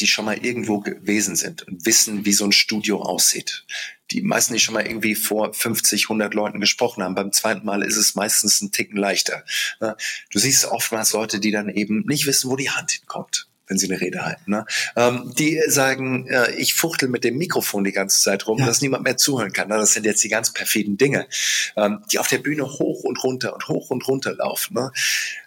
die 0.00 0.06
schon 0.06 0.24
mal 0.24 0.38
irgendwo 0.38 0.80
gewesen 0.80 1.36
sind 1.36 1.62
und 1.62 1.86
wissen, 1.86 2.24
wie 2.24 2.32
so 2.32 2.44
ein 2.44 2.52
Studio 2.52 3.02
aussieht. 3.02 3.64
Die 4.10 4.22
meisten, 4.22 4.54
die 4.54 4.60
schon 4.60 4.74
mal 4.74 4.86
irgendwie 4.86 5.14
vor 5.14 5.52
50, 5.52 6.04
100 6.04 6.34
Leuten 6.34 6.60
gesprochen 6.60 7.02
haben, 7.02 7.14
beim 7.14 7.32
zweiten 7.32 7.64
Mal 7.64 7.82
ist 7.82 7.96
es 7.96 8.14
meistens 8.14 8.60
ein 8.60 8.72
Ticken 8.72 8.96
leichter. 8.96 9.44
Ne? 9.80 9.96
Du 10.30 10.38
siehst 10.38 10.64
oftmals 10.64 11.12
Leute, 11.12 11.38
die 11.38 11.52
dann 11.52 11.68
eben 11.68 12.04
nicht 12.06 12.26
wissen, 12.26 12.50
wo 12.50 12.56
die 12.56 12.70
Hand 12.70 12.90
hinkommt 12.90 13.46
wenn 13.70 13.78
sie 13.78 13.86
eine 13.86 14.00
Rede 14.00 14.24
halten. 14.24 14.50
Ne? 14.50 14.66
Ähm, 14.96 15.32
die 15.38 15.62
sagen, 15.68 16.26
äh, 16.26 16.50
ich 16.56 16.74
fuchtel 16.74 17.08
mit 17.08 17.22
dem 17.22 17.38
Mikrofon 17.38 17.84
die 17.84 17.92
ganze 17.92 18.20
Zeit 18.20 18.46
rum, 18.48 18.58
ja. 18.58 18.66
dass 18.66 18.82
niemand 18.82 19.04
mehr 19.04 19.16
zuhören 19.16 19.52
kann. 19.52 19.68
Ne? 19.68 19.76
Das 19.76 19.92
sind 19.92 20.04
jetzt 20.04 20.24
die 20.24 20.28
ganz 20.28 20.52
perfiden 20.52 20.98
Dinge, 20.98 21.28
ähm, 21.76 22.02
die 22.10 22.18
auf 22.18 22.26
der 22.26 22.38
Bühne 22.38 22.64
hoch 22.64 23.04
und 23.04 23.22
runter 23.22 23.54
und 23.54 23.68
hoch 23.68 23.90
und 23.90 24.06
runter 24.08 24.34
laufen. 24.34 24.74
Ne? 24.74 24.90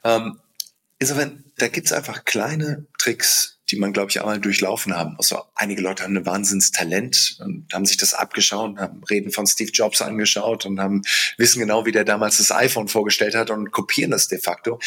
Ähm, 0.05 0.39
insofern, 0.99 1.43
da 1.57 1.67
gibt's 1.67 1.91
einfach 1.91 2.23
kleine 2.23 2.85
Tricks, 2.97 3.59
die 3.73 3.79
man, 3.79 3.91
glaube 3.91 4.11
ich, 4.11 4.19
einmal 4.19 4.39
durchlaufen 4.39 4.95
haben. 4.95 5.15
Also 5.17 5.41
einige 5.55 5.81
Leute 5.81 6.03
haben 6.03 6.15
ein 6.15 6.27
Wahnsinnstalent 6.27 7.37
und 7.39 7.73
haben 7.73 7.85
sich 7.85 7.97
das 7.97 8.13
abgeschaut, 8.13 8.77
haben 8.77 9.03
Reden 9.05 9.31
von 9.31 9.47
Steve 9.47 9.71
Jobs 9.71 9.99
angeschaut 9.99 10.67
und 10.67 10.79
haben 10.79 11.01
wissen 11.37 11.59
genau, 11.59 11.87
wie 11.87 11.91
der 11.91 12.03
damals 12.03 12.37
das 12.37 12.51
iPhone 12.51 12.87
vorgestellt 12.87 13.33
hat 13.33 13.49
und 13.49 13.71
kopieren 13.71 14.11
das 14.11 14.27
de 14.27 14.37
facto. 14.37 14.79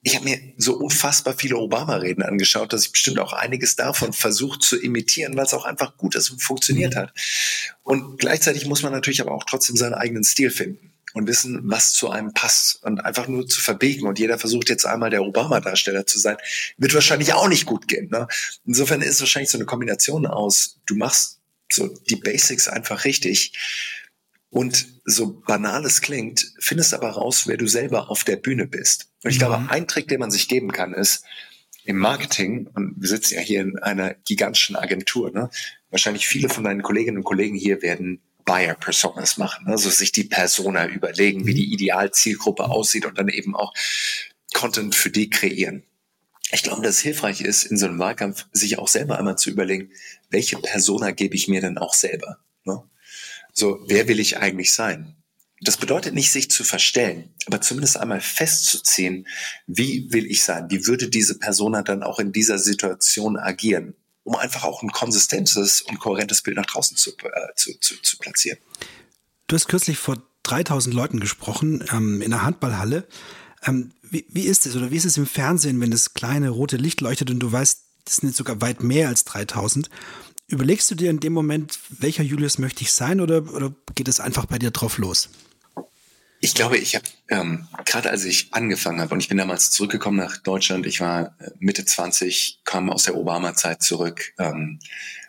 Ich 0.00 0.16
habe 0.16 0.24
mir 0.24 0.40
so 0.56 0.78
unfassbar 0.78 1.34
viele 1.34 1.58
Obama-Reden 1.58 2.22
angeschaut, 2.22 2.72
dass 2.72 2.86
ich 2.86 2.92
bestimmt 2.92 3.18
auch 3.18 3.34
einiges 3.34 3.76
davon 3.76 4.14
versucht 4.14 4.62
zu 4.62 4.80
imitieren, 4.80 5.36
weil 5.36 5.44
es 5.44 5.52
auch 5.52 5.66
einfach 5.66 5.98
gut 5.98 6.14
ist 6.14 6.30
und 6.30 6.42
funktioniert 6.42 6.94
mhm. 6.94 7.00
hat. 7.00 7.12
Und 7.82 8.18
gleichzeitig 8.18 8.64
muss 8.64 8.82
man 8.82 8.92
natürlich 8.92 9.20
aber 9.20 9.32
auch 9.32 9.44
trotzdem 9.44 9.76
seinen 9.76 9.94
eigenen 9.94 10.24
Stil 10.24 10.50
finden 10.50 10.91
und 11.14 11.26
wissen, 11.26 11.60
was 11.64 11.92
zu 11.92 12.10
einem 12.10 12.32
passt 12.32 12.82
und 12.82 13.00
einfach 13.00 13.28
nur 13.28 13.46
zu 13.46 13.60
verbiegen 13.60 14.06
und 14.06 14.18
jeder 14.18 14.38
versucht 14.38 14.68
jetzt 14.68 14.86
einmal 14.86 15.10
der 15.10 15.22
Obama-Darsteller 15.22 16.06
zu 16.06 16.18
sein, 16.18 16.36
wird 16.78 16.94
wahrscheinlich 16.94 17.32
auch 17.32 17.48
nicht 17.48 17.66
gut 17.66 17.88
gehen. 17.88 18.08
Ne? 18.10 18.26
Insofern 18.64 19.02
ist 19.02 19.16
es 19.16 19.20
wahrscheinlich 19.20 19.50
so 19.50 19.58
eine 19.58 19.66
Kombination 19.66 20.26
aus, 20.26 20.80
du 20.86 20.94
machst 20.94 21.40
so 21.70 21.88
die 21.88 22.16
Basics 22.16 22.68
einfach 22.68 23.04
richtig 23.04 23.52
und 24.50 24.86
so 25.04 25.40
banal 25.46 25.84
es 25.86 26.02
klingt, 26.02 26.52
findest 26.58 26.92
aber 26.94 27.10
raus, 27.10 27.46
wer 27.46 27.56
du 27.56 27.66
selber 27.66 28.10
auf 28.10 28.24
der 28.24 28.36
Bühne 28.36 28.66
bist. 28.66 29.08
Und 29.24 29.30
ich 29.30 29.36
mhm. 29.36 29.40
glaube, 29.40 29.70
ein 29.70 29.88
Trick, 29.88 30.08
den 30.08 30.20
man 30.20 30.30
sich 30.30 30.48
geben 30.48 30.72
kann, 30.72 30.92
ist 30.92 31.24
im 31.84 31.96
Marketing, 31.96 32.68
und 32.74 32.94
wir 32.98 33.08
sitzen 33.08 33.34
ja 33.34 33.40
hier 33.40 33.60
in 33.62 33.78
einer 33.78 34.14
gigantischen 34.14 34.76
Agentur, 34.76 35.32
ne? 35.32 35.50
wahrscheinlich 35.90 36.28
viele 36.28 36.48
von 36.48 36.64
deinen 36.64 36.82
Kolleginnen 36.82 37.18
und 37.18 37.24
Kollegen 37.24 37.56
hier 37.56 37.82
werden 37.82 38.20
Buyer-Personas 38.44 39.38
machen, 39.38 39.66
also 39.66 39.90
sich 39.90 40.12
die 40.12 40.24
Persona 40.24 40.86
überlegen, 40.86 41.46
wie 41.46 41.54
die 41.54 41.66
mhm. 41.66 41.72
Idealzielgruppe 41.74 42.64
aussieht 42.64 43.06
und 43.06 43.18
dann 43.18 43.28
eben 43.28 43.54
auch 43.54 43.72
Content 44.52 44.94
für 44.94 45.10
die 45.10 45.30
kreieren. 45.30 45.84
Ich 46.52 46.62
glaube, 46.62 46.82
dass 46.82 46.96
es 46.96 47.00
hilfreich 47.00 47.40
ist, 47.40 47.64
in 47.64 47.78
so 47.78 47.86
einem 47.86 47.98
Wahlkampf 47.98 48.46
sich 48.52 48.78
auch 48.78 48.88
selber 48.88 49.18
einmal 49.18 49.38
zu 49.38 49.50
überlegen, 49.50 49.90
welche 50.30 50.58
Persona 50.58 51.10
gebe 51.12 51.34
ich 51.34 51.48
mir 51.48 51.62
denn 51.62 51.78
auch 51.78 51.94
selber? 51.94 52.38
Ne? 52.64 52.82
So, 53.54 53.80
wer 53.86 54.06
will 54.08 54.20
ich 54.20 54.38
eigentlich 54.38 54.74
sein? 54.74 55.16
Das 55.62 55.76
bedeutet 55.76 56.12
nicht, 56.12 56.32
sich 56.32 56.50
zu 56.50 56.64
verstellen, 56.64 57.32
aber 57.46 57.60
zumindest 57.60 57.96
einmal 57.96 58.20
festzuziehen, 58.20 59.28
wie 59.66 60.12
will 60.12 60.26
ich 60.26 60.42
sein? 60.42 60.70
Wie 60.70 60.86
würde 60.86 61.08
diese 61.08 61.38
Persona 61.38 61.82
dann 61.82 62.02
auch 62.02 62.18
in 62.18 62.32
dieser 62.32 62.58
Situation 62.58 63.38
agieren? 63.38 63.94
Um 64.24 64.36
einfach 64.36 64.64
auch 64.64 64.82
ein 64.82 64.90
konsistentes 64.90 65.82
und 65.82 65.98
kohärentes 65.98 66.42
Bild 66.42 66.56
nach 66.56 66.66
draußen 66.66 66.96
zu, 66.96 67.10
äh, 67.10 67.54
zu, 67.56 67.78
zu, 67.80 68.00
zu 68.02 68.18
platzieren. 68.18 68.58
Du 69.46 69.56
hast 69.56 69.68
kürzlich 69.68 69.98
vor 69.98 70.22
3000 70.44 70.94
Leuten 70.94 71.20
gesprochen 71.20 71.84
ähm, 71.92 72.22
in 72.22 72.32
einer 72.32 72.42
Handballhalle. 72.42 73.06
Ähm, 73.64 73.92
wie, 74.02 74.26
wie 74.28 74.42
ist 74.42 74.66
es 74.66 74.76
oder 74.76 74.90
wie 74.90 74.96
ist 74.96 75.04
es 75.04 75.16
im 75.16 75.26
Fernsehen, 75.26 75.80
wenn 75.80 75.90
das 75.90 76.14
kleine 76.14 76.50
rote 76.50 76.76
Licht 76.76 77.00
leuchtet 77.00 77.30
und 77.30 77.40
du 77.40 77.50
weißt, 77.50 77.80
das 78.04 78.16
sind 78.16 78.28
jetzt 78.28 78.38
sogar 78.38 78.60
weit 78.60 78.82
mehr 78.82 79.08
als 79.08 79.24
3000. 79.24 79.88
Überlegst 80.48 80.90
du 80.90 80.94
dir 80.94 81.10
in 81.10 81.20
dem 81.20 81.32
Moment, 81.32 81.78
welcher 81.88 82.22
Julius 82.22 82.58
möchte 82.58 82.82
ich 82.82 82.92
sein 82.92 83.20
oder, 83.20 83.52
oder 83.52 83.72
geht 83.94 84.08
es 84.08 84.20
einfach 84.20 84.46
bei 84.46 84.58
dir 84.58 84.70
drauf 84.70 84.98
los? 84.98 85.28
Ich 86.44 86.56
glaube, 86.56 86.76
ich 86.76 86.96
habe 86.96 87.04
ähm, 87.28 87.68
gerade 87.84 88.10
als 88.10 88.24
ich 88.24 88.52
angefangen 88.52 89.00
habe 89.00 89.14
und 89.14 89.20
ich 89.20 89.28
bin 89.28 89.38
damals 89.38 89.70
zurückgekommen 89.70 90.16
nach 90.16 90.38
Deutschland, 90.38 90.86
ich 90.86 91.00
war 91.00 91.36
äh, 91.38 91.50
Mitte 91.60 91.84
20, 91.84 92.62
kam 92.64 92.90
aus 92.90 93.04
der 93.04 93.14
Obama-Zeit 93.14 93.80
zurück 93.80 94.34
ähm, 94.40 94.80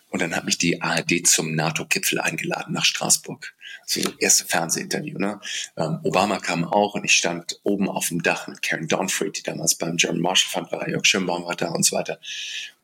und 0.10 0.24
dann 0.24 0.36
hat 0.36 0.46
mich 0.46 0.58
die 0.58 0.82
ARD 0.82 1.28
zum 1.28 1.54
NATO-Gipfel 1.54 2.20
eingeladen 2.20 2.74
nach 2.74 2.84
Straßburg. 2.84 3.54
So 3.86 4.02
das 4.02 4.14
erste 4.18 4.46
Fernsehinterview. 4.46 5.20
Ne? 5.20 5.40
Ähm, 5.78 6.00
Obama 6.02 6.40
kam 6.40 6.66
auch 6.66 6.96
und 6.96 7.06
ich 7.06 7.14
stand 7.14 7.60
oben 7.62 7.90
auf 7.90 8.08
dem 8.08 8.24
Dach 8.24 8.48
mit 8.48 8.64
Karen 8.64 8.88
Donfried, 8.88 9.38
die 9.38 9.44
damals 9.44 9.76
beim 9.76 9.98
German 9.98 10.20
Marshall 10.20 10.50
Fund 10.50 10.72
war, 10.72 10.90
Jörg 10.90 11.06
Schönbaum 11.06 11.46
war 11.46 11.56
da 11.56 11.70
und 11.70 11.86
so 11.86 11.96
weiter. 11.96 12.20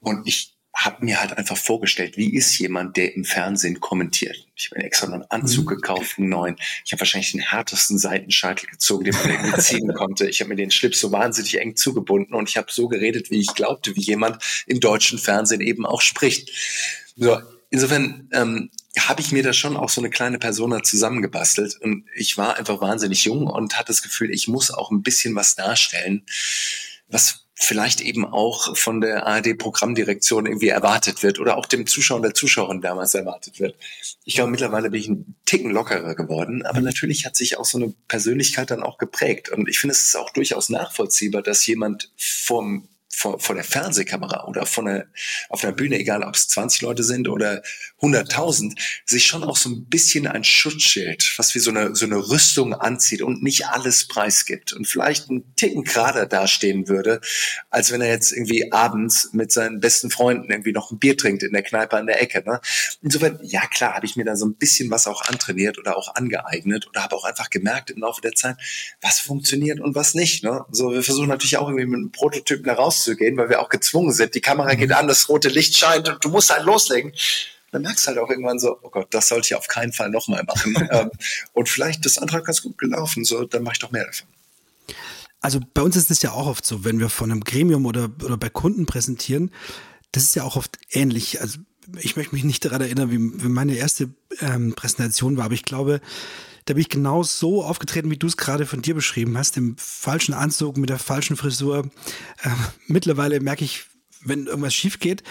Und 0.01 0.27
ich 0.27 0.53
habe 0.79 1.03
mir 1.03 1.19
halt 1.19 1.37
einfach 1.37 1.57
vorgestellt, 1.57 2.15
wie 2.15 2.33
ist 2.33 2.57
jemand, 2.57 2.95
der 2.95 3.13
im 3.13 3.25
Fernsehen 3.25 3.81
kommentiert. 3.81 4.47
Ich 4.55 4.69
habe 4.71 4.79
mir 4.79 4.85
extra 4.85 5.07
einen 5.07 5.23
Anzug 5.23 5.65
mhm. 5.65 5.75
gekauft, 5.75 6.17
einen 6.17 6.29
neuen. 6.29 6.55
Ich 6.85 6.93
habe 6.93 7.01
wahrscheinlich 7.01 7.33
den 7.33 7.41
härtesten 7.41 7.97
Seitenscheitel 7.97 8.65
gezogen, 8.69 9.03
den 9.03 9.13
man 9.15 9.29
irgendwie 9.29 9.61
ziehen 9.61 9.93
konnte. 9.97 10.29
Ich 10.29 10.39
habe 10.39 10.49
mir 10.49 10.55
den 10.55 10.71
Schlips 10.71 11.01
so 11.01 11.11
wahnsinnig 11.11 11.59
eng 11.59 11.75
zugebunden 11.75 12.33
und 12.33 12.47
ich 12.47 12.55
habe 12.55 12.71
so 12.71 12.87
geredet, 12.87 13.29
wie 13.29 13.39
ich 13.39 13.53
glaubte, 13.53 13.95
wie 13.97 14.01
jemand 14.01 14.41
im 14.67 14.79
deutschen 14.79 15.19
Fernsehen 15.19 15.59
eben 15.59 15.85
auch 15.85 15.99
spricht. 15.99 16.49
So, 17.17 17.41
insofern 17.69 18.29
ähm, 18.31 18.69
habe 18.97 19.19
ich 19.19 19.33
mir 19.33 19.43
da 19.43 19.51
schon 19.51 19.75
auch 19.75 19.89
so 19.89 19.99
eine 19.99 20.09
kleine 20.09 20.39
Persona 20.39 20.81
zusammengebastelt 20.81 21.75
und 21.81 22.05
ich 22.15 22.37
war 22.37 22.57
einfach 22.57 22.79
wahnsinnig 22.79 23.25
jung 23.25 23.47
und 23.47 23.77
hatte 23.77 23.87
das 23.87 24.01
Gefühl, 24.01 24.31
ich 24.31 24.47
muss 24.47 24.71
auch 24.71 24.91
ein 24.91 25.03
bisschen 25.03 25.35
was 25.35 25.55
darstellen, 25.55 26.25
was 27.09 27.48
vielleicht 27.61 27.99
eben 27.99 28.25
auch 28.25 28.75
von 28.77 29.01
der 29.01 29.27
ARD-Programmdirektion 29.27 30.45
irgendwie 30.45 30.69
erwartet 30.69 31.23
wird 31.23 31.39
oder 31.39 31.57
auch 31.57 31.65
dem 31.65 31.85
Zuschauer 31.85 32.17
und 32.17 32.23
der 32.23 32.33
Zuschauerin 32.33 32.79
damals 32.79 33.13
erwartet 33.13 33.59
wird. 33.59 33.75
Ich 34.23 34.35
glaube, 34.35 34.49
mittlerweile 34.49 34.89
bin 34.89 35.01
ich 35.01 35.09
ein 35.09 35.35
Ticken 35.45 35.69
lockerer 35.69 36.15
geworden, 36.15 36.65
aber 36.65 36.79
natürlich 36.79 37.25
hat 37.25 37.35
sich 37.35 37.57
auch 37.57 37.65
so 37.65 37.77
eine 37.77 37.93
Persönlichkeit 38.07 38.71
dann 38.71 38.81
auch 38.81 38.97
geprägt. 38.97 39.49
Und 39.49 39.67
ich 39.67 39.77
finde, 39.77 39.93
es 39.93 40.05
ist 40.05 40.15
auch 40.15 40.29
durchaus 40.29 40.69
nachvollziehbar, 40.69 41.41
dass 41.41 41.67
jemand 41.67 42.11
vom 42.15 42.87
vor, 43.19 43.38
vor 43.38 43.53
der 43.53 43.65
Fernsehkamera 43.65 44.47
oder 44.47 44.65
von 44.65 44.86
der, 44.86 45.08
auf 45.49 45.60
der 45.60 45.73
Bühne, 45.73 45.99
egal 45.99 46.23
ob 46.23 46.36
es 46.36 46.47
20 46.47 46.82
Leute 46.82 47.03
sind 47.03 47.27
oder 47.27 47.62
100.000, 48.01 48.79
sich 49.05 49.27
schon 49.27 49.43
auch 49.43 49.58
so 49.58 49.69
ein 49.69 49.86
bisschen 49.88 50.25
ein 50.25 50.45
Schutzschild, 50.45 51.34
was 51.36 51.53
wie 51.53 51.60
so 51.60 51.69
eine, 51.71 51.95
so 51.95 52.05
eine 52.05 52.15
Rüstung 52.15 52.73
anzieht 52.73 53.21
und 53.21 53.43
nicht 53.43 53.67
alles 53.67 54.08
preisgibt 54.08 54.71
und 54.71 54.88
vielleicht 54.88 55.29
einen 55.29 55.53
Ticken 55.58 55.84
gerader 55.84 56.27
dastehen 56.27 56.88
würde, 56.88 57.19
als 57.69 57.91
wenn 57.91 57.99
er 57.99 58.08
jetzt 58.08 58.32
irgendwie 58.32 58.71
abends 58.71 59.29
mit 59.34 59.51
seinen 59.51 59.82
besten 59.82 60.10
Freunden 60.10 60.49
irgendwie 60.49 60.71
noch 60.71 60.91
ein 60.91 60.99
Bier 60.99 61.17
trinkt 61.17 61.43
in 61.43 61.51
der 61.51 61.63
Kneipe 61.63 61.97
an 61.97 62.08
der 62.08 62.21
Ecke. 62.21 62.41
Ne? 62.45 62.62
Insofern, 63.01 63.38
ja 63.43 63.67
klar, 63.67 63.95
habe 63.95 64.05
ich 64.05 64.15
mir 64.15 64.23
da 64.23 64.38
so 64.38 64.45
ein 64.45 64.55
bisschen 64.55 64.89
was 64.91 65.08
auch 65.08 65.23
antrainiert 65.23 65.77
oder 65.77 65.97
auch 65.97 66.15
angeeignet 66.15 66.88
oder 66.88 67.03
habe 67.03 67.17
auch 67.17 67.25
einfach 67.25 67.49
gemerkt 67.49 67.91
im 67.91 67.97
Laufe 67.97 68.21
der 68.21 68.32
Zeit, 68.32 68.55
was 69.01 69.19
funktioniert 69.19 69.82
und 69.82 69.93
was 69.93 70.13
nicht. 70.13 70.41
Ne? 70.45 70.63
So, 70.71 70.93
wir 70.93 71.03
versuchen 71.03 71.27
natürlich 71.27 71.58
auch 71.58 71.67
irgendwie 71.67 71.86
mit 71.86 71.97
einem 71.97 72.12
Prototypen 72.13 72.63
heraus 73.09 73.19
rauszugehen, 73.19 73.37
weil 73.37 73.49
wir 73.49 73.61
auch 73.61 73.69
gezwungen 73.69 74.13
sind. 74.13 74.35
Die 74.35 74.41
Kamera 74.41 74.73
geht 74.75 74.89
mhm. 74.89 74.95
an, 74.95 75.07
das 75.07 75.29
rote 75.29 75.49
Licht 75.49 75.77
scheint 75.77 76.07
und 76.07 76.23
du 76.23 76.29
musst 76.29 76.53
halt 76.53 76.65
loslegen. 76.65 77.13
Dann 77.71 77.83
merkst 77.83 78.05
du 78.05 78.07
halt 78.09 78.19
auch 78.19 78.29
irgendwann 78.29 78.59
so, 78.59 78.79
oh 78.81 78.89
Gott, 78.89 79.07
das 79.11 79.27
sollte 79.27 79.47
ich 79.47 79.55
auf 79.55 79.67
keinen 79.67 79.93
Fall 79.93 80.09
nochmal 80.09 80.43
machen. 80.43 80.75
Ähm, 80.91 81.11
und 81.53 81.69
vielleicht 81.69 82.05
ist 82.05 82.15
das 82.15 82.21
andere 82.21 82.41
ganz 82.41 82.63
gut 82.63 82.77
gelaufen, 82.77 83.23
so, 83.23 83.43
dann 83.43 83.61
mache 83.63 83.73
ich 83.73 83.79
doch 83.79 83.91
mehr 83.91 84.05
davon. 84.05 84.27
Also 85.41 85.59
bei 85.73 85.81
uns 85.83 85.95
ist 85.95 86.09
es 86.09 86.21
ja 86.21 86.31
auch 86.31 86.47
oft 86.47 86.65
so, 86.65 86.83
wenn 86.83 86.99
wir 86.99 87.09
von 87.09 87.31
einem 87.31 87.43
Gremium 87.43 87.85
oder, 87.85 88.09
oder 88.23 88.37
bei 88.37 88.49
Kunden 88.49 88.85
präsentieren, 88.87 89.51
das 90.11 90.23
ist 90.23 90.35
ja 90.35 90.43
auch 90.43 90.55
oft 90.55 90.79
ähnlich. 90.89 91.41
Also 91.41 91.59
ich 91.99 92.15
möchte 92.15 92.33
mich 92.33 92.43
nicht 92.43 92.65
daran 92.65 92.81
erinnern, 92.81 93.11
wie, 93.11 93.43
wie 93.43 93.49
meine 93.49 93.75
erste 93.75 94.09
ähm, 94.39 94.73
Präsentation 94.75 95.37
war, 95.37 95.45
aber 95.45 95.53
ich 95.53 95.63
glaube, 95.63 96.01
da 96.69 96.75
bin 96.75 96.82
ich 96.82 96.89
genau 96.89 97.23
so 97.23 97.63
aufgetreten, 97.63 98.12
wie 98.12 98.17
du 98.17 98.27
es 98.27 98.38
gerade 98.38 98.67
von 98.67 98.84
dir 98.84 98.93
beschrieben 98.93 99.36
hast, 99.39 99.58
im 99.58 99.75
falschen 99.75 100.36
Anzug, 100.36 100.77
mit 100.77 100.91
der 100.91 100.99
falschen 100.99 101.36
Frisur. 101.36 101.89
Äh, 102.43 102.49
mittlerweile 102.86 103.39
merke 103.39 103.65
ich, 103.65 103.86
wenn 104.21 104.45
irgendwas 104.45 104.75
schief 104.75 104.99
geht, 104.99 105.23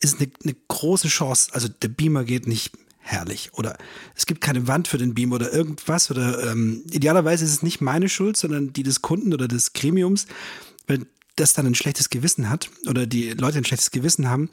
ist 0.00 0.18
eine, 0.18 0.30
eine 0.42 0.56
große 0.68 1.08
Chance. 1.08 1.50
Also 1.52 1.68
der 1.68 1.88
Beamer 1.88 2.24
geht 2.24 2.46
nicht 2.46 2.72
herrlich 3.00 3.50
oder 3.52 3.76
es 4.14 4.24
gibt 4.24 4.40
keine 4.40 4.68
Wand 4.68 4.88
für 4.88 4.96
den 4.96 5.12
Beam 5.12 5.32
oder 5.32 5.52
irgendwas 5.52 6.10
oder 6.10 6.50
ähm, 6.50 6.82
idealerweise 6.90 7.44
ist 7.44 7.52
es 7.52 7.62
nicht 7.62 7.82
meine 7.82 8.08
Schuld, 8.08 8.38
sondern 8.38 8.72
die 8.72 8.82
des 8.82 9.02
Kunden 9.02 9.34
oder 9.34 9.48
des 9.48 9.74
Gremiums, 9.74 10.26
weil 10.86 11.06
das 11.36 11.52
dann 11.52 11.66
ein 11.66 11.74
schlechtes 11.74 12.08
Gewissen 12.08 12.48
hat 12.48 12.70
oder 12.88 13.06
die 13.06 13.32
Leute 13.32 13.58
ein 13.58 13.66
schlechtes 13.66 13.90
Gewissen 13.90 14.30
haben 14.30 14.48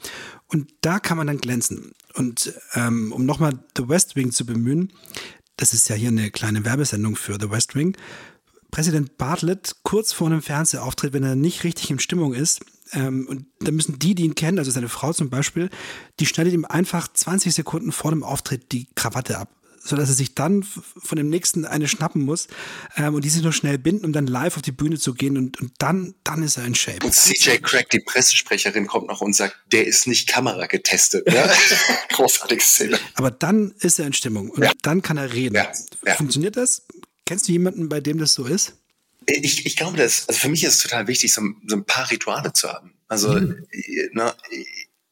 und 0.48 0.70
da 0.82 1.00
kann 1.00 1.16
man 1.16 1.26
dann 1.26 1.38
glänzen. 1.38 1.92
Und 2.12 2.52
ähm, 2.74 3.12
um 3.12 3.24
nochmal 3.24 3.58
The 3.78 3.88
West 3.88 4.14
Wing 4.14 4.30
zu 4.30 4.44
bemühen, 4.44 4.92
das 5.56 5.72
ist 5.72 5.88
ja 5.88 5.96
hier 5.96 6.08
eine 6.08 6.30
kleine 6.30 6.64
Werbesendung 6.64 7.16
für 7.16 7.38
The 7.40 7.50
West 7.50 7.74
Wing, 7.74 7.96
Präsident 8.70 9.18
Bartlett 9.18 9.76
kurz 9.84 10.12
vor 10.12 10.26
einem 10.26 10.42
Fernsehauftritt, 10.42 11.12
wenn 11.12 11.22
er 11.22 11.36
nicht 11.36 11.62
richtig 11.62 11.90
in 11.90 12.00
Stimmung 12.00 12.34
ist, 12.34 12.64
ähm, 12.92 13.26
und 13.28 13.46
da 13.60 13.70
müssen 13.70 13.98
die, 13.98 14.14
die 14.14 14.24
ihn 14.24 14.34
kennen, 14.34 14.58
also 14.58 14.70
seine 14.70 14.88
Frau 14.88 15.12
zum 15.12 15.30
Beispiel, 15.30 15.70
die 16.20 16.26
schneidet 16.26 16.52
ihm 16.52 16.64
einfach 16.64 17.08
20 17.12 17.54
Sekunden 17.54 17.92
vor 17.92 18.10
dem 18.10 18.22
Auftritt 18.22 18.72
die 18.72 18.88
Krawatte 18.94 19.38
ab 19.38 19.48
so 19.84 19.96
dass 19.96 20.08
er 20.08 20.14
sich 20.14 20.34
dann 20.34 20.62
von 20.62 21.16
dem 21.16 21.28
nächsten 21.28 21.66
eine 21.66 21.88
schnappen 21.88 22.22
muss 22.22 22.48
ähm, 22.96 23.14
und 23.14 23.24
die 23.24 23.28
sich 23.28 23.42
nur 23.42 23.52
schnell 23.52 23.76
binden, 23.76 24.06
um 24.06 24.12
dann 24.12 24.26
live 24.26 24.56
auf 24.56 24.62
die 24.62 24.72
Bühne 24.72 24.98
zu 24.98 25.12
gehen 25.12 25.36
und, 25.36 25.60
und 25.60 25.72
dann, 25.78 26.14
dann 26.24 26.42
ist 26.42 26.56
er 26.56 26.64
in 26.64 26.74
Shape. 26.74 27.04
Und 27.04 27.14
CJ 27.14 27.58
Craig, 27.58 27.90
die 27.90 28.00
Pressesprecherin, 28.00 28.86
kommt 28.86 29.08
noch 29.08 29.20
und 29.20 29.36
sagt, 29.36 29.56
der 29.72 29.86
ist 29.86 30.06
nicht 30.06 30.28
Kamera 30.28 30.66
getestet. 30.66 31.26
Ne? 31.26 31.50
Großartige 32.08 32.62
Szene. 32.62 32.98
Aber 33.14 33.30
dann 33.30 33.74
ist 33.80 33.98
er 33.98 34.06
in 34.06 34.14
Stimmung 34.14 34.50
und 34.50 34.62
ja. 34.62 34.72
dann 34.82 35.02
kann 35.02 35.18
er 35.18 35.32
reden. 35.32 35.54
Ja. 35.54 35.70
Ja. 36.06 36.14
Funktioniert 36.14 36.56
das? 36.56 36.86
Kennst 37.26 37.48
du 37.48 37.52
jemanden, 37.52 37.88
bei 37.88 38.00
dem 38.00 38.18
das 38.18 38.32
so 38.32 38.46
ist? 38.46 38.74
Ich, 39.26 39.66
ich 39.66 39.76
glaube, 39.76 39.96
das, 39.96 40.28
also 40.28 40.40
für 40.40 40.48
mich 40.48 40.64
ist 40.64 40.76
es 40.76 40.82
total 40.82 41.06
wichtig, 41.06 41.32
so, 41.32 41.42
so 41.66 41.76
ein 41.76 41.84
paar 41.84 42.10
Rituale 42.10 42.52
zu 42.52 42.70
haben. 42.70 42.94
Also, 43.08 43.32
mhm. 43.32 43.66
na, 44.12 44.34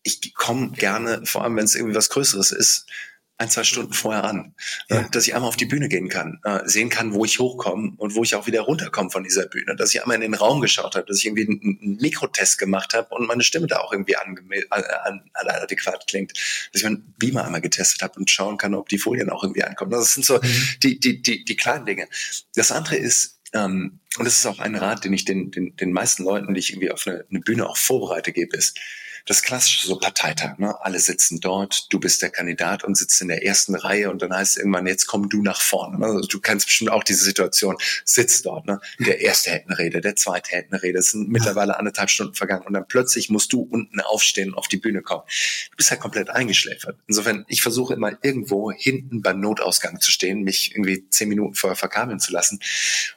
ich 0.02 0.34
komme 0.34 0.72
gerne, 0.72 1.24
vor 1.24 1.44
allem 1.44 1.56
wenn 1.56 1.64
es 1.64 1.74
irgendwie 1.74 1.94
was 1.94 2.08
Größeres 2.08 2.52
ist, 2.52 2.86
ein, 3.42 3.50
zwei 3.50 3.64
Stunden 3.64 3.92
vorher 3.92 4.24
an, 4.24 4.54
äh, 4.88 4.94
ja. 4.94 5.08
dass 5.10 5.26
ich 5.26 5.34
einmal 5.34 5.48
auf 5.48 5.56
die 5.56 5.66
Bühne 5.66 5.88
gehen 5.88 6.08
kann, 6.08 6.40
äh, 6.44 6.60
sehen 6.64 6.88
kann, 6.88 7.12
wo 7.12 7.24
ich 7.24 7.38
hochkomme 7.38 7.94
und 7.96 8.14
wo 8.14 8.22
ich 8.22 8.34
auch 8.34 8.46
wieder 8.46 8.62
runterkomme 8.62 9.10
von 9.10 9.24
dieser 9.24 9.46
Bühne, 9.46 9.74
dass 9.76 9.92
ich 9.92 10.00
einmal 10.00 10.14
in 10.16 10.22
den 10.22 10.34
Raum 10.34 10.60
geschaut 10.60 10.94
habe, 10.94 11.06
dass 11.06 11.18
ich 11.18 11.26
irgendwie 11.26 11.46
einen, 11.48 11.98
Mikrotest 12.00 12.58
gemacht 12.58 12.94
habe 12.94 13.14
und 13.14 13.26
meine 13.26 13.42
Stimme 13.42 13.66
da 13.66 13.78
auch 13.78 13.92
irgendwie 13.92 14.16
an, 14.16 14.38
adäquat 15.34 16.06
klingt, 16.06 16.32
dass 16.32 16.80
ich 16.80 16.84
meinen 16.84 17.14
Beamer 17.18 17.44
einmal 17.44 17.60
getestet 17.60 18.02
habe 18.02 18.18
und 18.18 18.30
schauen 18.30 18.56
kann, 18.56 18.74
ob 18.74 18.88
die 18.88 18.98
Folien 18.98 19.30
auch 19.30 19.42
irgendwie 19.42 19.64
ankommen. 19.64 19.90
Das 19.90 20.14
sind 20.14 20.24
so 20.24 20.36
mhm. 20.36 20.64
die, 20.82 21.00
die, 21.00 21.20
die, 21.20 21.44
die 21.44 21.56
kleinen 21.56 21.84
Dinge. 21.84 22.08
Das 22.54 22.70
andere 22.70 22.96
ist, 22.96 23.40
ähm, 23.52 23.98
und 24.18 24.24
das 24.24 24.38
ist 24.38 24.46
auch 24.46 24.58
ein 24.58 24.76
Rat, 24.76 25.04
den 25.04 25.12
ich 25.12 25.24
den, 25.24 25.50
den, 25.50 25.76
den 25.76 25.92
meisten 25.92 26.24
Leuten, 26.24 26.54
die 26.54 26.60
ich 26.60 26.70
irgendwie 26.70 26.90
auf 26.90 27.06
eine, 27.06 27.24
eine 27.28 27.40
Bühne 27.40 27.68
auch 27.68 27.76
vorbereite, 27.76 28.32
gebe, 28.32 28.56
ist, 28.56 28.78
das 29.26 29.42
klassische 29.42 29.86
so 29.86 29.98
Parteitag, 29.98 30.58
ne? 30.58 30.74
Alle 30.82 30.98
sitzen 30.98 31.40
dort, 31.40 31.92
du 31.92 32.00
bist 32.00 32.22
der 32.22 32.30
Kandidat 32.30 32.84
und 32.84 32.96
sitzt 32.96 33.20
in 33.20 33.28
der 33.28 33.44
ersten 33.44 33.74
Reihe 33.74 34.10
und 34.10 34.22
dann 34.22 34.34
heißt 34.34 34.52
es 34.52 34.56
irgendwann, 34.58 34.86
jetzt 34.86 35.06
komm 35.06 35.28
du 35.28 35.42
nach 35.42 35.60
vorne. 35.60 35.98
Ne? 35.98 36.06
Also 36.06 36.28
du 36.28 36.40
kennst 36.40 36.66
bestimmt 36.66 36.90
auch 36.90 37.04
diese 37.04 37.24
Situation, 37.24 37.76
sitzt 38.04 38.46
dort, 38.46 38.66
ne? 38.66 38.80
Der 38.98 39.20
erste 39.20 39.50
hält 39.50 39.66
eine 39.66 39.78
Rede, 39.78 40.00
der 40.00 40.16
zweite 40.16 40.50
hält 40.50 40.72
eine 40.72 40.82
Rede, 40.82 40.98
es 40.98 41.10
sind 41.10 41.28
mittlerweile 41.28 41.78
anderthalb 41.78 42.10
Stunden 42.10 42.34
vergangen 42.34 42.66
und 42.66 42.72
dann 42.72 42.86
plötzlich 42.86 43.30
musst 43.30 43.52
du 43.52 43.62
unten 43.62 44.00
aufstehen 44.00 44.50
und 44.50 44.58
auf 44.58 44.68
die 44.68 44.76
Bühne 44.76 45.02
kommen. 45.02 45.22
Du 45.70 45.76
bist 45.76 45.90
halt 45.90 46.00
komplett 46.00 46.30
eingeschläfert. 46.30 46.98
Insofern, 47.06 47.44
ich 47.48 47.62
versuche 47.62 47.94
immer 47.94 48.12
irgendwo 48.22 48.72
hinten 48.72 49.22
beim 49.22 49.40
Notausgang 49.40 50.00
zu 50.00 50.10
stehen, 50.10 50.42
mich 50.42 50.72
irgendwie 50.72 51.08
zehn 51.10 51.28
Minuten 51.28 51.54
vorher 51.54 51.76
verkabeln 51.76 52.20
zu 52.20 52.32
lassen 52.32 52.60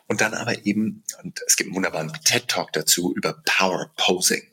und 0.08 0.22
dann 0.22 0.34
aber 0.34 0.66
eben, 0.66 1.04
und 1.24 1.42
es 1.48 1.56
gibt 1.56 1.68
einen 1.68 1.76
wunderbaren 1.76 2.12
TED-Talk 2.24 2.74
dazu 2.74 3.14
über 3.16 3.42
Power 3.46 3.92
Posing. 3.98 4.44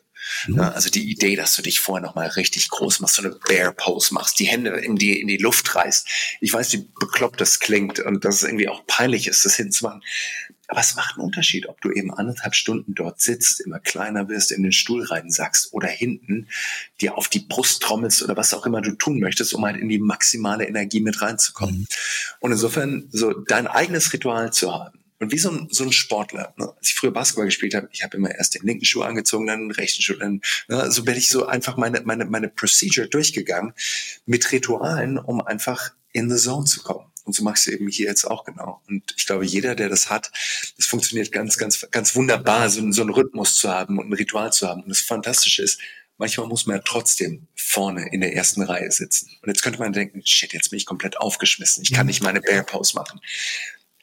Mhm. 0.46 0.60
Also 0.60 0.90
die 0.90 1.10
Idee, 1.10 1.36
dass 1.36 1.54
du 1.56 1.62
dich 1.62 1.80
vorher 1.80 2.06
nochmal 2.06 2.28
richtig 2.28 2.68
groß 2.70 3.00
machst, 3.00 3.16
so 3.16 3.22
eine 3.22 3.34
Bear 3.48 3.72
Pose 3.72 4.14
machst, 4.14 4.38
die 4.38 4.46
Hände 4.46 4.70
in 4.70 4.96
die, 4.96 5.20
in 5.20 5.28
die 5.28 5.36
Luft 5.36 5.74
reißt. 5.74 6.08
Ich 6.40 6.52
weiß, 6.52 6.72
wie 6.72 6.88
bekloppt 7.00 7.40
das 7.40 7.60
klingt 7.60 8.00
und 8.00 8.24
dass 8.24 8.36
es 8.36 8.42
irgendwie 8.44 8.68
auch 8.68 8.86
peinlich 8.86 9.26
ist, 9.26 9.44
das 9.44 9.56
hinzumachen. 9.56 10.02
Aber 10.72 10.80
es 10.80 10.94
macht 10.94 11.16
einen 11.16 11.26
Unterschied, 11.26 11.68
ob 11.68 11.82
du 11.82 11.90
eben 11.90 12.14
anderthalb 12.14 12.54
Stunden 12.54 12.94
dort 12.94 13.20
sitzt, 13.20 13.60
immer 13.60 13.78
kleiner 13.78 14.30
wirst, 14.30 14.52
in 14.52 14.62
den 14.62 14.72
Stuhl 14.72 15.04
reinsackst 15.04 15.74
oder 15.74 15.88
hinten 15.88 16.48
dir 16.98 17.18
auf 17.18 17.28
die 17.28 17.40
Brust 17.40 17.82
trommelst 17.82 18.22
oder 18.22 18.38
was 18.38 18.54
auch 18.54 18.64
immer 18.64 18.80
du 18.80 18.92
tun 18.92 19.20
möchtest, 19.20 19.52
um 19.52 19.66
halt 19.66 19.76
in 19.76 19.90
die 19.90 19.98
maximale 19.98 20.66
Energie 20.66 21.00
mit 21.00 21.20
reinzukommen. 21.20 21.80
Mhm. 21.80 21.86
Und 22.40 22.52
insofern 22.52 23.06
so 23.12 23.32
dein 23.32 23.66
eigenes 23.66 24.14
Ritual 24.14 24.50
zu 24.50 24.72
haben, 24.72 25.01
und 25.22 25.30
wie 25.30 25.38
so 25.38 25.50
ein, 25.50 25.68
so 25.70 25.84
ein 25.84 25.92
Sportler, 25.92 26.52
ne? 26.56 26.72
als 26.76 26.88
ich 26.88 26.94
früher 26.94 27.12
Basketball 27.12 27.46
gespielt 27.46 27.74
habe, 27.74 27.88
ich 27.92 28.02
habe 28.02 28.16
immer 28.16 28.34
erst 28.34 28.56
den 28.56 28.62
linken 28.62 28.84
Schuh 28.84 29.02
angezogen, 29.02 29.46
dann 29.46 29.68
den 29.68 29.70
rechten 29.70 30.02
Schuh, 30.02 30.14
dann 30.14 30.40
ne? 30.68 30.90
so 30.90 31.04
bin 31.04 31.16
ich 31.16 31.28
so 31.28 31.46
einfach 31.46 31.76
meine, 31.76 32.02
meine, 32.02 32.24
meine 32.24 32.48
Procedure 32.48 33.08
durchgegangen 33.08 33.72
mit 34.26 34.50
Ritualen, 34.50 35.18
um 35.18 35.40
einfach 35.40 35.92
in 36.10 36.28
the 36.28 36.36
zone 36.36 36.66
zu 36.66 36.82
kommen. 36.82 37.06
Und 37.24 37.34
so 37.34 37.44
machst 37.44 37.68
du 37.68 37.70
eben 37.70 37.86
hier 37.86 38.06
jetzt 38.06 38.24
auch 38.24 38.44
genau. 38.44 38.82
Und 38.88 39.14
ich 39.16 39.26
glaube, 39.26 39.44
jeder, 39.44 39.76
der 39.76 39.88
das 39.88 40.10
hat, 40.10 40.32
das 40.76 40.86
funktioniert 40.86 41.30
ganz, 41.30 41.56
ganz, 41.56 41.86
ganz 41.92 42.16
wunderbar, 42.16 42.68
so, 42.68 42.90
so 42.90 43.02
einen 43.02 43.12
Rhythmus 43.12 43.54
zu 43.54 43.70
haben 43.70 44.00
und 44.00 44.08
ein 44.08 44.12
Ritual 44.12 44.52
zu 44.52 44.68
haben. 44.68 44.82
Und 44.82 44.88
das 44.88 45.02
Fantastische 45.02 45.62
ist, 45.62 45.78
manchmal 46.18 46.48
muss 46.48 46.66
man 46.66 46.78
ja 46.78 46.82
trotzdem 46.84 47.46
vorne 47.54 48.08
in 48.10 48.22
der 48.22 48.34
ersten 48.34 48.62
Reihe 48.62 48.90
sitzen. 48.90 49.30
Und 49.40 49.48
jetzt 49.48 49.62
könnte 49.62 49.78
man 49.78 49.92
denken, 49.92 50.22
shit, 50.24 50.52
jetzt 50.52 50.70
bin 50.70 50.78
ich 50.78 50.86
komplett 50.86 51.16
aufgeschmissen. 51.16 51.84
Ich 51.84 51.92
kann 51.92 52.06
nicht 52.06 52.24
meine 52.24 52.40
Bear 52.40 52.64
Pose 52.64 52.96
machen. 52.96 53.20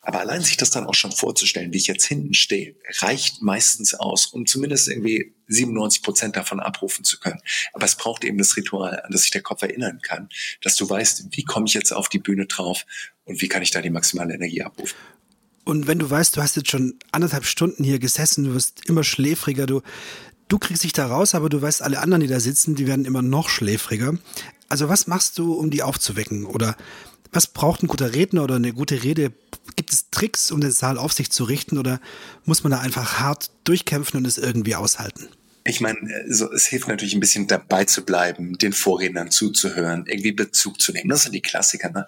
Aber 0.02 0.20
allein 0.20 0.41
sich 0.41 0.58
das 0.58 0.72
dann 0.72 0.86
auch 0.86 0.93
schon 0.93 1.12
vorzustellen, 1.12 1.74
wie 1.74 1.78
ich 1.78 1.88
jetzt 1.88 2.06
hinten 2.06 2.34
stehe, 2.34 2.76
reicht 3.00 3.41
meistens 3.41 3.93
aus, 3.93 4.28
um 4.28 4.45
zumindest 4.45 4.88
irgendwie 4.88 5.34
97 5.47 6.02
Prozent 6.04 6.36
davon 6.36 6.60
abrufen 6.60 7.04
zu 7.04 7.20
können. 7.20 7.41
Aber 7.74 7.86
es 7.86 7.95
braucht 7.95 8.24
eben 8.24 8.38
das 8.38 8.56
Ritual, 8.56 9.02
an 9.02 9.12
das 9.12 9.24
sich 9.24 9.32
der 9.32 9.41
Kopf 9.41 9.62
erinnern 9.62 10.00
kann, 10.02 10.30
dass 10.62 10.76
du 10.76 10.89
weißt, 10.89 11.26
wie 11.32 11.43
komme 11.43 11.66
ich 11.68 11.74
jetzt 11.74 11.91
auf 11.91 12.08
die 12.08 12.20
Bühne 12.20 12.45
drauf 12.45 12.86
und 13.26 13.41
wie 13.41 13.47
kann 13.47 13.62
ich 13.62 13.72
da 13.72 13.82
die 13.82 13.89
maximale 13.89 14.34
Energie 14.34 14.64
abrufen. 14.64 14.95
Und 15.66 15.86
wenn 15.86 16.00
du 16.00 16.10
weißt, 16.10 16.36
du 16.36 16.41
hast 16.41 16.56
jetzt 16.56 16.72
schon 16.72 16.97
anderthalb 17.12 17.45
Stunden 17.45 17.84
hier 17.84 18.00
gesessen, 18.00 18.45
du 18.45 18.54
wirst 18.54 18.86
immer 18.88 19.04
schläfriger, 19.04 19.68
du, 19.68 19.82
du 20.47 20.58
kriegst 20.58 20.84
dich 20.84 20.93
da 20.93 21.08
raus, 21.08 21.36
aber 21.36 21.50
du 21.50 21.62
weißt, 21.62 21.82
alle 21.82 22.00
anderen, 22.00 22.22
die 22.22 22.28
da 22.28 22.39
sitzen, 22.39 22.76
die 22.76 22.88
werden 22.88 23.06
immer 23.06 23.22
noch 23.22 23.50
schläfriger. 23.50 24.18
Also 24.70 24.89
was 24.89 25.08
machst 25.08 25.38
du, 25.38 25.54
um 25.54 25.70
die 25.70 25.84
aufzuwecken? 25.84 26.45
Oder 26.45 26.76
was 27.32 27.47
braucht 27.47 27.84
ein 27.84 27.88
guter 27.88 28.14
Redner 28.14 28.43
oder 28.43 28.56
eine 28.56 28.74
gute 28.74 29.04
Rede? 29.04 29.32
Gibt 29.76 29.92
es 29.92 30.10
Tricks, 30.10 30.52
um 30.52 30.62
den 30.62 30.72
Saal 30.72 30.98
auf 30.98 31.14
sich 31.14 31.32
zu 31.32 31.44
richten 31.44 31.78
oder 31.78 32.00
muss 32.46 32.64
man 32.64 32.72
da 32.72 32.80
einfach 32.80 33.20
hart 33.20 33.52
durchkämpfen 33.64 34.18
und 34.18 34.26
es 34.26 34.38
irgendwie 34.38 34.76
aushalten? 34.76 35.30
Ich 35.66 35.82
meine, 35.82 36.00
so, 36.28 36.52
es 36.52 36.66
hilft 36.66 36.88
natürlich 36.88 37.14
ein 37.14 37.20
bisschen 37.20 37.48
dabei 37.48 37.86
zu 37.86 38.04
bleiben, 38.04 38.58
den 38.58 38.74
Vorrednern 38.74 39.30
zuzuhören, 39.30 40.06
irgendwie 40.08 40.32
Bezug 40.32 40.82
zu 40.82 40.92
nehmen. 40.92 41.10
Das 41.10 41.24
sind 41.24 41.34
die 41.34 41.42
Klassiker. 41.42 41.90
Ne? 41.90 42.08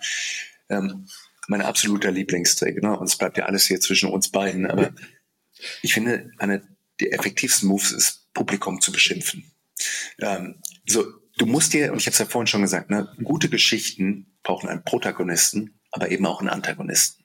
Ähm, 0.69 1.07
mein 1.47 1.61
absoluter 1.61 2.11
Lieblingstrick. 2.11 2.81
Ne? 2.81 2.97
Und 2.97 3.07
es 3.07 3.17
bleibt 3.17 3.37
ja 3.37 3.45
alles 3.45 3.67
hier 3.67 3.79
zwischen 3.79 4.09
uns 4.09 4.29
beiden. 4.29 4.65
Aber 4.65 4.93
ich 5.81 5.93
finde, 5.93 6.31
eine 6.37 6.63
der 6.99 7.13
effektivsten 7.13 7.67
Moves 7.67 7.91
ist, 7.91 8.33
Publikum 8.33 8.79
zu 8.81 8.91
beschimpfen. 8.91 9.51
Ähm, 10.19 10.61
so, 10.87 11.05
du 11.37 11.45
musst 11.45 11.73
dir, 11.73 11.91
und 11.91 11.99
ich 11.99 12.05
habe 12.05 12.13
es 12.13 12.19
ja 12.19 12.25
vorhin 12.25 12.47
schon 12.47 12.61
gesagt, 12.61 12.89
ne, 12.89 13.13
gute 13.23 13.49
Geschichten 13.49 14.37
brauchen 14.43 14.69
einen 14.69 14.83
Protagonisten, 14.83 15.79
aber 15.91 16.09
eben 16.11 16.25
auch 16.25 16.39
einen 16.39 16.49
Antagonisten. 16.49 17.20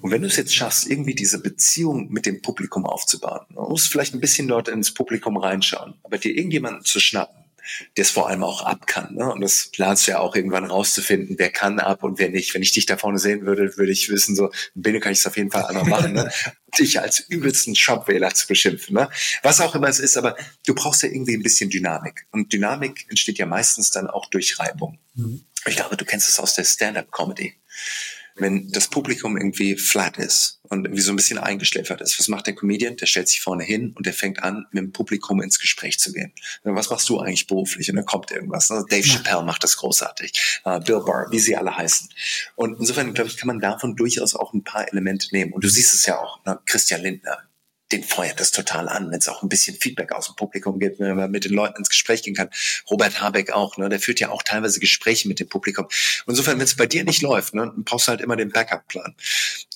Und 0.00 0.10
wenn 0.10 0.22
du 0.22 0.28
es 0.28 0.36
jetzt 0.36 0.54
schaffst, 0.54 0.86
irgendwie 0.86 1.14
diese 1.14 1.40
Beziehung 1.40 2.10
mit 2.10 2.26
dem 2.26 2.42
Publikum 2.42 2.84
aufzubauen, 2.84 3.46
du 3.50 3.62
musst 3.62 3.88
vielleicht 3.88 4.14
ein 4.14 4.20
bisschen 4.20 4.48
dort 4.48 4.68
ins 4.68 4.92
Publikum 4.92 5.36
reinschauen, 5.36 5.94
aber 6.02 6.18
dir 6.18 6.36
irgendjemanden 6.36 6.84
zu 6.84 7.00
schnappen, 7.00 7.44
der 7.96 8.02
es 8.02 8.10
vor 8.10 8.28
allem 8.28 8.44
auch 8.44 8.62
ab 8.62 8.86
kann. 8.86 9.14
Ne? 9.14 9.32
Und 9.32 9.40
das 9.40 9.70
planst 9.72 10.06
du 10.06 10.12
ja 10.12 10.18
auch 10.20 10.36
irgendwann 10.36 10.64
rauszufinden, 10.64 11.36
wer 11.38 11.50
kann 11.50 11.80
ab 11.80 12.04
und 12.04 12.18
wer 12.18 12.28
nicht. 12.28 12.54
Wenn 12.54 12.62
ich 12.62 12.72
dich 12.72 12.86
da 12.86 12.96
vorne 12.96 13.18
sehen 13.18 13.46
würde, 13.46 13.76
würde 13.76 13.92
ich 13.92 14.08
wissen, 14.08 14.36
so, 14.36 14.50
Bene 14.74 15.00
kann 15.00 15.12
ich 15.12 15.18
es 15.18 15.26
auf 15.26 15.36
jeden 15.36 15.50
Fall 15.50 15.64
einmal 15.64 15.84
machen, 15.84 16.12
ne? 16.12 16.30
dich 16.78 17.00
als 17.00 17.20
übelsten 17.20 17.74
Shopwähler 17.74 18.34
zu 18.34 18.46
beschimpfen. 18.46 18.94
Ne? 18.94 19.08
Was 19.42 19.60
auch 19.60 19.74
immer 19.74 19.88
es 19.88 19.98
ist, 19.98 20.16
aber 20.16 20.36
du 20.66 20.74
brauchst 20.74 21.02
ja 21.02 21.08
irgendwie 21.08 21.34
ein 21.34 21.42
bisschen 21.42 21.70
Dynamik. 21.70 22.26
Und 22.32 22.52
Dynamik 22.52 23.06
entsteht 23.08 23.38
ja 23.38 23.46
meistens 23.46 23.90
dann 23.90 24.08
auch 24.08 24.26
durch 24.26 24.58
Reibung. 24.58 24.98
Mhm. 25.14 25.44
Ich 25.66 25.76
glaube, 25.76 25.96
du 25.96 26.04
kennst 26.04 26.28
es 26.28 26.38
aus 26.38 26.54
der 26.54 26.64
Stand-up-Comedy 26.64 27.54
wenn 28.36 28.70
das 28.70 28.88
Publikum 28.88 29.36
irgendwie 29.36 29.76
flat 29.76 30.18
ist 30.18 30.60
und 30.64 30.84
irgendwie 30.84 31.02
so 31.02 31.12
ein 31.12 31.16
bisschen 31.16 31.38
eingeschläfert 31.38 32.00
ist, 32.00 32.18
was 32.18 32.28
macht 32.28 32.46
der 32.46 32.54
Comedian? 32.54 32.96
Der 32.96 33.06
stellt 33.06 33.28
sich 33.28 33.40
vorne 33.40 33.64
hin 33.64 33.92
und 33.96 34.06
der 34.06 34.12
fängt 34.12 34.42
an, 34.42 34.66
mit 34.72 34.82
dem 34.82 34.92
Publikum 34.92 35.40
ins 35.40 35.58
Gespräch 35.58 35.98
zu 35.98 36.12
gehen. 36.12 36.32
Was 36.62 36.90
machst 36.90 37.08
du 37.08 37.18
eigentlich 37.18 37.46
beruflich? 37.46 37.88
Und 37.88 37.96
dann 37.96 38.04
kommt 38.04 38.30
irgendwas. 38.30 38.68
Ne? 38.70 38.84
Dave 38.88 39.06
Chappelle 39.06 39.42
macht 39.42 39.64
das 39.64 39.76
großartig. 39.76 40.60
Uh, 40.64 40.80
Bill 40.80 41.00
Burr, 41.00 41.28
wie 41.30 41.38
sie 41.38 41.56
alle 41.56 41.76
heißen. 41.76 42.08
Und 42.56 42.78
insofern, 42.78 43.14
glaube 43.14 43.30
ich, 43.30 43.36
kann 43.36 43.46
man 43.46 43.60
davon 43.60 43.96
durchaus 43.96 44.34
auch 44.34 44.52
ein 44.52 44.64
paar 44.64 44.86
Elemente 44.88 45.28
nehmen. 45.32 45.52
Und 45.52 45.64
du 45.64 45.68
siehst 45.68 45.94
es 45.94 46.06
ja 46.06 46.18
auch, 46.18 46.44
ne? 46.44 46.58
Christian 46.66 47.02
Lindner, 47.02 47.38
den 47.96 48.04
feuert 48.04 48.40
das 48.40 48.50
total 48.50 48.88
an, 48.88 49.10
wenn 49.10 49.18
es 49.18 49.28
auch 49.28 49.42
ein 49.42 49.48
bisschen 49.48 49.76
Feedback 49.76 50.12
aus 50.12 50.26
dem 50.26 50.36
Publikum 50.36 50.78
gibt, 50.78 51.00
wenn 51.00 51.16
man 51.16 51.30
mit 51.30 51.44
den 51.44 51.52
Leuten 51.52 51.78
ins 51.78 51.88
Gespräch 51.88 52.22
gehen 52.22 52.34
kann. 52.34 52.50
Robert 52.90 53.20
Habeck 53.20 53.52
auch, 53.52 53.78
ne, 53.78 53.88
der 53.88 54.00
führt 54.00 54.20
ja 54.20 54.30
auch 54.30 54.42
teilweise 54.42 54.80
Gespräche 54.80 55.28
mit 55.28 55.40
dem 55.40 55.48
Publikum. 55.48 55.86
Insofern, 56.26 56.58
wenn 56.58 56.64
es 56.64 56.76
bei 56.76 56.86
dir 56.86 57.04
nicht 57.04 57.22
läuft, 57.22 57.54
ne, 57.54 57.62
dann 57.62 57.84
brauchst 57.84 58.06
du 58.06 58.10
halt 58.10 58.20
immer 58.20 58.36
den 58.36 58.50
Backup-Plan. 58.50 59.14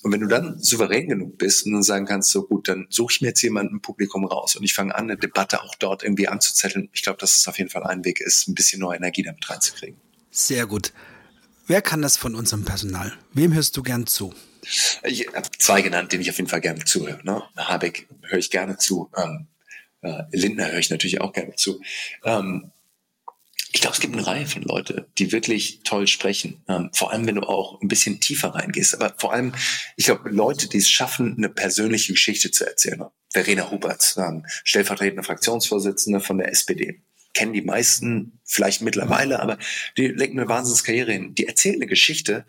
Und 0.03 0.11
wenn 0.11 0.21
du 0.21 0.27
dann 0.27 0.59
souverän 0.59 1.09
genug 1.09 1.37
bist 1.37 1.65
und 1.65 1.73
dann 1.73 1.83
sagen 1.83 2.05
kannst, 2.05 2.31
so 2.31 2.43
gut, 2.43 2.67
dann 2.67 2.87
suche 2.89 3.13
ich 3.13 3.21
mir 3.21 3.29
jetzt 3.29 3.41
jemanden 3.41 3.75
im 3.75 3.81
Publikum 3.81 4.25
raus 4.25 4.55
und 4.55 4.63
ich 4.63 4.73
fange 4.73 4.95
an, 4.95 5.05
eine 5.05 5.17
Debatte 5.17 5.63
auch 5.63 5.75
dort 5.75 6.03
irgendwie 6.03 6.27
anzuzetteln. 6.27 6.89
Ich 6.93 7.01
glaube, 7.01 7.17
dass 7.19 7.35
es 7.35 7.47
auf 7.47 7.57
jeden 7.57 7.69
Fall 7.69 7.83
ein 7.83 8.05
Weg 8.05 8.21
ist, 8.21 8.47
ein 8.47 8.55
bisschen 8.55 8.79
neue 8.79 8.97
Energie 8.97 9.23
damit 9.23 9.49
reinzukriegen. 9.49 9.97
Sehr 10.29 10.65
gut. 10.65 10.93
Wer 11.67 11.81
kann 11.81 12.01
das 12.01 12.17
von 12.17 12.35
unserem 12.35 12.65
Personal? 12.65 13.13
Wem 13.33 13.53
hörst 13.53 13.77
du 13.77 13.83
gern 13.83 14.05
zu? 14.05 14.33
Ich 15.03 15.27
habe 15.33 15.49
zwei 15.57 15.81
genannt, 15.81 16.11
denen 16.11 16.21
ich 16.21 16.29
auf 16.29 16.37
jeden 16.37 16.49
Fall 16.49 16.61
gerne 16.61 16.83
zuhöre. 16.85 17.19
Ne? 17.23 17.41
Habeck 17.57 18.07
höre 18.23 18.39
ich 18.39 18.51
gerne 18.51 18.77
zu. 18.77 19.09
Ähm, 19.17 19.47
äh, 20.01 20.23
Lindner 20.31 20.71
höre 20.71 20.79
ich 20.79 20.89
natürlich 20.89 21.21
auch 21.21 21.33
gerne 21.33 21.55
zu. 21.55 21.81
Ähm, 22.23 22.71
ich 23.73 23.79
glaube, 23.79 23.93
es 23.93 24.01
gibt 24.01 24.13
eine 24.13 24.27
Reihe 24.27 24.45
von 24.45 24.63
Leute, 24.63 25.07
die 25.17 25.31
wirklich 25.31 25.79
toll 25.83 26.05
sprechen. 26.05 26.61
Ähm, 26.67 26.89
vor 26.93 27.11
allem, 27.11 27.25
wenn 27.25 27.35
du 27.35 27.43
auch 27.43 27.81
ein 27.81 27.87
bisschen 27.87 28.19
tiefer 28.19 28.49
reingehst. 28.49 28.95
Aber 28.95 29.15
vor 29.17 29.31
allem, 29.31 29.53
ich 29.95 30.05
glaube, 30.05 30.29
Leute, 30.29 30.67
die 30.67 30.77
es 30.77 30.89
schaffen, 30.89 31.35
eine 31.37 31.49
persönliche 31.49 32.13
Geschichte 32.13 32.51
zu 32.51 32.65
erzählen. 32.65 33.05
Verena 33.29 33.71
Huberts, 33.71 34.17
ähm, 34.17 34.45
stellvertretende 34.65 35.23
Fraktionsvorsitzende 35.23 36.19
von 36.19 36.37
der 36.37 36.49
SPD. 36.49 37.01
Kennen 37.33 37.53
die 37.53 37.61
meisten 37.61 38.39
vielleicht 38.43 38.81
mittlerweile, 38.81 39.39
aber 39.41 39.57
die 39.95 40.07
legen 40.07 40.37
eine 40.37 40.49
Wahnsinnskarriere 40.49 41.13
hin. 41.13 41.33
Die 41.35 41.47
erzählen 41.47 41.75
eine 41.75 41.87
Geschichte, 41.87 42.45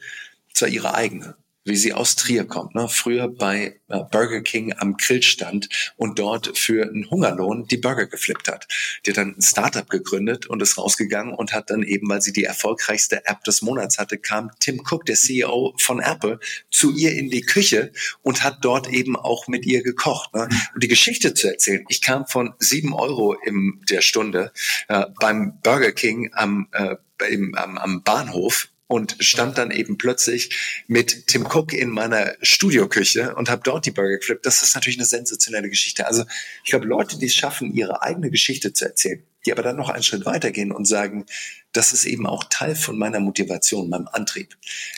zwar 0.52 0.68
ihre 0.68 0.94
eigene, 0.94 1.36
wie 1.64 1.76
sie 1.76 1.92
aus 1.92 2.16
Trier 2.16 2.44
kommt. 2.44 2.74
Ne? 2.74 2.88
Früher 2.88 3.28
bei 3.28 3.80
äh, 3.88 4.00
Burger 4.10 4.40
King 4.40 4.74
am 4.76 4.96
Grill 4.96 5.22
stand 5.22 5.68
und 5.96 6.18
dort 6.18 6.58
für 6.58 6.82
einen 6.82 7.08
Hungerlohn 7.10 7.66
die 7.66 7.76
Burger 7.76 8.06
geflippt 8.06 8.48
hat. 8.48 8.66
Die 9.04 9.10
hat 9.10 9.16
dann 9.16 9.34
ein 9.36 9.42
Startup 9.42 9.88
gegründet 9.88 10.46
und 10.46 10.60
ist 10.62 10.78
rausgegangen 10.78 11.34
und 11.34 11.52
hat 11.52 11.70
dann 11.70 11.82
eben, 11.82 12.08
weil 12.08 12.22
sie 12.22 12.32
die 12.32 12.44
erfolgreichste 12.44 13.26
App 13.26 13.44
des 13.44 13.62
Monats 13.62 13.98
hatte, 13.98 14.18
kam 14.18 14.50
Tim 14.60 14.82
Cook, 14.88 15.06
der 15.06 15.16
CEO 15.16 15.74
von 15.78 16.00
Apple, 16.00 16.40
zu 16.70 16.92
ihr 16.92 17.12
in 17.12 17.30
die 17.30 17.42
Küche 17.42 17.92
und 18.22 18.42
hat 18.42 18.58
dort 18.62 18.88
eben 18.88 19.16
auch 19.16 19.46
mit 19.46 19.64
ihr 19.64 19.82
gekocht. 19.82 20.34
Ne? 20.34 20.48
Und 20.74 20.82
die 20.82 20.88
Geschichte 20.88 21.34
zu 21.34 21.48
erzählen, 21.48 21.84
ich 21.88 22.02
kam 22.02 22.26
von 22.26 22.54
sieben 22.58 22.92
Euro 22.92 23.34
in 23.34 23.80
der 23.88 24.00
Stunde 24.00 24.52
äh, 24.88 25.04
beim 25.20 25.60
Burger 25.62 25.92
King 25.92 26.30
am, 26.32 26.68
äh, 26.72 26.96
im, 27.28 27.54
am, 27.54 27.78
am 27.78 28.02
Bahnhof 28.02 28.68
und 28.86 29.16
stand 29.20 29.58
dann 29.58 29.70
eben 29.70 29.96
plötzlich 29.96 30.84
mit 30.86 31.26
Tim 31.28 31.46
Cook 31.46 31.72
in 31.72 31.90
meiner 31.90 32.34
Studioküche 32.42 33.34
und 33.34 33.48
habe 33.48 33.62
dort 33.64 33.86
die 33.86 33.90
Burger 33.90 34.18
geflippt. 34.18 34.44
Das 34.44 34.62
ist 34.62 34.74
natürlich 34.74 34.98
eine 34.98 35.06
sensationelle 35.06 35.70
Geschichte. 35.70 36.06
Also 36.06 36.24
ich 36.64 36.70
glaube, 36.70 36.86
Leute, 36.86 37.18
die 37.18 37.26
es 37.26 37.34
schaffen, 37.34 37.72
ihre 37.72 38.02
eigene 38.02 38.30
Geschichte 38.30 38.72
zu 38.72 38.84
erzählen, 38.84 39.22
die 39.46 39.52
aber 39.52 39.62
dann 39.62 39.76
noch 39.76 39.88
einen 39.88 40.02
Schritt 40.02 40.26
weitergehen 40.26 40.72
und 40.72 40.86
sagen, 40.86 41.26
das 41.72 41.92
ist 41.92 42.04
eben 42.04 42.26
auch 42.26 42.44
Teil 42.44 42.74
von 42.74 42.98
meiner 42.98 43.20
Motivation, 43.20 43.88
meinem 43.88 44.08
Antrieb. 44.12 44.56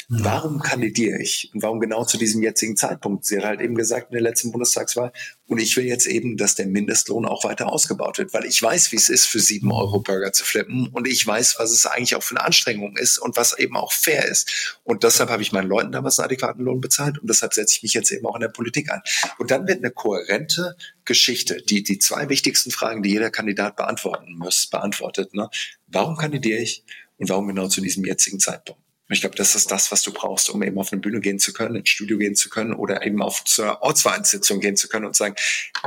Mhm. 0.08 0.24
Warum 0.24 0.60
kandidiere 0.60 1.20
ich? 1.20 1.50
Und 1.54 1.62
warum 1.62 1.80
genau 1.80 2.04
zu 2.04 2.18
diesem 2.18 2.42
jetzigen 2.42 2.76
Zeitpunkt? 2.76 3.24
Sie 3.24 3.36
hat 3.36 3.44
halt 3.44 3.60
eben 3.60 3.74
gesagt 3.74 4.10
in 4.10 4.14
der 4.14 4.22
letzten 4.22 4.52
Bundestagswahl, 4.52 5.12
und 5.46 5.58
ich 5.58 5.76
will 5.76 5.84
jetzt 5.84 6.06
eben, 6.06 6.38
dass 6.38 6.54
der 6.54 6.66
Mindestlohn 6.66 7.26
auch 7.26 7.44
weiter 7.44 7.70
ausgebaut 7.70 8.16
wird, 8.16 8.32
weil 8.32 8.46
ich 8.46 8.60
weiß, 8.62 8.92
wie 8.92 8.96
es 8.96 9.10
ist, 9.10 9.26
für 9.26 9.40
sieben 9.40 9.72
Euro 9.72 10.00
Burger 10.00 10.32
zu 10.32 10.42
flippen. 10.42 10.88
Und 10.88 11.06
ich 11.06 11.26
weiß, 11.26 11.56
was 11.58 11.70
es 11.70 11.84
eigentlich 11.84 12.16
auch 12.16 12.22
für 12.22 12.36
eine 12.36 12.46
Anstrengung 12.46 12.96
ist 12.96 13.18
und 13.18 13.36
was 13.36 13.58
eben 13.58 13.76
auch 13.76 13.92
fair 13.92 14.26
ist. 14.26 14.80
Und 14.84 15.04
deshalb 15.04 15.28
habe 15.28 15.42
ich 15.42 15.52
meinen 15.52 15.68
Leuten 15.68 15.92
damals 15.92 16.18
einen 16.18 16.26
adäquaten 16.26 16.64
Lohn 16.64 16.80
bezahlt 16.80 17.18
und 17.18 17.28
deshalb 17.28 17.52
setze 17.52 17.76
ich 17.76 17.82
mich 17.82 17.92
jetzt 17.92 18.10
eben 18.10 18.24
auch 18.26 18.36
in 18.36 18.40
der 18.40 18.48
Politik 18.48 18.90
ein. 18.90 19.02
Und 19.38 19.50
dann 19.50 19.66
wird 19.66 19.78
eine 19.78 19.90
kohärente 19.90 20.76
Geschichte, 21.04 21.60
die, 21.60 21.82
die 21.82 21.98
zwei 21.98 22.30
wichtigsten 22.30 22.70
Fragen, 22.70 23.02
die 23.02 23.10
jeder 23.10 23.30
Kandidat 23.30 23.76
beantworten 23.76 24.38
muss, 24.38 24.66
beantwortet. 24.66 25.34
Ne? 25.34 25.50
Warum 25.86 26.16
kandidiere 26.16 26.60
ich 26.64 26.84
und 27.18 27.28
warum 27.28 27.46
genau 27.46 27.68
zu 27.68 27.80
diesem 27.80 28.04
jetzigen 28.04 28.40
Zeitpunkt? 28.40 28.80
Ich 29.10 29.20
glaube, 29.20 29.36
das 29.36 29.54
ist 29.54 29.70
das, 29.70 29.92
was 29.92 30.02
du 30.02 30.12
brauchst, 30.12 30.48
um 30.48 30.62
eben 30.62 30.78
auf 30.78 30.90
eine 30.90 31.00
Bühne 31.00 31.20
gehen 31.20 31.38
zu 31.38 31.52
können, 31.52 31.76
ins 31.76 31.90
Studio 31.90 32.16
gehen 32.18 32.34
zu 32.34 32.48
können 32.48 32.72
oder 32.72 33.04
eben 33.04 33.22
auf 33.22 33.44
zur 33.44 33.82
Ortsvereinssitzung 33.82 34.60
gehen 34.60 34.76
zu 34.76 34.88
können 34.88 35.04
und 35.04 35.14
sagen, 35.14 35.34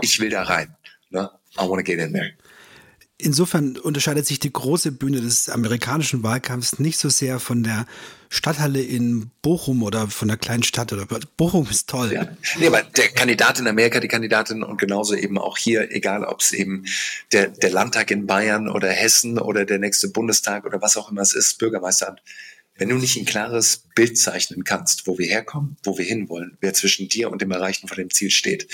ich 0.02 0.20
will 0.20 0.30
da 0.30 0.44
rein. 0.44 0.76
Ne? 1.10 1.30
I 1.56 1.62
want 1.62 1.80
to 1.80 1.84
get 1.84 2.00
in 2.00 2.14
there. 2.14 2.34
Insofern 3.20 3.78
unterscheidet 3.78 4.28
sich 4.28 4.40
die 4.40 4.54
große 4.54 4.92
Bühne 4.92 5.22
des 5.22 5.50
amerikanischen 5.50 6.22
Wahlkampfs 6.22 6.78
nicht 6.78 7.00
so 7.00 7.10
sehr 7.10 7.40
von 7.40 7.64
der 7.64 7.88
Stadthalle 8.30 8.82
in 8.82 9.32
Bochum 9.42 9.82
oder 9.82 10.08
von 10.08 10.28
der 10.28 10.38
kleinen 10.38 10.62
Stadt 10.62 10.94
oder 10.94 11.08
Bochum 11.38 11.68
ist 11.70 11.90
toll. 11.90 12.14
Ja. 12.14 12.28
Nee, 12.60 12.68
aber 12.68 12.84
der 12.84 13.10
Kandidat 13.10 13.60
in 13.60 13.68
Amerika, 13.68 14.00
die 14.00 14.08
Kandidatin 14.08 14.62
und 14.62 14.78
genauso 14.78 15.16
eben 15.16 15.40
auch 15.40 15.58
hier, 15.58 15.90
egal 15.92 16.26
ob 16.26 16.42
es 16.42 16.52
eben 16.52 16.86
der, 17.32 17.48
der 17.48 17.72
Landtag 17.72 18.12
in 18.12 18.28
Bayern 18.28 18.70
oder 18.70 18.90
Hessen 18.90 19.40
oder 19.40 19.66
der 19.66 19.80
nächste 19.80 20.10
Bundestag 20.10 20.66
oder 20.66 20.82
was 20.82 20.98
auch 20.98 21.10
immer 21.10 21.22
es 21.22 21.34
ist, 21.34 21.58
Bürgermeisteramt, 21.58 22.22
wenn 22.76 22.90
du 22.90 22.96
nicht 22.96 23.18
ein 23.18 23.26
klares 23.26 23.84
Bild 23.96 24.18
zeichnen 24.18 24.64
kannst, 24.64 25.08
wo 25.08 25.18
wir 25.18 25.26
herkommen, 25.26 25.78
wo 25.84 25.98
wir 25.98 26.06
hinwollen, 26.06 26.58
wer 26.62 26.74
zwischen 26.74 27.10
dir 27.10 27.32
und 27.32 27.42
dem 27.42 27.52
Erreichen 27.52 27.88
von 27.88 27.98
dem 27.98 28.12
Ziel 28.12 28.30
steht, 28.30 28.68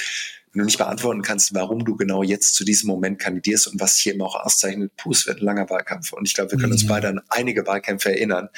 wenn 0.53 0.59
du 0.59 0.65
nicht 0.65 0.77
beantworten 0.77 1.23
kannst, 1.23 1.55
warum 1.55 1.83
du 1.83 1.95
genau 1.95 2.21
jetzt 2.21 2.53
zu 2.53 2.63
diesem 2.63 2.87
Moment 2.87 3.17
kandidierst 3.17 3.67
und 3.67 3.79
was 3.79 3.97
hier 3.97 4.13
immer 4.13 4.25
auch 4.25 4.35
auszeichnet, 4.35 4.91
puh, 4.97 5.11
es 5.11 5.25
wird 5.25 5.41
ein 5.41 5.45
langer 5.45 5.67
Wahlkampf. 5.69 6.13
Und 6.13 6.27
ich 6.27 6.35
glaube, 6.35 6.51
wir 6.51 6.59
können 6.59 6.73
uns 6.73 6.83
mhm. 6.83 6.89
beide 6.89 7.07
an 7.07 7.21
einige 7.29 7.65
Wahlkämpfe 7.65 8.11
erinnern, 8.11 8.49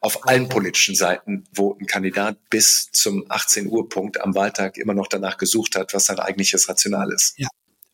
auf 0.00 0.26
allen 0.26 0.48
politischen 0.48 0.94
Seiten, 0.94 1.44
wo 1.52 1.76
ein 1.78 1.86
Kandidat 1.86 2.38
bis 2.48 2.90
zum 2.92 3.26
18 3.28 3.66
Uhr 3.66 3.86
Punkt 3.88 4.18
am 4.22 4.34
Wahltag 4.34 4.78
immer 4.78 4.94
noch 4.94 5.08
danach 5.08 5.36
gesucht 5.36 5.76
hat, 5.76 5.92
was 5.92 6.06
sein 6.06 6.18
eigentliches 6.18 6.68
Rational 6.70 7.12
ist. 7.12 7.38
Ja. 7.38 7.48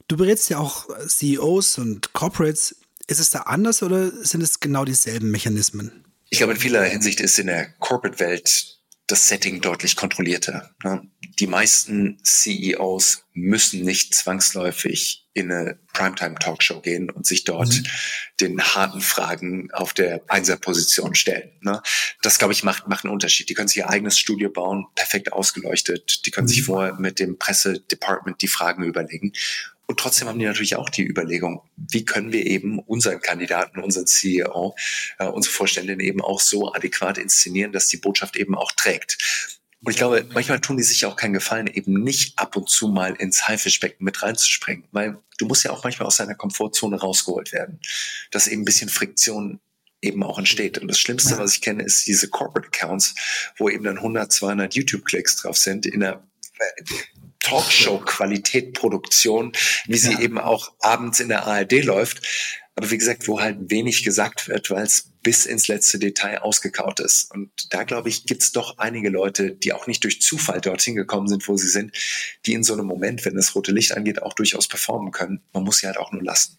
Du 0.07 0.17
berätst 0.17 0.49
ja 0.51 0.59
auch 0.59 0.87
CEOs 1.07 1.79
und 1.79 2.13
Corporates 2.13 2.77
Ist 3.09 3.19
es 3.19 3.31
da 3.31 3.41
anders 3.41 3.83
oder 3.83 4.11
sind 4.25 4.41
es 4.41 4.61
genau 4.61 4.85
dieselben 4.85 5.33
Mechanismen? 5.33 6.05
Ich 6.31 6.39
glaube, 6.39 6.53
in 6.53 6.61
vieler 6.61 6.85
Hinsicht 6.85 7.21
ist 7.21 7.39
in 7.39 7.49
der 7.49 7.71
Corporate-Welt 7.81 8.79
das 9.09 9.29
Setting 9.29 9.61
deutlich 9.61 9.97
kontrollierter. 9.97 10.71
Ne? 10.85 11.03
Die 11.39 11.47
meisten 11.47 12.19
CEOs 12.25 13.25
müssen 13.33 13.83
nicht 13.83 14.15
zwangsläufig 14.15 15.29
in 15.35 15.53
eine 15.53 15.79
Primetime-Talkshow 15.93 16.81
gehen 16.81 17.11
und 17.11 17.27
sich 17.27 17.45
dort 17.45 17.69
mhm. 17.69 17.87
den 18.41 18.63
harten 18.63 19.01
Fragen 19.01 19.71
auf 19.73 19.93
der 19.93 20.23
Einserposition 20.27 21.15
stellen. 21.15 21.53
Ne? 21.61 21.81
Das, 22.23 22.39
glaube 22.39 22.53
ich, 22.53 22.65
macht, 22.65 22.89
macht 22.89 23.05
einen 23.05 23.13
Unterschied. 23.13 23.49
Die 23.49 23.55
können 23.55 23.69
sich 23.69 23.79
ihr 23.79 23.89
eigenes 23.89 24.19
Studio 24.19 24.51
bauen, 24.51 24.87
perfekt 24.97 25.33
ausgeleuchtet. 25.33 26.27
Die 26.27 26.31
können 26.33 26.47
mhm. 26.47 26.51
sich 26.51 26.65
vorher 26.65 26.95
mit 26.95 27.21
dem 27.21 27.39
Pressedepartment 27.39 28.43
die 28.43 28.49
Fragen 28.49 28.83
überlegen. 28.83 29.33
Und 29.87 29.99
trotzdem 29.99 30.29
haben 30.29 30.39
die 30.39 30.45
natürlich 30.45 30.77
auch 30.77 30.91
die 30.91 31.07
Überlegung, 31.07 31.63
wie 31.77 32.05
können 32.05 32.31
wir 32.31 32.45
eben 32.45 32.79
unseren 32.79 33.21
Kandidaten, 33.21 33.81
unseren 33.81 34.07
CEO, 34.07 34.75
äh, 35.19 35.25
unsere 35.25 35.55
Vorständin 35.55 36.01
eben 36.01 36.21
auch 36.21 36.41
so 36.41 36.75
adäquat 36.75 37.17
inszenieren, 37.17 37.73
dass 37.73 37.89
die 37.89 37.97
Botschaft 37.97 38.37
eben 38.37 38.55
auch 38.55 38.73
trägt. 38.73 39.58
Und 39.85 39.93
ich 39.93 39.97
glaube, 39.97 40.27
manchmal 40.33 40.61
tun 40.61 40.77
die 40.77 40.83
sich 40.83 41.07
auch 41.07 41.15
keinen 41.15 41.35
Gefallen, 41.35 41.69
eben 41.69 42.03
nicht 42.03 42.39
ab 42.39 42.57
und 42.57 42.69
zu 42.69 42.89
mal 42.89 43.15
ins 43.15 43.47
Haifischbecken 43.47 44.05
mit 44.05 44.23
reinzuspringen, 44.23 44.85
weil 44.91 45.19
du 45.39 45.47
musst 45.47 45.65
ja 45.65 45.71
auch 45.71 45.85
manchmal 45.85 46.09
aus 46.09 46.17
deiner 46.17 46.35
Komfortzone 46.35 46.99
rausgeholt 46.99 47.53
werden, 47.53 47.81
dass 48.33 48.49
eben 48.49 48.63
ein 48.63 48.65
bisschen 48.65 48.89
Friktion 48.89 49.61
eben 50.01 50.23
auch 50.23 50.39
entsteht. 50.39 50.79
Und 50.79 50.89
das 50.89 50.99
Schlimmste, 50.99 51.39
was 51.39 51.55
ich 51.55 51.61
kenne, 51.61 51.83
ist 51.85 52.07
diese 52.07 52.29
Corporate 52.29 52.69
Accounts, 52.69 53.15
wo 53.57 53.69
eben 53.69 53.85
dann 53.85 53.99
100, 53.99 54.33
200 54.33 54.75
YouTube-Klicks 54.75 55.37
drauf 55.37 55.57
sind 55.57 55.87
in 55.87 56.03
einer 56.03 56.25
Talkshow-Qualität 57.41 58.75
Produktion, 58.75 59.53
wie 59.87 59.97
sie 59.97 60.13
ja. 60.13 60.21
eben 60.21 60.39
auch 60.39 60.73
abends 60.81 61.21
in 61.21 61.29
der 61.29 61.47
ARD 61.47 61.85
läuft. 61.85 62.27
Aber 62.79 62.93
wie 62.93 62.99
gesagt, 62.99 63.27
wo 63.27 63.41
halt 63.41 63.59
wenig 63.71 64.05
gesagt 64.05 64.47
wird, 64.47 64.71
weil 64.71 64.85
es 64.85 65.11
bis 65.25 65.47
ins 65.47 65.67
letzte 65.67 65.99
Detail 65.99 66.43
ausgekaut 66.43 67.01
ist. 67.01 67.29
Und 67.35 67.51
da, 67.71 67.83
glaube 67.83 68.09
ich, 68.09 68.25
gibt 68.25 68.41
es 68.41 68.53
doch 68.53 68.79
einige 68.79 69.09
Leute, 69.09 69.51
die 69.51 69.73
auch 69.73 69.89
nicht 69.89 70.05
durch 70.05 70.23
Zufall 70.23 70.61
dorthin 70.61 70.95
gekommen 70.95 71.27
sind, 71.27 71.49
wo 71.49 71.57
sie 71.57 71.67
sind, 71.67 71.91
die 72.47 72.53
in 72.53 72.63
so 72.63 72.75
einem 72.75 72.87
Moment, 72.87 73.25
wenn 73.25 73.35
das 73.35 73.57
rote 73.57 73.73
Licht 73.73 73.97
angeht, 73.97 74.23
auch 74.23 74.33
durchaus 74.33 74.69
performen 74.69 75.11
können. 75.11 75.41
Man 75.53 75.65
muss 75.65 75.79
sie 75.79 75.89
halt 75.89 75.97
auch 75.97 76.13
nur 76.13 76.23
lassen. 76.23 76.57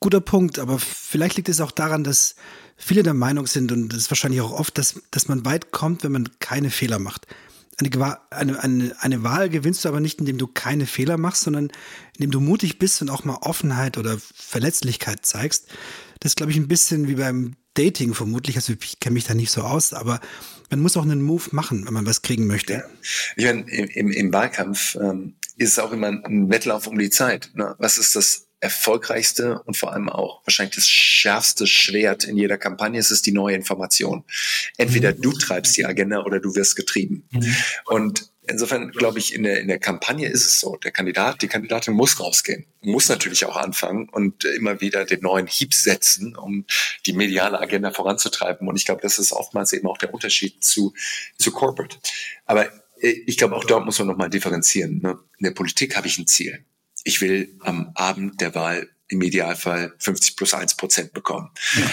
Guter 0.00 0.22
Punkt, 0.22 0.58
aber 0.58 0.78
vielleicht 0.78 1.36
liegt 1.36 1.50
es 1.50 1.60
auch 1.60 1.70
daran, 1.70 2.02
dass 2.02 2.34
viele 2.78 3.02
der 3.02 3.12
Meinung 3.12 3.46
sind, 3.46 3.72
und 3.72 3.90
das 3.90 3.98
ist 3.98 4.10
wahrscheinlich 4.10 4.40
auch 4.40 4.52
oft, 4.52 4.78
dass, 4.78 5.02
dass 5.10 5.28
man 5.28 5.44
weit 5.44 5.70
kommt, 5.70 6.02
wenn 6.02 6.12
man 6.12 6.30
keine 6.38 6.70
Fehler 6.70 6.98
macht 6.98 7.26
eine, 7.80 8.18
eine, 8.30 8.62
eine, 8.62 8.96
eine 9.00 9.22
Wahl 9.22 9.48
gewinnst 9.48 9.84
du 9.84 9.88
aber 9.88 10.00
nicht, 10.00 10.20
indem 10.20 10.38
du 10.38 10.46
keine 10.46 10.86
Fehler 10.86 11.16
machst, 11.16 11.42
sondern 11.42 11.70
indem 12.16 12.30
du 12.30 12.40
mutig 12.40 12.78
bist 12.78 13.00
und 13.02 13.10
auch 13.10 13.24
mal 13.24 13.38
Offenheit 13.40 13.98
oder 13.98 14.18
Verletzlichkeit 14.34 15.24
zeigst. 15.24 15.68
Das 16.20 16.32
ist, 16.32 16.36
glaube 16.36 16.52
ich, 16.52 16.58
ein 16.58 16.68
bisschen 16.68 17.08
wie 17.08 17.14
beim 17.14 17.56
Dating 17.74 18.14
vermutlich. 18.14 18.56
Also 18.56 18.74
ich 18.78 19.00
kenne 19.00 19.14
mich 19.14 19.24
da 19.24 19.34
nicht 19.34 19.50
so 19.50 19.62
aus, 19.62 19.92
aber 19.92 20.20
man 20.70 20.80
muss 20.80 20.96
auch 20.96 21.02
einen 21.02 21.22
Move 21.22 21.48
machen, 21.52 21.86
wenn 21.86 21.94
man 21.94 22.06
was 22.06 22.22
kriegen 22.22 22.46
möchte. 22.46 22.74
Ja. 22.74 22.82
Ich 23.36 23.44
meine, 23.44 23.62
im, 23.70 24.10
im 24.10 24.32
Wahlkampf 24.32 24.96
ähm, 24.96 25.34
ist 25.56 25.72
es 25.72 25.78
auch 25.78 25.92
immer 25.92 26.08
ein 26.08 26.50
Wettlauf 26.50 26.86
um 26.86 26.98
die 26.98 27.10
Zeit. 27.10 27.50
Ne? 27.54 27.74
Was 27.78 27.98
ist 27.98 28.16
das 28.16 28.46
erfolgreichste 28.60 29.62
und 29.62 29.76
vor 29.76 29.92
allem 29.92 30.08
auch 30.08 30.42
wahrscheinlich 30.44 30.76
das 30.76 30.88
schärfste 30.88 31.66
Schwert 31.66 32.24
in 32.24 32.36
jeder 32.36 32.58
Kampagne 32.58 33.00
ist 33.00 33.10
es 33.10 33.22
die 33.22 33.32
neue 33.32 33.56
Information. 33.56 34.24
Entweder 34.76 35.12
mhm. 35.12 35.22
du 35.22 35.32
treibst 35.32 35.76
die 35.76 35.86
Agenda 35.86 36.22
oder 36.24 36.40
du 36.40 36.54
wirst 36.54 36.76
getrieben. 36.76 37.26
Mhm. 37.30 37.56
Und 37.86 38.30
insofern 38.46 38.90
glaube 38.90 39.18
ich, 39.18 39.34
in 39.34 39.44
der, 39.44 39.60
in 39.60 39.68
der 39.68 39.78
Kampagne 39.78 40.28
ist 40.28 40.44
es 40.44 40.60
so, 40.60 40.76
der 40.76 40.90
Kandidat, 40.90 41.40
die 41.40 41.48
Kandidatin 41.48 41.94
muss 41.94 42.20
rausgehen, 42.20 42.66
muss 42.82 43.08
natürlich 43.08 43.46
auch 43.46 43.56
anfangen 43.56 44.10
und 44.10 44.44
immer 44.44 44.82
wieder 44.82 45.06
den 45.06 45.20
neuen 45.20 45.46
Hieb 45.46 45.72
setzen, 45.72 46.36
um 46.36 46.66
die 47.06 47.14
mediale 47.14 47.58
Agenda 47.58 47.90
voranzutreiben. 47.90 48.68
Und 48.68 48.76
ich 48.76 48.84
glaube, 48.84 49.00
das 49.00 49.18
ist 49.18 49.32
oftmals 49.32 49.72
eben 49.72 49.88
auch 49.88 49.98
der 49.98 50.12
Unterschied 50.12 50.62
zu, 50.62 50.92
zu 51.38 51.50
Corporate. 51.50 51.96
Aber 52.44 52.68
ich 53.00 53.38
glaube, 53.38 53.56
auch 53.56 53.64
dort 53.64 53.86
muss 53.86 53.98
man 53.98 54.08
nochmal 54.08 54.28
differenzieren. 54.28 55.00
Ne? 55.02 55.18
In 55.38 55.44
der 55.44 55.52
Politik 55.52 55.96
habe 55.96 56.06
ich 56.06 56.18
ein 56.18 56.26
Ziel 56.26 56.62
ich 57.04 57.20
will 57.20 57.56
am 57.60 57.90
Abend 57.94 58.40
der 58.40 58.54
Wahl 58.54 58.88
im 59.08 59.22
Idealfall 59.22 59.94
50 59.98 60.36
plus 60.36 60.54
1 60.54 60.76
Prozent 60.76 61.12
bekommen. 61.12 61.50
Ja. 61.76 61.90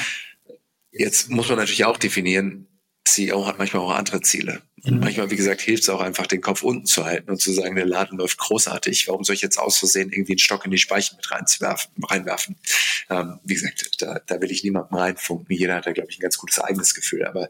Jetzt 0.92 1.30
muss 1.30 1.50
man 1.50 1.58
natürlich 1.58 1.86
auch 1.86 1.98
definieren, 1.98 2.68
CEO 3.06 3.46
hat 3.46 3.58
manchmal 3.58 3.84
auch 3.84 3.96
andere 3.96 4.22
Ziele. 4.22 4.62
Und 4.84 4.96
mhm. 4.96 5.00
manchmal, 5.00 5.30
wie 5.32 5.36
gesagt, 5.36 5.62
hilft 5.62 5.84
es 5.84 5.90
auch 5.90 6.02
einfach, 6.02 6.28
den 6.28 6.42
Kopf 6.42 6.62
unten 6.62 6.86
zu 6.86 7.06
halten 7.06 7.32
und 7.32 7.42
zu 7.42 7.52
sagen, 7.52 7.76
der 7.76 7.86
Laden 7.86 8.18
läuft 8.18 8.38
großartig. 8.38 9.08
Warum 9.08 9.24
soll 9.24 9.36
ich 9.36 9.42
jetzt 9.42 9.58
aus 9.58 9.78
Versehen 9.78 10.12
irgendwie 10.12 10.34
einen 10.34 10.40
Stock 10.40 10.66
in 10.66 10.72
die 10.72 10.78
Speichen 10.78 11.18
mit 11.18 11.32
reinwerfen? 11.32 12.58
Ähm, 13.10 13.40
wie 13.44 13.56
gesagt, 13.56 14.02
da, 14.02 14.20
da 14.26 14.42
will 14.42 14.52
ich 14.52 14.64
niemandem 14.64 14.98
reinfunken. 14.98 15.56
Jeder 15.56 15.76
hat 15.76 15.88
da, 15.88 15.94
glaube 15.94 16.12
ich, 16.12 16.20
ein 16.20 16.22
ganz 16.22 16.38
gutes 16.38 16.60
eigenes 16.60 16.94
Gefühl. 16.94 17.26
Aber 17.26 17.50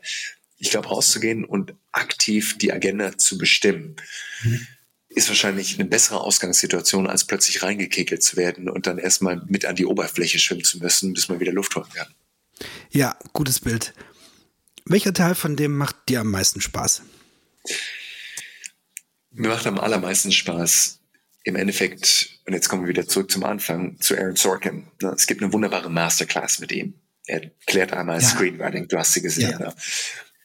ich 0.58 0.70
glaube, 0.70 0.88
rauszugehen 0.88 1.44
und 1.44 1.74
aktiv 1.92 2.58
die 2.58 2.72
Agenda 2.72 3.18
zu 3.18 3.38
bestimmen, 3.38 3.98
mhm 4.44 4.68
ist 5.18 5.30
wahrscheinlich 5.30 5.80
eine 5.80 5.90
bessere 5.90 6.22
Ausgangssituation, 6.22 7.08
als 7.08 7.26
plötzlich 7.26 7.64
reingekekelt 7.64 8.22
zu 8.22 8.38
werden 8.38 8.70
und 8.70 8.86
dann 8.86 9.00
erstmal 9.00 9.42
mit 9.48 9.66
an 9.66 9.76
die 9.76 9.88
Oberfläche 9.88 10.38
schwimmen 10.38 10.64
zu 10.64 10.78
müssen, 10.78 11.14
bis 11.14 11.28
man 11.28 11.40
wieder 11.40 11.52
Luft 11.52 11.76
holen 11.76 11.90
kann. 11.92 12.08
Ja, 12.92 13.18
gutes 13.34 13.60
Bild. 13.60 13.94
Welcher 14.86 15.14
Teil 15.14 15.34
von 15.34 15.56
dem 15.56 15.76
macht 15.76 15.96
dir 16.08 16.22
am 16.22 16.30
meisten 16.30 16.62
Spaß? 16.62 17.02
Mir 19.32 19.50
macht 19.50 19.66
am 19.66 19.80
allermeisten 19.80 20.32
Spaß 20.32 21.00
im 21.44 21.56
Endeffekt, 21.56 22.40
und 22.46 22.54
jetzt 22.54 22.70
kommen 22.70 22.84
wir 22.84 22.90
wieder 22.90 23.08
zurück 23.08 23.32
zum 23.32 23.44
Anfang, 23.44 24.00
zu 24.00 24.16
Aaron 24.16 24.36
Sorkin. 24.36 24.88
Es 25.16 25.26
gibt 25.26 25.42
eine 25.42 25.52
wunderbare 25.52 25.90
Masterclass 25.90 26.60
mit 26.60 26.72
ihm. 26.72 26.94
Er 27.26 27.42
klärt 27.66 27.92
einmal 27.92 28.22
ja. 28.22 28.28
Screenwriting, 28.28 28.88
du 28.88 28.98
hast 28.98 29.14
sie 29.14 29.22
gesehen. 29.22 29.52
Ja. 29.52 29.60
Ne? 29.60 29.76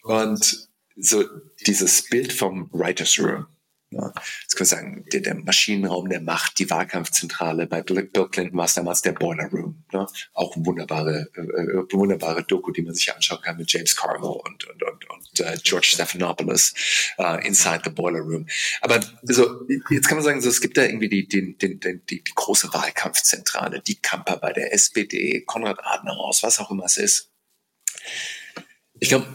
Und 0.02 0.68
so 0.96 1.24
dieses 1.66 2.08
Bild 2.08 2.32
vom 2.32 2.70
Writer's 2.72 3.18
Room, 3.18 3.46
jetzt 3.92 4.56
können 4.56 4.70
wir 4.70 4.76
sagen, 4.76 5.04
der, 5.12 5.20
der, 5.20 5.34
Maschinenraum 5.34 6.08
der 6.08 6.20
Macht, 6.20 6.58
die 6.58 6.70
Wahlkampfzentrale. 6.70 7.66
Bei 7.66 7.82
Bill 7.82 8.08
Clinton 8.08 8.56
war 8.56 8.64
es 8.64 8.74
damals 8.74 9.02
der 9.02 9.12
Boiler 9.12 9.48
Room. 9.50 9.84
Ne? 9.92 10.06
Auch 10.34 10.54
wunderbare, 10.56 11.28
äh, 11.34 11.40
äh, 11.40 11.84
wunderbare 11.92 12.44
Doku, 12.44 12.72
die 12.72 12.82
man 12.82 12.94
sich 12.94 13.12
anschauen 13.14 13.40
kann 13.42 13.56
mit 13.56 13.72
James 13.72 13.96
Carville 13.96 14.32
und, 14.32 14.64
und, 14.68 14.82
und, 14.82 15.10
und 15.10 15.40
äh, 15.40 15.56
George 15.62 15.88
Stephanopoulos, 15.88 16.74
äh, 17.18 17.46
Inside 17.46 17.82
the 17.84 17.90
Boiler 17.90 18.20
Room. 18.20 18.46
Aber 18.80 19.00
so, 19.22 19.66
jetzt 19.90 20.08
kann 20.08 20.18
man 20.18 20.24
sagen, 20.24 20.40
so, 20.40 20.48
es 20.48 20.60
gibt 20.60 20.76
da 20.76 20.84
irgendwie 20.84 21.08
die, 21.08 21.28
die, 21.28 21.56
die, 21.56 21.78
die, 21.78 22.00
die, 22.06 22.22
große 22.34 22.72
Wahlkampfzentrale, 22.72 23.80
die 23.80 23.96
Kamper 23.96 24.36
bei 24.38 24.52
der 24.52 24.72
SPD, 24.72 25.42
Konrad 25.42 25.78
Adenauer, 25.82 26.32
was 26.40 26.58
auch 26.58 26.70
immer 26.70 26.84
es 26.84 26.96
ist. 26.96 27.30
Ich 28.98 29.08
glaube, 29.08 29.26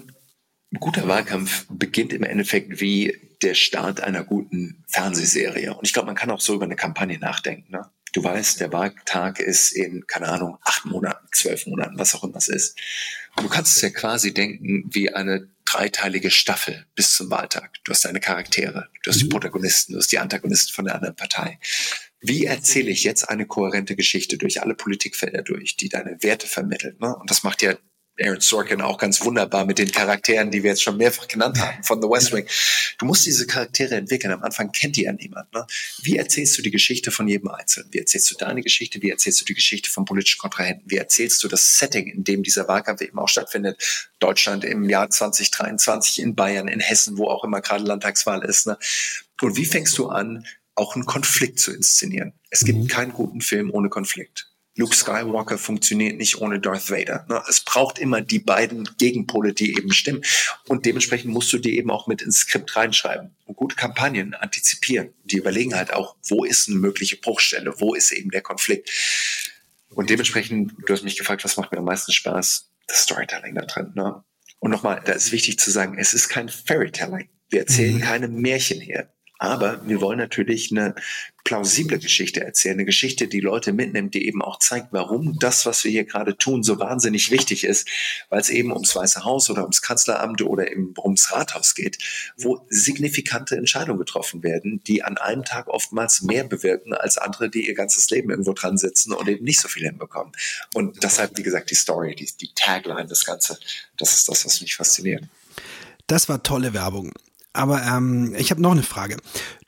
guter 0.80 1.08
Wahlkampf 1.08 1.66
beginnt 1.70 2.14
im 2.14 2.24
Endeffekt 2.24 2.82
wie 2.82 3.26
der 3.41 3.53
Start 3.53 4.01
einer 4.01 4.23
guten 4.23 4.83
Fernsehserie. 4.88 5.73
Und 5.73 5.85
ich 5.85 5.93
glaube, 5.93 6.07
man 6.07 6.15
kann 6.15 6.31
auch 6.31 6.41
so 6.41 6.55
über 6.55 6.65
eine 6.65 6.75
Kampagne 6.75 7.19
nachdenken. 7.19 7.71
Ne? 7.71 7.89
Du 8.13 8.23
weißt, 8.23 8.59
der 8.59 8.71
Wahltag 8.71 9.39
ist 9.39 9.71
in, 9.71 10.07
keine 10.07 10.27
Ahnung, 10.27 10.57
acht 10.63 10.85
Monaten, 10.85 11.27
zwölf 11.33 11.67
Monaten, 11.67 11.99
was 11.99 12.15
auch 12.15 12.23
immer 12.23 12.38
es 12.38 12.47
ist. 12.47 12.79
Und 13.35 13.43
du 13.43 13.49
kannst 13.49 13.75
es 13.75 13.81
ja 13.81 13.89
quasi 13.89 14.33
denken 14.33 14.85
wie 14.91 15.13
eine 15.13 15.49
dreiteilige 15.65 16.31
Staffel 16.31 16.85
bis 16.95 17.13
zum 17.13 17.29
Wahltag. 17.29 17.75
Du 17.83 17.91
hast 17.91 18.05
deine 18.05 18.19
Charaktere, 18.19 18.89
du 19.03 19.11
hast 19.11 19.19
die 19.19 19.25
mhm. 19.25 19.29
Protagonisten, 19.29 19.93
du 19.93 19.99
hast 19.99 20.11
die 20.11 20.19
Antagonisten 20.19 20.73
von 20.73 20.85
der 20.85 20.95
anderen 20.95 21.15
Partei. 21.15 21.59
Wie 22.19 22.45
erzähle 22.45 22.89
ich 22.89 23.03
jetzt 23.03 23.29
eine 23.29 23.45
kohärente 23.45 23.95
Geschichte 23.95 24.38
durch 24.38 24.61
alle 24.61 24.73
Politikfelder 24.73 25.43
durch, 25.43 25.75
die 25.75 25.89
deine 25.89 26.17
Werte 26.23 26.47
vermittelt? 26.47 26.99
Ne? 26.99 27.15
Und 27.15 27.29
das 27.29 27.43
macht 27.43 27.61
ja 27.61 27.75
Aaron 28.20 28.41
Sorkin 28.41 28.82
auch 28.82 28.97
ganz 28.97 29.22
wunderbar 29.22 29.65
mit 29.65 29.78
den 29.78 29.91
Charakteren, 29.91 30.51
die 30.51 30.63
wir 30.63 30.72
jetzt 30.72 30.84
schon 30.84 30.97
mehrfach 30.97 31.28
genannt 31.28 31.59
haben 31.59 31.84
von 31.84 32.01
The 32.01 32.07
West 32.07 32.34
Wing. 32.34 32.47
Du 32.97 33.05
musst 33.05 33.26
diese 33.26 33.45
Charaktere 33.45 33.95
entwickeln. 33.95 34.34
Am 34.34 34.43
Anfang 34.43 34.72
kennt 34.72 34.95
die 34.95 35.03
ja 35.03 35.13
niemand. 35.13 35.53
Ne? 35.53 35.65
Wie 36.01 36.18
erzählst 36.18 36.57
du 36.57 36.61
die 36.61 36.72
Geschichte 36.72 37.11
von 37.11 37.28
jedem 37.28 37.49
Einzelnen? 37.49 37.89
Wie 37.91 37.99
erzählst 37.99 38.32
du 38.32 38.36
deine 38.36 38.61
Geschichte? 38.61 39.01
Wie 39.01 39.11
erzählst 39.11 39.41
du 39.41 39.45
die 39.45 39.53
Geschichte 39.53 39.89
von 39.89 40.05
politischen 40.05 40.39
Kontrahenten? 40.39 40.89
Wie 40.89 40.97
erzählst 40.97 41.43
du 41.43 41.47
das 41.47 41.76
Setting, 41.76 42.07
in 42.07 42.24
dem 42.24 42.43
dieser 42.43 42.68
Wahlkampf 42.68 43.01
eben 43.01 43.20
auch 43.20 43.30
stattfindet? 43.30 44.09
Deutschland 44.20 44.63
im 44.63 44.89
Jahr 44.89 45.09
2023, 45.09 46.20
in 46.20 46.36
Bayern, 46.36 46.68
in 46.68 46.80
Hessen, 46.80 47.18
wo 47.18 47.28
auch 47.28 47.43
immer 47.43 47.61
gerade 47.61 47.84
Landtagswahl 47.84 48.43
ist. 48.43 48.68
Ne? 48.68 48.78
Und 49.41 49.57
wie 49.57 49.65
fängst 49.65 49.97
du 49.97 50.07
an, 50.07 50.45
auch 50.76 50.95
einen 50.95 51.05
Konflikt 51.05 51.59
zu 51.59 51.72
inszenieren? 51.72 52.34
Es 52.49 52.63
gibt 52.63 52.80
mhm. 52.80 52.88
keinen 52.88 53.13
guten 53.13 53.41
Film 53.41 53.70
ohne 53.72 53.89
Konflikt. 53.89 54.49
Luke 54.78 54.95
Skywalker 54.95 55.57
funktioniert 55.57 56.17
nicht 56.17 56.39
ohne 56.39 56.59
Darth 56.59 56.91
Vader. 56.91 57.25
Ne? 57.28 57.41
Es 57.49 57.61
braucht 57.61 57.97
immer 57.97 58.21
die 58.21 58.38
beiden 58.38 58.88
Gegenpole, 58.99 59.53
die 59.53 59.75
eben 59.75 59.91
stimmen. 59.91 60.21
Und 60.67 60.86
dementsprechend 60.86 61.34
musst 61.34 61.51
du 61.51 61.57
die 61.57 61.78
eben 61.78 61.89
auch 61.89 62.05
mit 62.05 62.21
ins 62.21 62.41
Skript 62.41 62.75
reinschreiben. 62.75 63.36
Und 63.45 63.55
gute 63.55 63.75
Kampagnen 63.75 64.36
antizipieren. 64.36 65.13
Die 65.23 65.38
überlegen 65.38 65.75
halt 65.75 65.91
auch, 65.93 66.15
wo 66.28 66.43
ist 66.43 66.69
eine 66.69 66.78
mögliche 66.78 67.17
Bruchstelle, 67.17 67.73
wo 67.80 67.95
ist 67.95 68.11
eben 68.11 68.30
der 68.30 68.41
Konflikt. 68.41 68.91
Und 69.89 70.11
dementsprechend, 70.11 70.73
du 70.86 70.93
hast 70.93 71.03
mich 71.03 71.17
gefragt, 71.17 71.43
was 71.43 71.57
macht 71.57 71.71
mir 71.71 71.80
am 71.80 71.86
meisten 71.86 72.11
Spaß? 72.11 72.69
Das 72.86 73.03
Storytelling 73.03 73.55
da 73.55 73.65
drin. 73.65 73.93
Ne? 73.95 74.23
Und 74.59 74.69
nochmal, 74.69 75.01
da 75.03 75.13
ist 75.13 75.32
wichtig 75.32 75.57
zu 75.57 75.71
sagen, 75.71 75.97
es 75.97 76.13
ist 76.13 76.30
kein 76.30 76.49
Fairytelling. 76.49 77.30
Wir 77.49 77.61
erzählen 77.61 77.95
mhm. 77.95 78.01
keine 78.01 78.28
Märchen 78.28 78.80
hier. 78.80 79.11
Aber 79.39 79.88
wir 79.88 80.01
wollen 80.01 80.17
natürlich 80.17 80.71
eine 80.71 80.95
plausible 81.47 81.97
Geschichte 81.97 82.43
erzählen, 82.43 82.73
eine 82.73 82.83
Geschichte, 82.83 83.29
die 83.29 83.39
Leute 83.39 83.71
mitnimmt, 83.71 84.13
die 84.13 84.27
eben 84.27 84.41
auch 84.41 84.59
zeigt, 84.59 84.87
warum 84.91 85.39
das, 85.39 85.65
was 85.65 85.85
wir 85.85 85.91
hier 85.91 86.03
gerade 86.03 86.37
tun, 86.37 86.61
so 86.61 86.77
wahnsinnig 86.77 87.31
wichtig 87.31 87.63
ist, 87.63 87.87
weil 88.27 88.41
es 88.41 88.49
eben 88.49 88.73
ums 88.73 88.93
Weiße 88.93 89.23
Haus 89.23 89.49
oder 89.49 89.61
ums 89.61 89.81
Kanzleramt 89.81 90.41
oder 90.41 90.69
eben 90.69 90.93
ums 91.01 91.31
Rathaus 91.31 91.73
geht, 91.73 91.99
wo 92.35 92.65
signifikante 92.67 93.55
Entscheidungen 93.55 93.97
getroffen 93.97 94.43
werden, 94.43 94.83
die 94.87 95.03
an 95.03 95.17
einem 95.17 95.45
Tag 95.45 95.69
oftmals 95.69 96.21
mehr 96.21 96.43
bewirken 96.43 96.93
als 96.93 97.17
andere, 97.17 97.49
die 97.49 97.65
ihr 97.65 97.75
ganzes 97.75 98.09
Leben 98.09 98.29
irgendwo 98.29 98.51
dran 98.51 98.77
sitzen 98.77 99.13
und 99.13 99.29
eben 99.29 99.45
nicht 99.45 99.61
so 99.61 99.69
viel 99.69 99.83
hinbekommen. 99.87 100.33
Und 100.73 101.01
deshalb, 101.01 101.37
wie 101.37 101.43
gesagt, 101.43 101.71
die 101.71 101.75
Story, 101.75 102.13
die, 102.13 102.29
die 102.41 102.51
Tagline, 102.55 103.07
das 103.07 103.23
Ganze, 103.23 103.57
das 103.95 104.11
ist 104.11 104.27
das, 104.27 104.45
was 104.45 104.59
mich 104.59 104.75
fasziniert. 104.75 105.23
Das 106.07 106.27
war 106.27 106.43
tolle 106.43 106.73
Werbung. 106.73 107.13
Aber 107.58 107.84
ähm, 107.84 108.36
ich 108.38 108.51
habe 108.51 108.62
noch 108.62 108.72
eine 108.72 108.84
Frage. 108.84 109.18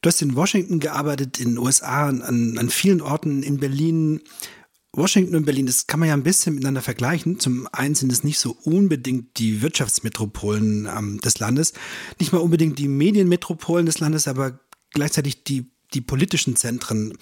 Du 0.01 0.07
hast 0.07 0.21
in 0.21 0.35
Washington 0.35 0.79
gearbeitet, 0.79 1.39
in 1.39 1.49
den 1.49 1.57
USA, 1.57 2.07
an, 2.07 2.55
an 2.57 2.69
vielen 2.69 3.01
Orten, 3.01 3.41
in 3.41 3.57
Berlin. 3.57 4.21
Washington 4.93 5.35
und 5.35 5.45
Berlin, 5.45 5.65
das 5.65 5.87
kann 5.87 5.99
man 5.99 6.09
ja 6.09 6.15
ein 6.15 6.23
bisschen 6.23 6.55
miteinander 6.55 6.81
vergleichen. 6.81 7.39
Zum 7.39 7.67
einen 7.71 7.95
sind 7.95 8.11
es 8.11 8.23
nicht 8.23 8.39
so 8.39 8.55
unbedingt 8.63 9.39
die 9.39 9.61
Wirtschaftsmetropolen 9.61 10.87
ähm, 10.95 11.19
des 11.21 11.39
Landes, 11.39 11.73
nicht 12.19 12.31
mal 12.31 12.39
unbedingt 12.39 12.79
die 12.79 12.87
Medienmetropolen 12.87 13.85
des 13.85 13.99
Landes, 13.99 14.27
aber 14.27 14.59
gleichzeitig 14.91 15.43
die, 15.43 15.71
die 15.93 16.01
politischen 16.01 16.55
Zentren. 16.55 17.17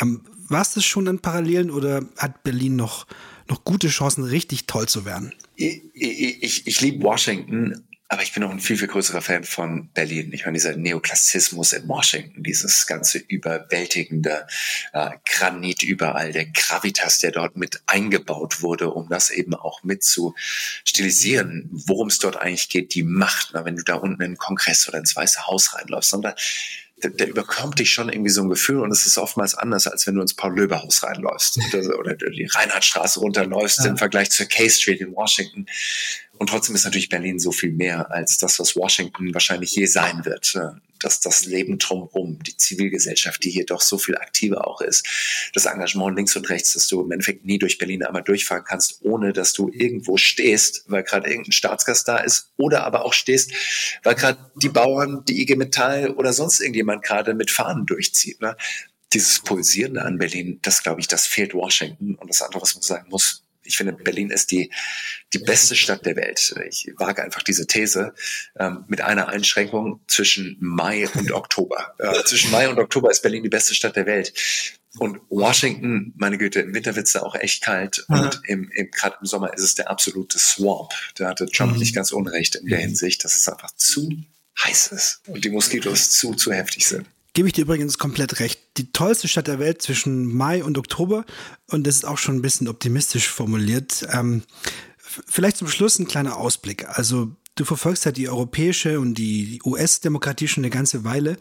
Ähm, 0.00 0.22
War 0.48 0.62
es 0.62 0.74
das 0.74 0.84
schon 0.84 1.08
an 1.08 1.20
Parallelen 1.20 1.70
oder 1.70 2.04
hat 2.16 2.44
Berlin 2.44 2.76
noch, 2.76 3.06
noch 3.48 3.64
gute 3.64 3.88
Chancen, 3.88 4.24
richtig 4.24 4.66
toll 4.66 4.88
zu 4.88 5.04
werden? 5.04 5.32
Ich, 5.56 5.82
ich, 5.94 6.66
ich 6.66 6.80
liebe 6.80 7.02
Washington 7.02 7.87
aber 8.10 8.22
ich 8.22 8.32
bin 8.32 8.42
auch 8.42 8.50
ein 8.50 8.58
viel, 8.58 8.78
viel 8.78 8.88
größerer 8.88 9.20
Fan 9.20 9.44
von 9.44 9.90
Berlin. 9.92 10.32
Ich 10.32 10.46
meine, 10.46 10.56
dieser 10.56 10.74
Neoklassismus 10.74 11.74
in 11.74 11.86
Washington, 11.88 12.42
dieses 12.42 12.86
ganze 12.86 13.18
überwältigende 13.18 14.46
äh, 14.94 15.10
Granit 15.26 15.82
überall, 15.82 16.32
der 16.32 16.46
Gravitas, 16.46 17.18
der 17.18 17.32
dort 17.32 17.56
mit 17.56 17.82
eingebaut 17.86 18.62
wurde, 18.62 18.90
um 18.90 19.10
das 19.10 19.28
eben 19.28 19.54
auch 19.54 19.82
mit 19.82 20.04
zu 20.04 20.34
stilisieren, 20.84 21.68
worum 21.70 22.08
es 22.08 22.18
dort 22.18 22.38
eigentlich 22.38 22.70
geht, 22.70 22.94
die 22.94 23.02
Macht. 23.02 23.50
Na, 23.52 23.66
wenn 23.66 23.76
du 23.76 23.84
da 23.84 23.96
unten 23.96 24.22
in 24.22 24.32
den 24.32 24.38
Kongress 24.38 24.88
oder 24.88 24.98
ins 24.98 25.14
Weiße 25.14 25.46
Haus 25.46 25.74
reinläufst, 25.74 26.10
sondern 26.10 26.34
der, 27.02 27.10
der 27.10 27.28
überkommt 27.28 27.78
dich 27.78 27.92
schon 27.92 28.08
irgendwie 28.08 28.30
so 28.30 28.42
ein 28.42 28.48
Gefühl 28.48 28.80
und 28.80 28.90
es 28.90 29.06
ist 29.06 29.18
oftmals 29.18 29.54
anders, 29.54 29.86
als 29.86 30.06
wenn 30.06 30.14
du 30.14 30.22
ins 30.22 30.34
Paul-Löber-Haus 30.34 31.02
reinläufst 31.02 31.58
oder, 31.74 31.98
oder 31.98 32.14
die 32.14 32.48
Reinhardtstraße 32.50 33.20
runterläufst 33.20 33.80
ja. 33.80 33.86
im 33.86 33.96
Vergleich 33.96 34.30
zur 34.30 34.46
K 34.46 34.68
Street 34.68 35.00
in 35.00 35.14
Washington. 35.14 35.66
Und 36.38 36.48
trotzdem 36.48 36.74
ist 36.74 36.84
natürlich 36.84 37.08
Berlin 37.08 37.38
so 37.38 37.50
viel 37.50 37.72
mehr 37.72 38.12
als 38.12 38.38
das, 38.38 38.60
was 38.60 38.76
Washington 38.76 39.34
wahrscheinlich 39.34 39.74
je 39.74 39.86
sein 39.86 40.24
wird. 40.24 40.56
Dass 41.00 41.20
das 41.20 41.44
Leben 41.44 41.78
drumherum, 41.78 42.42
die 42.42 42.56
Zivilgesellschaft, 42.56 43.42
die 43.44 43.50
hier 43.50 43.66
doch 43.66 43.80
so 43.80 43.98
viel 43.98 44.16
aktiver 44.16 44.66
auch 44.66 44.80
ist, 44.80 45.06
das 45.54 45.66
Engagement 45.66 46.16
links 46.16 46.34
und 46.36 46.48
rechts, 46.48 46.72
dass 46.72 46.88
du 46.88 47.02
im 47.02 47.10
Endeffekt 47.12 47.44
nie 47.44 47.58
durch 47.58 47.78
Berlin 47.78 48.04
einmal 48.04 48.22
durchfahren 48.22 48.64
kannst, 48.64 49.00
ohne 49.02 49.32
dass 49.32 49.52
du 49.52 49.68
irgendwo 49.72 50.16
stehst, 50.16 50.84
weil 50.86 51.04
gerade 51.04 51.28
irgendein 51.28 51.52
Staatsgast 51.52 52.08
da 52.08 52.18
ist, 52.18 52.52
oder 52.56 52.84
aber 52.84 53.04
auch 53.04 53.12
stehst, 53.12 53.52
weil 54.02 54.14
gerade 54.14 54.38
die 54.56 54.68
Bauern, 54.68 55.24
die 55.28 55.40
IG 55.42 55.56
Metall 55.56 56.10
oder 56.10 56.32
sonst 56.32 56.60
irgendjemand 56.60 57.02
gerade 57.02 57.34
mit 57.34 57.50
Fahnen 57.50 57.86
durchzieht. 57.86 58.40
Ne? 58.40 58.56
Dieses 59.12 59.40
Pulsierende 59.40 60.02
an 60.02 60.18
Berlin, 60.18 60.58
das 60.62 60.82
glaube 60.82 61.00
ich, 61.00 61.08
das 61.08 61.26
fehlt 61.26 61.54
Washington. 61.54 62.16
Und 62.16 62.28
das 62.28 62.42
andere, 62.42 62.62
was 62.62 62.74
man 62.74 62.82
sagen 62.82 63.08
muss, 63.08 63.44
ich 63.68 63.76
finde, 63.76 63.92
Berlin 63.92 64.30
ist 64.30 64.50
die, 64.50 64.70
die 65.32 65.38
beste 65.38 65.76
Stadt 65.76 66.04
der 66.06 66.16
Welt. 66.16 66.54
Ich 66.68 66.90
wage 66.96 67.22
einfach 67.22 67.42
diese 67.42 67.66
These 67.66 68.14
ähm, 68.58 68.84
mit 68.88 69.02
einer 69.02 69.28
Einschränkung 69.28 70.00
zwischen 70.08 70.56
Mai 70.60 71.08
und 71.14 71.30
Oktober. 71.32 71.94
Äh, 71.98 72.24
zwischen 72.24 72.50
Mai 72.50 72.68
und 72.68 72.78
Oktober 72.78 73.10
ist 73.10 73.22
Berlin 73.22 73.42
die 73.42 73.48
beste 73.48 73.74
Stadt 73.74 73.96
der 73.96 74.06
Welt. 74.06 74.32
Und 74.98 75.20
Washington, 75.28 76.14
meine 76.16 76.38
Güte, 76.38 76.60
im 76.60 76.74
Winter 76.74 76.96
wird's 76.96 77.12
da 77.12 77.20
auch 77.20 77.34
echt 77.34 77.62
kalt. 77.62 78.04
Ja. 78.08 78.22
Und 78.22 78.40
im, 78.44 78.70
im, 78.72 78.90
gerade 78.90 79.18
im 79.20 79.26
Sommer 79.26 79.52
ist 79.52 79.62
es 79.62 79.74
der 79.74 79.90
absolute 79.90 80.38
Swamp. 80.38 80.90
Da 81.16 81.28
hatte 81.28 81.46
Trump 81.46 81.74
mhm. 81.74 81.78
nicht 81.78 81.94
ganz 81.94 82.10
unrecht 82.10 82.56
in 82.56 82.66
der 82.66 82.78
Hinsicht, 82.78 83.22
dass 83.22 83.36
es 83.36 83.48
einfach 83.48 83.70
zu 83.76 84.10
heiß 84.64 84.88
ist 84.88 85.20
und 85.28 85.44
die 85.44 85.50
Moskitos 85.50 86.10
zu, 86.10 86.34
zu 86.34 86.52
heftig 86.52 86.88
sind 86.88 87.06
gebe 87.38 87.46
ich 87.46 87.54
dir 87.54 87.62
übrigens 87.62 87.98
komplett 87.98 88.40
recht. 88.40 88.58
Die 88.78 88.90
tollste 88.90 89.28
Stadt 89.28 89.46
der 89.46 89.60
Welt 89.60 89.80
zwischen 89.80 90.24
Mai 90.24 90.64
und 90.64 90.76
Oktober. 90.76 91.24
Und 91.70 91.86
das 91.86 91.94
ist 91.94 92.04
auch 92.04 92.18
schon 92.18 92.34
ein 92.34 92.42
bisschen 92.42 92.66
optimistisch 92.66 93.28
formuliert. 93.28 94.04
Ähm, 94.10 94.42
vielleicht 94.98 95.58
zum 95.58 95.68
Schluss 95.68 96.00
ein 96.00 96.08
kleiner 96.08 96.36
Ausblick. 96.36 96.88
Also 96.88 97.30
du 97.54 97.64
verfolgst 97.64 98.04
ja 98.06 98.10
die 98.10 98.28
europäische 98.28 98.98
und 98.98 99.14
die 99.14 99.60
US-Demokratie 99.64 100.48
schon 100.48 100.64
eine 100.64 100.70
ganze 100.70 101.04
Weile. 101.04 101.36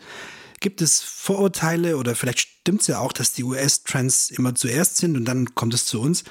Gibt 0.59 0.83
es 0.83 1.01
Vorurteile 1.01 1.97
oder 1.97 2.13
vielleicht 2.13 2.41
stimmt 2.41 2.81
es 2.81 2.87
ja 2.87 2.99
auch, 2.99 3.11
dass 3.11 3.33
die 3.33 3.43
US-Trends 3.43 4.29
immer 4.29 4.53
zuerst 4.53 4.97
sind 4.97 5.17
und 5.17 5.25
dann 5.25 5.55
kommt 5.55 5.73
es 5.73 5.87
zu 5.87 5.99
uns? 5.99 6.25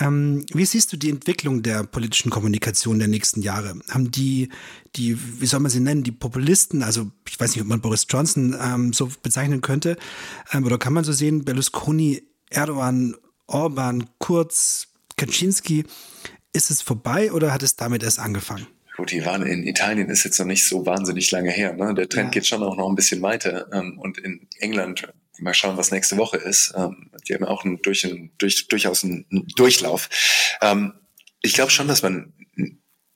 Ähm, 0.00 0.44
wie 0.52 0.64
siehst 0.64 0.92
du 0.92 0.96
die 0.96 1.10
Entwicklung 1.10 1.62
der 1.62 1.84
politischen 1.84 2.30
Kommunikation 2.30 2.98
der 2.98 3.08
nächsten 3.08 3.42
Jahre? 3.42 3.74
Haben 3.90 4.10
die, 4.10 4.48
die, 4.96 5.18
wie 5.40 5.46
soll 5.46 5.60
man 5.60 5.70
sie 5.70 5.80
nennen, 5.80 6.04
die 6.04 6.12
Populisten, 6.12 6.82
also 6.82 7.10
ich 7.28 7.38
weiß 7.38 7.52
nicht, 7.52 7.62
ob 7.62 7.68
man 7.68 7.80
Boris 7.80 8.06
Johnson 8.08 8.56
ähm, 8.60 8.92
so 8.92 9.10
bezeichnen 9.22 9.60
könnte, 9.60 9.96
ähm, 10.52 10.64
oder 10.64 10.78
kann 10.78 10.92
man 10.92 11.04
so 11.04 11.12
sehen, 11.12 11.44
Berlusconi, 11.44 12.22
Erdogan, 12.50 13.16
Orban, 13.46 14.08
Kurz, 14.18 14.88
Kaczynski, 15.16 15.84
ist 16.52 16.70
es 16.70 16.82
vorbei 16.82 17.32
oder 17.32 17.52
hat 17.52 17.62
es 17.62 17.76
damit 17.76 18.02
erst 18.02 18.18
angefangen? 18.18 18.66
Gut, 18.96 19.12
die 19.12 19.24
waren 19.24 19.42
in 19.42 19.64
Italien 19.64 20.08
ist 20.08 20.24
jetzt 20.24 20.40
noch 20.40 20.46
nicht 20.46 20.66
so 20.66 20.84
wahnsinnig 20.84 21.30
lange 21.30 21.52
her. 21.52 21.72
Ne? 21.72 21.94
Der 21.94 22.08
Trend 22.08 22.26
ja. 22.26 22.30
geht 22.40 22.46
schon 22.46 22.64
auch 22.64 22.76
noch 22.76 22.88
ein 22.88 22.96
bisschen 22.96 23.22
weiter. 23.22 23.68
Ähm, 23.72 23.96
und 23.98 24.18
in 24.18 24.48
England 24.58 25.06
mal 25.40 25.54
schauen, 25.54 25.76
was 25.76 25.90
nächste 25.90 26.16
Woche 26.16 26.36
ist. 26.36 26.72
Ähm, 26.76 27.10
die 27.26 27.34
haben 27.34 27.44
auch 27.44 27.64
einen, 27.64 27.80
durch, 27.82 28.04
einen, 28.04 28.32
durch, 28.38 28.68
durchaus 28.68 29.04
einen 29.04 29.26
Durchlauf. 29.56 30.08
Ähm, 30.60 30.94
ich 31.40 31.54
glaube 31.54 31.70
schon, 31.70 31.88
dass 31.88 32.02
man 32.02 32.32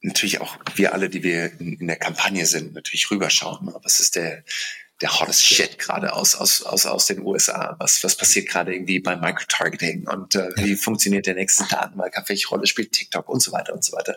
natürlich 0.01 0.41
auch 0.41 0.57
wir 0.75 0.93
alle, 0.95 1.09
die 1.09 1.23
wir 1.23 1.53
in, 1.61 1.79
in 1.79 1.87
der 1.87 1.97
Kampagne 1.97 2.47
sind, 2.47 2.75
natürlich 2.75 3.11
rüberschauen. 3.11 3.73
Was 3.83 4.01
ist 4.01 4.17
der 4.17 4.45
der 5.03 5.21
hottest 5.21 5.45
Shit 5.45 5.79
gerade 5.79 6.13
aus, 6.13 6.35
aus, 6.37 6.63
aus, 6.63 6.87
aus 6.87 7.07
den 7.07 7.23
USA. 7.23 7.75
Was, 7.79 8.03
was 8.05 8.17
passiert 8.17 8.49
gerade 8.49 8.73
irgendwie 8.73 9.01
beim 9.01 9.21
Microtargeting 9.21 10.09
und 10.09 10.37
äh, 10.37 10.49
wie 10.57 10.77
funktioniert 10.77 11.27
der 11.27 11.35
nächste 11.35 11.65
Datenmarker, 11.69 12.25
welche 12.29 12.49
Rolle 12.49 12.67
spielt 12.67 12.93
TikTok 12.93 13.29
und 13.29 13.43
so 13.43 13.53
weiter 13.53 13.75
und 13.75 13.85
so 13.85 13.97
weiter. 13.97 14.17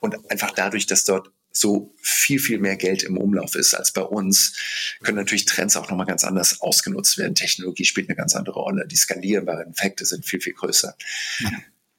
Und 0.00 0.30
einfach 0.30 0.50
dadurch, 0.52 0.86
dass 0.86 1.04
dort 1.04 1.30
so 1.52 1.94
viel, 2.00 2.38
viel 2.38 2.58
mehr 2.58 2.76
Geld 2.76 3.02
im 3.02 3.16
Umlauf 3.16 3.54
ist 3.54 3.74
als 3.74 3.92
bei 3.92 4.02
uns, 4.02 4.54
können 5.02 5.18
natürlich 5.18 5.44
Trends 5.44 5.76
auch 5.76 5.88
nochmal 5.90 6.06
ganz 6.06 6.24
anders 6.24 6.60
ausgenutzt 6.60 7.18
werden. 7.18 7.34
Technologie 7.34 7.84
spielt 7.84 8.08
eine 8.08 8.16
ganz 8.16 8.34
andere 8.34 8.60
Rolle. 8.60 8.86
Die 8.86 8.96
skalierbaren 8.96 9.70
Effekte 9.70 10.04
sind 10.04 10.24
viel, 10.24 10.40
viel 10.40 10.54
größer. 10.54 10.96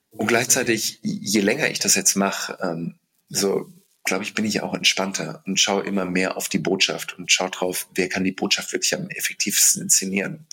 Und 0.09 0.27
gleichzeitig, 0.27 0.99
je 1.01 1.41
länger 1.41 1.69
ich 1.69 1.79
das 1.79 1.95
jetzt 1.95 2.15
mache, 2.15 2.57
ähm, 2.61 2.95
so 3.29 3.71
glaube 4.03 4.23
ich, 4.23 4.33
bin 4.33 4.45
ich 4.45 4.61
auch 4.61 4.73
entspannter 4.73 5.41
und 5.45 5.59
schaue 5.59 5.83
immer 5.83 6.05
mehr 6.05 6.35
auf 6.35 6.49
die 6.49 6.59
Botschaft 6.59 7.17
und 7.17 7.31
schaue 7.31 7.49
drauf, 7.51 7.87
wer 7.95 8.09
kann 8.09 8.23
die 8.23 8.31
Botschaft 8.31 8.73
wirklich 8.73 8.93
am 8.93 9.09
effektivsten 9.09 9.83
inszenieren. 9.83 10.45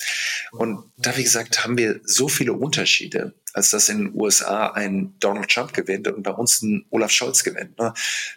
Und 0.53 0.85
da, 0.97 1.17
wie 1.17 1.25
gesagt, 1.25 1.65
haben 1.65 1.77
wir 1.77 2.01
so 2.05 2.29
viele 2.29 2.53
Unterschiede 2.53 3.35
als 3.53 3.71
dass 3.71 3.89
in 3.89 3.99
den 3.99 4.15
USA 4.15 4.69
ein 4.69 5.15
Donald 5.19 5.51
Trump 5.51 5.73
gewinnt 5.73 6.09
und 6.09 6.23
bei 6.23 6.31
uns 6.31 6.63
ein 6.63 6.87
Olaf 6.91 7.11
Scholz 7.11 7.43
gewinnt. 7.43 7.79
Ne? 7.79 7.93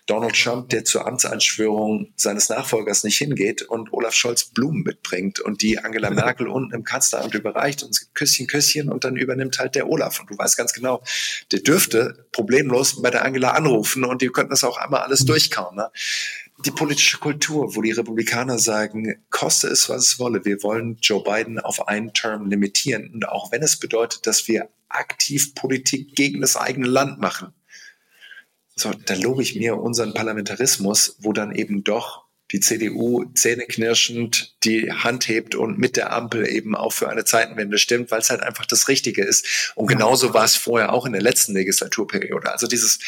Donald 0.06 0.36
Trump, 0.36 0.70
der 0.70 0.86
zur 0.86 1.06
Amtseinschwörung 1.08 2.14
seines 2.16 2.50
Nachfolgers 2.50 3.04
nicht 3.04 3.18
hingeht 3.18 3.62
und 3.64 3.94
Olaf 3.94 4.14
Scholz 4.14 4.46
Blumen 4.46 4.84
mitbringt 4.84 5.40
und 5.40 5.62
die 5.62 5.80
Angela 5.80 6.10
Merkel 6.12 6.48
unten 6.48 6.74
im 6.74 6.84
Kanzleramt 6.84 7.34
überreicht 7.34 7.84
und 7.84 7.92
es 7.92 8.02
gibt 8.02 8.16
Küsschen, 8.16 8.48
Küsschen 8.48 8.90
und 8.90 9.04
dann 9.04 9.16
übernimmt 9.16 9.60
halt 9.60 9.76
der 9.76 9.88
Olaf. 9.88 10.20
Und 10.20 10.30
du 10.30 10.38
weißt 10.38 10.58
ganz 10.58 10.74
genau, 10.74 11.04
der 11.52 11.60
dürfte 11.60 12.26
problemlos 12.32 13.02
bei 13.02 13.10
der 13.10 13.24
Angela 13.24 13.52
anrufen 13.52 14.04
und 14.06 14.22
die 14.22 14.30
könnten 14.30 14.52
das 14.52 14.64
auch 14.64 14.78
einmal 14.78 15.03
alles 15.04 15.26
durchkauen. 15.26 15.76
Ne? 15.76 15.90
die 16.66 16.72
politische 16.72 17.18
Kultur, 17.18 17.76
wo 17.76 17.82
die 17.82 17.92
Republikaner 17.92 18.60
sagen, 18.60 19.22
koste 19.30 19.68
es, 19.68 19.90
was 19.90 20.08
es 20.08 20.20
wolle, 20.20 20.46
wir 20.46 20.64
wollen 20.64 20.98
Joe 21.02 21.24
Biden 21.24 21.60
auf 21.60 21.88
einen 21.88 22.14
Term 22.14 22.50
limitieren. 22.50 23.12
Und 23.14 23.28
auch 23.28 23.52
wenn 23.52 23.64
es 23.64 23.78
bedeutet, 23.78 24.28
dass 24.28 24.48
wir 24.48 24.70
aktiv 24.90 25.56
Politik 25.56 26.16
gegen 26.16 26.42
das 26.42 26.56
eigene 26.56 26.88
Land 26.88 27.20
machen. 27.20 27.54
So, 28.76 28.92
da 28.92 29.16
lobe 29.16 29.42
ich 29.42 29.56
mir 29.56 29.78
unseren 29.78 30.14
Parlamentarismus, 30.14 31.18
wo 31.20 31.34
dann 31.34 31.54
eben 31.54 31.84
doch 31.84 32.24
die 32.52 32.60
CDU 32.60 33.26
zähneknirschend 33.34 34.56
die 34.64 34.92
Hand 34.92 35.28
hebt 35.28 35.56
und 35.56 35.80
mit 35.80 35.98
der 35.98 36.14
Ampel 36.14 36.48
eben 36.48 36.76
auch 36.76 36.94
für 36.94 37.10
eine 37.10 37.26
Zeitenwende 37.26 37.80
stimmt, 37.80 38.12
weil 38.12 38.20
es 38.20 38.30
halt 38.30 38.42
einfach 38.42 38.68
das 38.68 38.88
Richtige 38.88 39.24
ist. 39.24 39.74
Und 39.76 39.88
genauso 39.88 40.36
war 40.36 40.46
es 40.46 40.56
vorher 40.56 40.94
auch 40.94 41.06
in 41.06 41.14
der 41.14 41.22
letzten 41.22 41.54
Legislaturperiode. 41.54 42.52
Also 42.52 42.68
dieses 42.68 43.00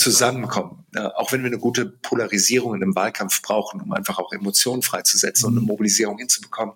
Zusammenkommen, 0.00 0.86
auch 1.14 1.30
wenn 1.32 1.42
wir 1.42 1.48
eine 1.48 1.58
gute 1.58 1.84
Polarisierung 1.84 2.74
in 2.74 2.82
einem 2.82 2.94
Wahlkampf 2.94 3.42
brauchen, 3.42 3.82
um 3.82 3.92
einfach 3.92 4.18
auch 4.18 4.32
Emotionen 4.32 4.80
freizusetzen 4.80 5.46
und 5.46 5.58
eine 5.58 5.66
Mobilisierung 5.66 6.16
hinzubekommen, 6.16 6.74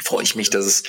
freue 0.00 0.22
ich 0.22 0.36
mich, 0.36 0.50
dass 0.50 0.64
es 0.64 0.82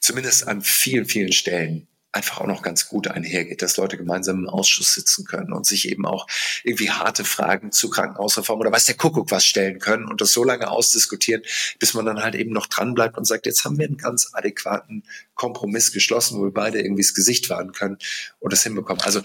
zumindest 0.00 0.48
an 0.48 0.62
vielen, 0.62 1.04
vielen 1.04 1.32
Stellen 1.32 1.88
einfach 2.12 2.40
auch 2.40 2.46
noch 2.46 2.62
ganz 2.62 2.88
gut 2.88 3.06
einhergeht, 3.08 3.62
dass 3.62 3.76
Leute 3.76 3.96
gemeinsam 3.96 4.40
im 4.40 4.48
Ausschuss 4.48 4.94
sitzen 4.94 5.24
können 5.24 5.52
und 5.52 5.66
sich 5.66 5.88
eben 5.88 6.06
auch 6.06 6.26
irgendwie 6.64 6.90
harte 6.90 7.24
Fragen 7.24 7.70
zu 7.70 7.88
Krankenhausreform 7.88 8.58
oder 8.58 8.72
weiß 8.72 8.86
der 8.86 8.96
Kuckuck 8.96 9.30
was 9.30 9.44
stellen 9.44 9.78
können 9.78 10.06
und 10.06 10.20
das 10.20 10.32
so 10.32 10.42
lange 10.42 10.68
ausdiskutieren, 10.68 11.42
bis 11.78 11.94
man 11.94 12.06
dann 12.06 12.22
halt 12.22 12.34
eben 12.34 12.52
noch 12.52 12.66
dran 12.66 12.94
bleibt 12.94 13.16
und 13.16 13.26
sagt, 13.26 13.46
jetzt 13.46 13.64
haben 13.64 13.78
wir 13.78 13.86
einen 13.86 13.96
ganz 13.96 14.30
adäquaten 14.32 15.04
Kompromiss 15.34 15.92
geschlossen, 15.92 16.40
wo 16.40 16.44
wir 16.44 16.52
beide 16.52 16.80
irgendwie 16.80 17.02
das 17.02 17.14
Gesicht 17.14 17.48
wahren 17.48 17.72
können 17.72 17.98
und 18.40 18.52
das 18.52 18.64
hinbekommen. 18.64 19.02
Also 19.02 19.20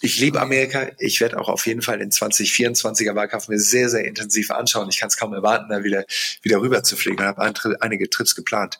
ich 0.00 0.18
liebe 0.18 0.40
Amerika. 0.40 0.90
Ich 0.98 1.20
werde 1.20 1.38
auch 1.38 1.48
auf 1.48 1.66
jeden 1.66 1.82
Fall 1.82 1.98
den 1.98 2.10
2024er 2.10 3.14
Wahlkampf 3.14 3.48
mir 3.48 3.58
sehr, 3.58 3.88
sehr 3.88 4.04
intensiv 4.04 4.50
anschauen. 4.50 4.88
Ich 4.88 4.98
kann 4.98 5.08
es 5.08 5.16
kaum 5.16 5.32
erwarten, 5.32 5.68
da 5.68 5.84
wieder, 5.84 6.04
wieder 6.42 6.60
rüber 6.60 6.82
zu 6.82 6.96
fliegen. 6.96 7.18
Ich 7.18 7.24
habe 7.24 7.76
einige 7.80 8.08
Trips 8.08 8.34
geplant. 8.34 8.78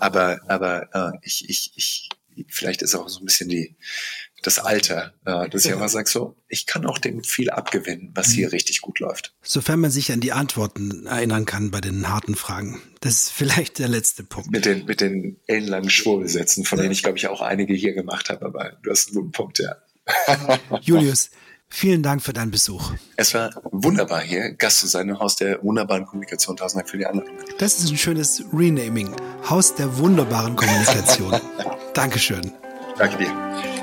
Aber, 0.00 0.40
aber 0.48 0.88
äh, 0.94 1.18
ich, 1.22 1.48
ich, 1.48 1.72
ich, 1.76 2.08
vielleicht 2.48 2.82
ist 2.82 2.94
auch 2.94 3.08
so 3.08 3.20
ein 3.20 3.24
bisschen 3.24 3.48
die, 3.48 3.76
das 4.42 4.58
Alter, 4.58 5.12
äh, 5.24 5.48
dass 5.48 5.64
ich 5.64 5.72
immer 5.72 5.88
sage, 5.88 6.08
so, 6.08 6.36
ich 6.48 6.66
kann 6.66 6.86
auch 6.86 6.98
dem 6.98 7.24
viel 7.24 7.50
abgewinnen, 7.50 8.12
was 8.14 8.30
hier 8.30 8.46
mhm. 8.46 8.52
richtig 8.52 8.80
gut 8.80 9.00
läuft. 9.00 9.34
Sofern 9.42 9.80
man 9.80 9.90
sich 9.90 10.12
an 10.12 10.20
die 10.20 10.32
Antworten 10.32 11.06
erinnern 11.06 11.44
kann 11.44 11.70
bei 11.70 11.80
den 11.80 12.08
harten 12.08 12.36
Fragen. 12.36 12.80
Das 13.00 13.14
ist 13.14 13.30
vielleicht 13.30 13.78
der 13.78 13.88
letzte 13.88 14.22
Punkt. 14.22 14.50
Mit 14.50 14.64
den, 14.64 14.84
mit 14.86 15.00
den 15.00 15.38
ellenlangen 15.46 15.90
Schwurbelsätzen, 15.90 16.64
von 16.64 16.78
denen 16.78 16.92
ich, 16.92 17.02
glaube 17.02 17.18
ich, 17.18 17.26
auch 17.26 17.40
einige 17.40 17.74
hier 17.74 17.94
gemacht 17.94 18.30
habe, 18.30 18.46
aber 18.46 18.76
du 18.82 18.90
hast 18.90 19.08
einen 19.08 19.16
guten 19.16 19.32
Punkt, 19.32 19.58
ja. 19.58 19.76
Julius, 20.80 21.30
vielen 21.68 22.02
Dank 22.02 22.22
für 22.22 22.32
deinen 22.32 22.50
Besuch. 22.50 22.92
Es 23.16 23.34
war 23.34 23.50
wunderbar 23.70 24.20
hier, 24.20 24.52
Gast 24.52 24.80
zu 24.80 24.86
sein 24.86 25.08
im 25.08 25.18
Haus 25.18 25.36
der 25.36 25.62
wunderbaren 25.62 26.06
Kommunikation. 26.06 26.56
Tausend 26.56 26.80
Dank 26.80 26.90
für 26.90 26.98
die 26.98 27.06
Anladung. 27.06 27.32
Das 27.58 27.78
ist 27.78 27.90
ein 27.90 27.98
schönes 27.98 28.44
Renaming. 28.52 29.14
Haus 29.48 29.74
der 29.74 29.98
wunderbaren 29.98 30.56
Kommunikation. 30.56 31.40
Dankeschön. 31.94 32.52
Danke 32.98 33.18
dir. 33.18 33.77